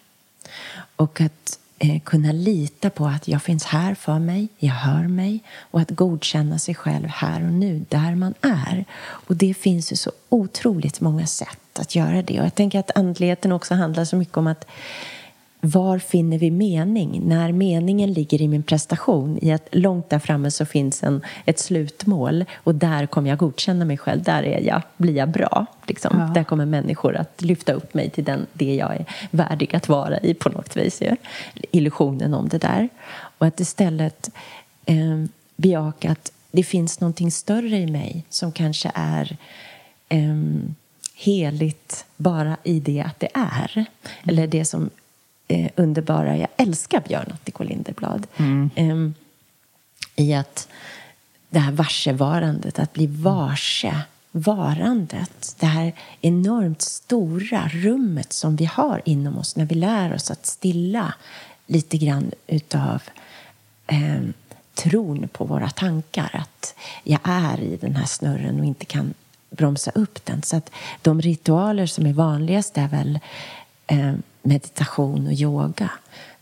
Och 0.96 1.20
att 1.20 1.58
eh, 1.78 2.00
kunna 2.00 2.32
lita 2.32 2.90
på 2.90 3.06
att 3.06 3.28
jag 3.28 3.42
finns 3.42 3.64
här 3.64 3.94
för 3.94 4.18
mig, 4.18 4.48
jag 4.58 4.74
hör 4.74 5.08
mig 5.08 5.40
och 5.58 5.80
att 5.80 5.90
godkänna 5.90 6.58
sig 6.58 6.74
själv 6.74 7.08
här 7.08 7.44
och 7.44 7.52
nu, 7.52 7.84
där 7.88 8.14
man 8.14 8.34
är. 8.40 8.84
Och 9.02 9.36
det 9.36 9.54
finns 9.54 9.92
ju 9.92 9.96
så 9.96 10.12
otroligt 10.28 11.00
många 11.00 11.26
sätt 11.26 11.78
att 11.78 11.94
göra 11.94 12.22
det. 12.22 12.40
Och 12.40 12.46
jag 12.46 12.54
tänker 12.54 12.78
att 12.78 12.96
andligheten 12.96 13.52
också 13.52 13.74
handlar 13.74 14.04
så 14.04 14.16
mycket 14.16 14.36
om 14.36 14.46
att 14.46 14.66
var 15.60 15.98
finner 15.98 16.38
vi 16.38 16.50
mening? 16.50 17.22
När 17.24 17.52
meningen 17.52 18.12
ligger 18.12 18.42
i 18.42 18.48
min 18.48 18.62
prestation, 18.62 19.38
i 19.42 19.52
att 19.52 19.68
långt 19.72 20.10
där 20.10 20.18
framme 20.18 20.50
så 20.50 20.66
finns 20.66 21.02
en, 21.02 21.22
ett 21.44 21.58
slutmål 21.58 22.44
och 22.54 22.74
där 22.74 23.06
kommer 23.06 23.30
jag 23.30 23.38
godkänna 23.38 23.84
mig 23.84 23.98
själv, 23.98 24.22
där 24.22 24.42
är 24.42 24.60
jag, 24.60 24.82
blir 24.96 25.16
jag 25.16 25.28
bra. 25.28 25.66
Liksom. 25.86 26.18
Ja. 26.18 26.32
Där 26.34 26.44
kommer 26.44 26.66
människor 26.66 27.16
att 27.16 27.42
lyfta 27.42 27.72
upp 27.72 27.94
mig 27.94 28.10
till 28.10 28.24
den, 28.24 28.46
det 28.52 28.74
jag 28.74 28.96
är 28.96 29.04
värdig 29.30 29.76
att 29.76 29.88
vara 29.88 30.18
i 30.18 30.34
på 30.34 30.48
något 30.48 30.76
vis. 30.76 31.02
Ja. 31.02 31.16
Illusionen 31.70 32.34
om 32.34 32.48
det 32.48 32.58
där. 32.58 32.88
Och 33.38 33.46
att 33.46 33.60
istället 33.60 34.30
eh, 34.86 35.24
bejaka 35.56 36.10
att 36.10 36.32
det 36.50 36.62
finns 36.62 37.00
någonting 37.00 37.30
större 37.30 37.78
i 37.78 37.86
mig 37.86 38.24
som 38.28 38.52
kanske 38.52 38.90
är 38.94 39.36
eh, 40.08 40.36
heligt 41.14 42.04
bara 42.16 42.56
i 42.62 42.80
det 42.80 43.00
att 43.00 43.20
det 43.20 43.28
är. 43.34 43.84
Eller 44.22 44.46
det 44.46 44.64
som 44.64 44.90
eh, 45.50 45.70
underbara, 45.76 46.36
jag 46.36 46.48
älskar 46.56 47.00
Björn 47.08 47.32
Attiko 47.34 47.64
Linderblad. 47.64 48.26
Mm. 48.36 48.70
Eh, 48.74 50.24
I 50.24 50.34
att 50.34 50.68
det 51.50 51.58
här 51.58 51.72
varsevarandet, 51.72 52.78
att 52.78 52.92
bli 52.92 53.06
varse 53.06 54.02
varandet. 54.32 55.56
Det 55.60 55.66
här 55.66 55.92
enormt 56.20 56.82
stora 56.82 57.68
rummet 57.68 58.32
som 58.32 58.56
vi 58.56 58.64
har 58.64 59.02
inom 59.04 59.38
oss 59.38 59.56
när 59.56 59.64
vi 59.64 59.74
lär 59.74 60.14
oss 60.14 60.30
att 60.30 60.46
stilla 60.46 61.14
lite 61.66 61.98
grann 61.98 62.30
utav 62.46 63.02
eh, 63.86 64.22
tron 64.74 65.28
på 65.32 65.44
våra 65.44 65.70
tankar. 65.70 66.30
Att 66.32 66.74
jag 67.04 67.20
är 67.24 67.60
i 67.60 67.76
den 67.76 67.96
här 67.96 68.06
snurren 68.06 68.60
och 68.60 68.66
inte 68.66 68.84
kan 68.84 69.14
bromsa 69.50 69.90
upp 69.90 70.24
den. 70.24 70.42
Så 70.42 70.56
att 70.56 70.70
de 71.02 71.20
ritualer 71.20 71.86
som 71.86 72.06
är 72.06 72.12
vanligast 72.12 72.78
är 72.78 72.88
väl 72.88 73.18
eh, 73.86 74.12
meditation 74.42 75.26
och 75.26 75.32
yoga 75.32 75.90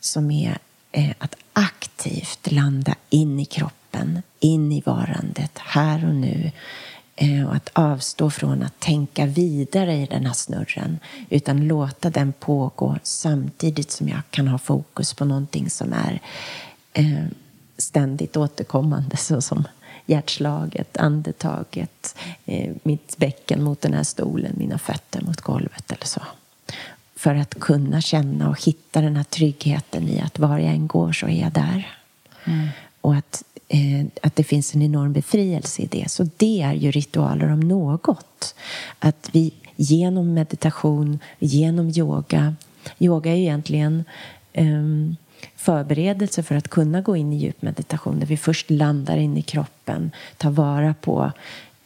som 0.00 0.30
är 0.30 0.58
eh, 0.92 1.10
att 1.18 1.34
aktivt 1.52 2.50
landa 2.50 2.94
in 3.10 3.40
i 3.40 3.44
kroppen, 3.44 4.22
in 4.40 4.72
i 4.72 4.82
varandet, 4.86 5.58
här 5.58 6.08
och 6.08 6.14
nu. 6.14 6.50
Eh, 7.16 7.48
och 7.48 7.54
att 7.54 7.70
avstå 7.72 8.30
från 8.30 8.62
att 8.62 8.80
tänka 8.80 9.26
vidare 9.26 9.96
i 9.96 10.06
den 10.06 10.26
här 10.26 10.32
snurren 10.32 10.98
utan 11.30 11.68
låta 11.68 12.10
den 12.10 12.32
pågå 12.32 12.98
samtidigt 13.02 13.90
som 13.90 14.08
jag 14.08 14.20
kan 14.30 14.48
ha 14.48 14.58
fokus 14.58 15.14
på 15.14 15.24
någonting 15.24 15.70
som 15.70 15.92
är 15.92 16.20
eh, 16.92 17.24
ständigt 17.78 18.36
återkommande 18.36 19.16
såsom 19.16 19.64
hjärtslaget, 20.06 20.96
andetaget, 20.96 22.16
mitt 22.82 23.16
bäcken 23.16 23.62
mot 23.62 23.80
den 23.80 23.94
här 23.94 24.02
stolen, 24.02 24.52
mina 24.56 24.78
fötter 24.78 25.20
mot 25.20 25.40
golvet 25.40 25.92
eller 25.92 26.06
så 26.06 26.20
för 27.18 27.34
att 27.34 27.60
kunna 27.60 28.00
känna 28.00 28.48
och 28.48 28.64
hitta 28.64 29.00
den 29.00 29.16
här 29.16 29.24
tryggheten 29.24 30.08
i 30.08 30.20
att 30.20 30.38
var 30.38 30.58
jag 30.58 30.74
än 30.74 30.86
går 30.86 31.12
så 31.12 31.26
är 31.26 31.40
jag 31.40 31.52
där. 31.52 31.96
Mm. 32.44 32.68
Och 33.00 33.14
att, 33.14 33.44
eh, 33.68 34.06
att 34.22 34.36
det 34.36 34.44
finns 34.44 34.74
en 34.74 34.82
enorm 34.82 35.12
befrielse 35.12 35.82
i 35.82 35.86
det. 35.86 36.10
Så 36.10 36.28
det 36.36 36.62
är 36.62 36.72
ju 36.72 36.90
ritualer 36.90 37.52
om 37.52 37.60
något. 37.60 38.54
Att 38.98 39.30
vi 39.32 39.52
genom 39.76 40.34
meditation, 40.34 41.18
genom 41.38 41.88
yoga. 41.90 42.54
Yoga 42.98 43.30
är 43.32 43.36
egentligen 43.36 44.04
eh, 44.52 44.82
förberedelse 45.56 46.42
för 46.42 46.54
att 46.54 46.68
kunna 46.68 47.00
gå 47.00 47.16
in 47.16 47.32
i 47.32 47.36
djup 47.36 47.62
meditation 47.62 48.20
där 48.20 48.26
vi 48.26 48.36
först 48.36 48.70
landar 48.70 49.16
in 49.16 49.36
i 49.36 49.42
kroppen, 49.42 50.10
tar 50.36 50.50
vara 50.50 50.94
på 51.00 51.32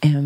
eh, 0.00 0.22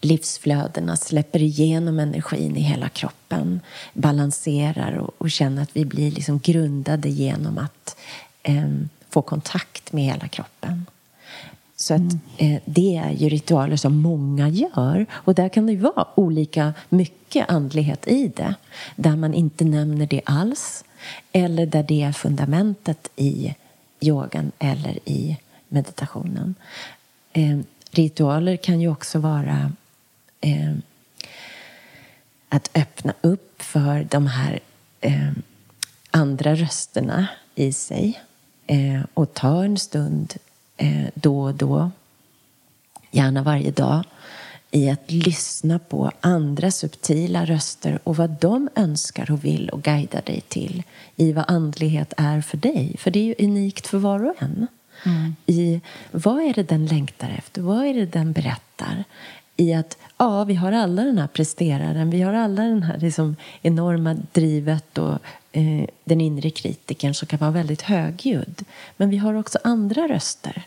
livsflödena, 0.00 0.96
släpper 0.96 1.42
igenom 1.42 1.98
energin 1.98 2.56
i 2.56 2.60
hela 2.60 2.88
kroppen, 2.88 3.60
balanserar 3.92 4.96
och, 4.96 5.14
och 5.18 5.30
känner 5.30 5.62
att 5.62 5.76
vi 5.76 5.84
blir 5.84 6.10
liksom 6.10 6.38
grundade 6.38 7.08
genom 7.08 7.58
att 7.58 7.96
eh, 8.42 8.70
få 9.08 9.22
kontakt 9.22 9.92
med 9.92 10.04
hela 10.04 10.28
kroppen. 10.28 10.86
Så 11.76 11.94
att, 11.94 12.14
eh, 12.36 12.60
det 12.64 12.96
är 12.96 13.10
ju 13.10 13.28
ritualer 13.28 13.76
som 13.76 13.96
många 13.96 14.48
gör. 14.48 15.06
Och 15.12 15.34
där 15.34 15.48
kan 15.48 15.66
det 15.66 15.72
ju 15.72 15.78
vara 15.78 16.06
olika 16.14 16.74
mycket 16.88 17.50
andlighet 17.50 18.08
i 18.08 18.28
det. 18.36 18.54
Där 18.96 19.16
man 19.16 19.34
inte 19.34 19.64
nämner 19.64 20.06
det 20.06 20.20
alls. 20.24 20.84
Eller 21.32 21.66
där 21.66 21.82
det 21.82 22.02
är 22.02 22.12
fundamentet 22.12 23.10
i 23.16 23.54
yogan 24.00 24.52
eller 24.58 24.98
i 25.04 25.36
meditationen. 25.68 26.54
Eh, 27.32 27.58
ritualer 27.90 28.56
kan 28.56 28.80
ju 28.80 28.88
också 28.88 29.18
vara 29.18 29.72
eh, 30.40 30.74
att 32.48 32.70
öppna 32.74 33.14
upp 33.20 33.62
för 33.62 34.06
de 34.10 34.26
här 34.26 34.60
eh, 35.00 35.32
andra 36.10 36.54
rösterna 36.54 37.28
i 37.54 37.72
sig 37.72 38.20
eh, 38.66 39.00
och 39.14 39.34
ta 39.34 39.64
en 39.64 39.78
stund 39.78 40.34
eh, 40.76 41.06
då 41.14 41.42
och 41.42 41.54
då, 41.54 41.90
gärna 43.10 43.42
varje 43.42 43.70
dag, 43.70 44.04
i 44.70 44.90
att 44.90 45.10
lyssna 45.10 45.78
på 45.78 46.10
andra 46.20 46.70
subtila 46.70 47.44
röster 47.44 47.98
och 48.04 48.16
vad 48.16 48.30
de 48.30 48.68
önskar 48.74 49.30
och 49.30 49.44
vill 49.44 49.68
och 49.68 49.82
guida 49.82 50.20
dig 50.20 50.40
till 50.48 50.82
i 51.16 51.32
vad 51.32 51.44
andlighet 51.48 52.12
är 52.16 52.40
för 52.40 52.56
dig. 52.56 52.96
För 52.98 53.10
det 53.10 53.18
är 53.18 53.24
ju 53.24 53.34
unikt 53.38 53.86
för 53.86 53.98
var 53.98 54.24
och 54.24 54.42
en. 54.42 54.66
Mm. 55.04 55.36
I 55.46 55.80
vad 56.10 56.42
är 56.42 56.54
det 56.54 56.62
den 56.62 56.86
längtar 56.86 57.34
efter? 57.38 57.62
Vad 57.62 57.86
är 57.86 57.94
det 57.94 58.06
den 58.06 58.32
berättar? 58.32 59.04
I 59.60 59.74
att 59.74 59.98
ja, 60.16 60.44
vi 60.44 60.54
har 60.54 60.72
alla 60.72 61.04
den 61.04 61.18
här 61.18 61.26
presteraren, 61.26 62.10
vi 62.10 62.22
har 62.22 62.32
alla 62.32 62.62
den 62.62 62.82
här 62.82 62.98
liksom, 62.98 63.36
enorma 63.62 64.16
drivet 64.32 64.98
och 64.98 65.18
eh, 65.52 65.86
den 66.04 66.20
inre 66.20 66.50
kritiken 66.50 67.14
som 67.14 67.28
kan 67.28 67.38
vara 67.38 67.50
väldigt 67.50 67.82
högljudd. 67.82 68.64
Men 68.96 69.10
vi 69.10 69.16
har 69.16 69.34
också 69.34 69.58
andra 69.64 70.08
röster 70.08 70.62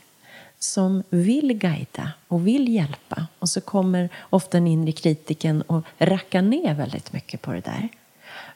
som 0.59 1.03
vill 1.09 1.53
guida 1.53 2.11
och 2.27 2.47
vill 2.47 2.69
hjälpa. 2.69 3.27
Och 3.39 3.49
så 3.49 3.61
kommer 3.61 4.09
ofta 4.29 4.57
den 4.57 4.67
inre 4.67 4.91
kritiken 4.91 5.61
och 5.61 5.83
rackar 5.97 6.41
ner 6.41 6.73
väldigt 6.73 7.13
mycket 7.13 7.41
på 7.41 7.51
det 7.53 7.61
där. 7.61 7.89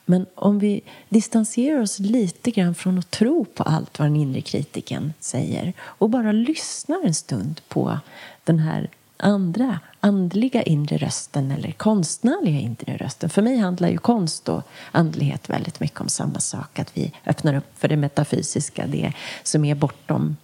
Men 0.05 0.25
om 0.35 0.59
vi 0.59 0.81
distanserar 1.09 1.81
oss 1.81 1.99
lite 1.99 2.51
grann 2.51 2.75
från 2.75 2.99
att 2.99 3.11
tro 3.11 3.45
på 3.45 3.63
allt 3.63 3.99
vad 3.99 4.07
den 4.07 4.15
inre 4.15 4.41
kritiken 4.41 5.13
säger 5.19 5.73
och 5.79 6.09
bara 6.09 6.31
lyssnar 6.31 7.05
en 7.05 7.13
stund 7.13 7.61
på 7.67 7.99
den 8.43 8.59
här 8.59 8.89
andra 9.17 9.79
andliga 9.99 10.63
inre 10.63 10.97
rösten 10.97 11.51
eller 11.51 11.71
konstnärliga 11.71 12.59
inre 12.59 12.97
rösten. 12.97 13.29
För 13.29 13.41
mig 13.41 13.57
handlar 13.57 13.89
ju 13.89 13.97
konst 13.97 14.49
och 14.49 14.63
andlighet 14.91 15.49
väldigt 15.49 15.79
mycket 15.79 16.01
om 16.01 16.09
samma 16.09 16.39
sak. 16.39 16.79
Att 16.79 16.97
vi 16.97 17.13
öppnar 17.25 17.53
upp 17.53 17.79
för 17.79 17.87
det 17.87 17.97
metafysiska, 17.97 18.87
det 18.87 19.13
som 19.43 19.65
är 19.65 19.75
bortom 19.75 20.37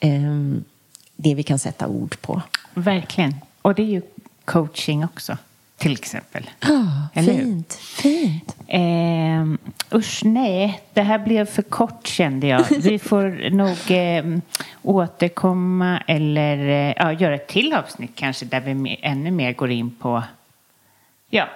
eh, 0.00 0.22
det 1.16 1.34
vi 1.34 1.42
kan 1.42 1.58
sätta 1.58 1.86
ord 1.86 2.20
på. 2.20 2.42
Verkligen. 2.74 3.34
Och 3.62 3.74
det 3.74 3.82
är 3.82 3.86
ju 3.86 4.02
coaching 4.44 5.04
också, 5.04 5.38
till 5.76 5.92
exempel. 5.92 6.50
Oh, 6.62 7.24
fint. 7.24 7.74
fint. 7.74 8.56
Eh, 8.66 9.44
usch, 9.98 10.24
nej. 10.24 10.80
Det 10.92 11.02
här 11.02 11.18
blev 11.18 11.46
för 11.46 11.62
kort 11.62 12.06
kände 12.06 12.46
jag. 12.46 12.64
Vi 12.78 12.98
får 13.08 13.50
nog 13.50 13.90
eh, 13.90 14.38
återkomma 14.82 16.02
eller 16.06 16.58
eh, 16.58 16.94
ja, 16.96 17.12
göra 17.12 17.34
ett 17.34 17.48
till 17.48 17.72
avsnitt 17.72 18.12
kanske 18.14 18.46
där 18.46 18.60
vi 18.60 18.98
ännu 19.02 19.30
mer 19.30 19.52
går 19.52 19.70
in 19.70 19.90
på 19.90 20.22
ja, 21.30 21.48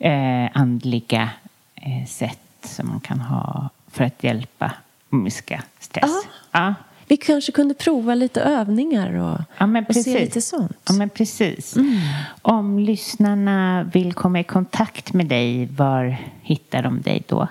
eh, 0.00 0.50
andliga 0.54 1.30
eh, 1.74 2.06
sätt 2.06 2.40
som 2.62 2.88
man 2.88 3.00
kan 3.00 3.20
ha 3.20 3.70
för 3.90 4.04
att 4.04 4.24
hjälpa 4.24 4.72
omiska 5.10 5.62
stress. 5.78 6.10
Ah. 6.50 6.58
Ja. 6.58 6.74
Vi 7.08 7.16
kanske 7.16 7.52
kunde 7.52 7.74
prova 7.74 8.14
lite 8.14 8.40
övningar 8.40 9.14
och, 9.14 9.40
ja, 9.58 9.84
och 9.88 9.94
se 9.94 10.20
lite 10.20 10.40
sånt. 10.40 10.76
Ja, 10.88 10.92
men 10.92 11.08
precis. 11.08 11.76
Mm. 11.76 11.98
Om 12.42 12.78
lyssnarna 12.78 13.90
vill 13.92 14.12
komma 14.12 14.40
i 14.40 14.44
kontakt 14.44 15.12
med 15.12 15.26
dig, 15.26 15.66
var 15.66 16.16
hittar 16.42 16.82
de 16.82 17.02
dig 17.02 17.22
då? 17.26 17.48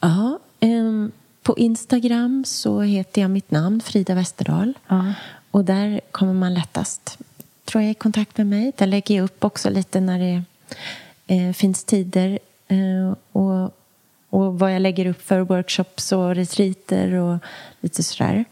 Ja, 0.00 0.38
um, 0.60 1.12
på 1.42 1.58
Instagram 1.58 2.44
så 2.46 2.80
heter 2.80 3.22
jag 3.22 3.30
mitt 3.30 3.50
namn, 3.50 3.80
Frida 3.80 4.14
Westerdahl. 4.14 4.78
Ja. 4.88 5.12
Och 5.50 5.64
där 5.64 6.00
kommer 6.10 6.32
man 6.32 6.54
lättast, 6.54 7.18
tror 7.64 7.82
jag, 7.82 7.90
i 7.90 7.94
kontakt 7.94 8.38
med 8.38 8.46
mig. 8.46 8.72
Där 8.76 8.86
lägger 8.86 9.16
jag 9.16 9.24
upp 9.24 9.44
också 9.44 9.70
lite 9.70 10.00
när 10.00 10.18
det 10.18 10.42
eh, 11.34 11.52
finns 11.52 11.84
tider 11.84 12.38
eh, 12.68 13.14
och, 13.32 13.76
och 14.30 14.58
vad 14.58 14.74
jag 14.74 14.82
lägger 14.82 15.06
upp 15.06 15.22
för 15.22 15.40
workshops 15.40 16.12
och 16.12 16.34
retreater 16.34 17.12
och 17.12 17.38
lite 17.80 18.02
sådär 18.02 18.44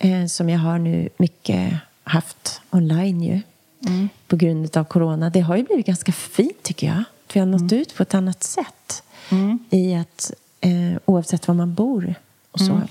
eh, 0.00 0.26
som 0.26 0.48
jag 0.48 0.58
har 0.58 0.78
nu 0.78 1.08
mycket 1.16 1.72
haft 2.04 2.60
online 2.70 3.22
ju. 3.22 3.40
Mm. 3.86 4.08
På 4.26 4.36
grund 4.36 4.76
av 4.76 4.84
corona. 4.84 5.30
Det 5.30 5.40
har 5.40 5.56
ju 5.56 5.62
blivit 5.62 5.86
ganska 5.86 6.12
fint 6.12 6.62
tycker 6.62 6.86
jag. 6.86 6.98
Att 6.98 7.36
vi 7.36 7.40
har 7.40 7.46
nått 7.46 7.60
mm. 7.60 7.78
ut 7.78 7.96
på 7.96 8.02
ett 8.02 8.14
annat 8.14 8.42
sätt. 8.42 9.02
Mm. 9.30 9.58
I 9.70 9.94
att 9.94 10.32
eh, 10.60 10.92
oavsett 11.04 11.48
var 11.48 11.54
man 11.54 11.74
bor 11.74 12.14
och 12.50 12.60
så. 12.60 12.72
Mm. 12.72 12.88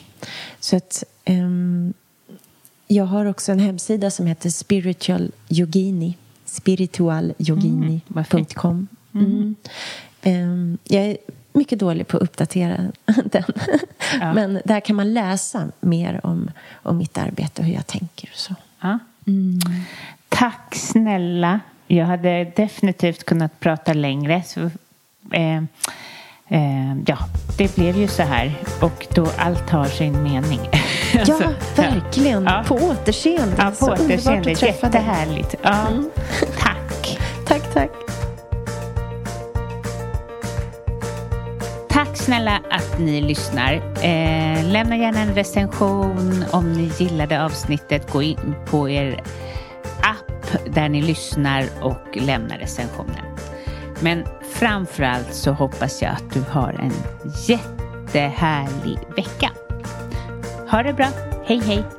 Så 0.60 0.76
att 0.76 1.04
eh, 1.26 1.50
jag 2.88 3.06
har 3.06 3.26
också 3.26 3.52
en 3.52 3.60
hemsida 3.60 4.12
som 4.12 4.26
heter 4.26 4.50
Spiritual 4.50 5.32
Yogini. 5.50 6.18
Spiritualyogini.com. 6.46 8.88
Mm. 9.14 9.56
Um, 10.24 10.78
jag 10.84 11.06
är 11.06 11.18
mycket 11.60 11.80
dålig 11.80 12.08
på 12.08 12.18
att 12.18 12.24
uppdatera 12.24 12.78
den. 13.06 13.44
Ja. 14.20 14.34
Men 14.34 14.62
där 14.66 14.80
kan 14.80 14.96
man 14.96 15.14
läsa 15.14 15.68
mer 15.80 16.20
om, 16.24 16.52
om 16.84 16.98
mitt 16.98 17.18
arbete 17.18 17.62
och 17.62 17.68
hur 17.68 17.74
jag 17.74 17.88
tänker. 17.88 18.30
Så. 18.34 18.56
Ja. 18.80 19.00
Mm. 19.28 19.60
Tack 20.30 20.76
snälla. 20.76 21.60
Jag 21.88 22.06
hade 22.06 22.44
definitivt 22.44 23.24
kunnat 23.24 23.60
prata 23.60 23.94
längre. 23.94 24.44
Så, 24.46 24.62
eh, 25.34 25.58
eh, 26.48 26.96
ja, 27.06 27.18
det 27.58 27.76
blev 27.76 27.98
ju 27.98 28.08
så 28.08 28.24
här. 28.24 28.56
Och 28.82 29.08
då 29.16 29.28
allt 29.38 29.70
har 29.70 29.86
sin 29.86 30.24
mening. 30.24 30.60
Ja, 31.14 31.20
alltså, 31.20 31.54
verkligen. 31.76 32.44
Ja. 32.44 32.64
På 32.68 32.76
återseende. 32.76 33.56
Ja, 33.58 33.72
på 33.80 33.86
återseende. 33.86 34.52
Jättehärligt. 34.52 35.56
Ja. 35.62 35.88
Mm. 35.88 36.10
Tack. 36.60 37.20
tack, 37.48 37.74
tack. 37.74 38.09
Tack 42.00 42.18
snälla 42.18 42.62
att 42.70 43.00
ni 43.00 43.22
lyssnar. 43.22 43.74
Eh, 44.04 44.72
lämna 44.72 44.98
gärna 44.98 45.20
en 45.20 45.36
recension 45.36 46.46
om 46.52 46.74
ni 46.74 46.92
gillade 46.98 47.44
avsnittet. 47.44 48.12
Gå 48.12 48.22
in 48.22 48.56
på 48.66 48.90
er 48.90 49.24
app 50.02 50.58
där 50.76 50.90
ni 50.90 51.02
lyssnar 51.02 51.66
och 51.82 52.18
lämna 52.18 52.58
recensionen. 52.58 53.26
Men 54.00 54.26
framför 54.54 55.04
allt 55.04 55.34
så 55.34 55.52
hoppas 55.52 56.02
jag 56.02 56.12
att 56.12 56.34
du 56.34 56.42
har 56.50 56.74
en 56.74 56.94
jättehärlig 57.48 58.98
vecka. 59.16 59.52
Ha 60.72 60.84
det 60.84 60.94
bra. 60.94 61.08
Hej 61.46 61.62
hej! 61.66 61.99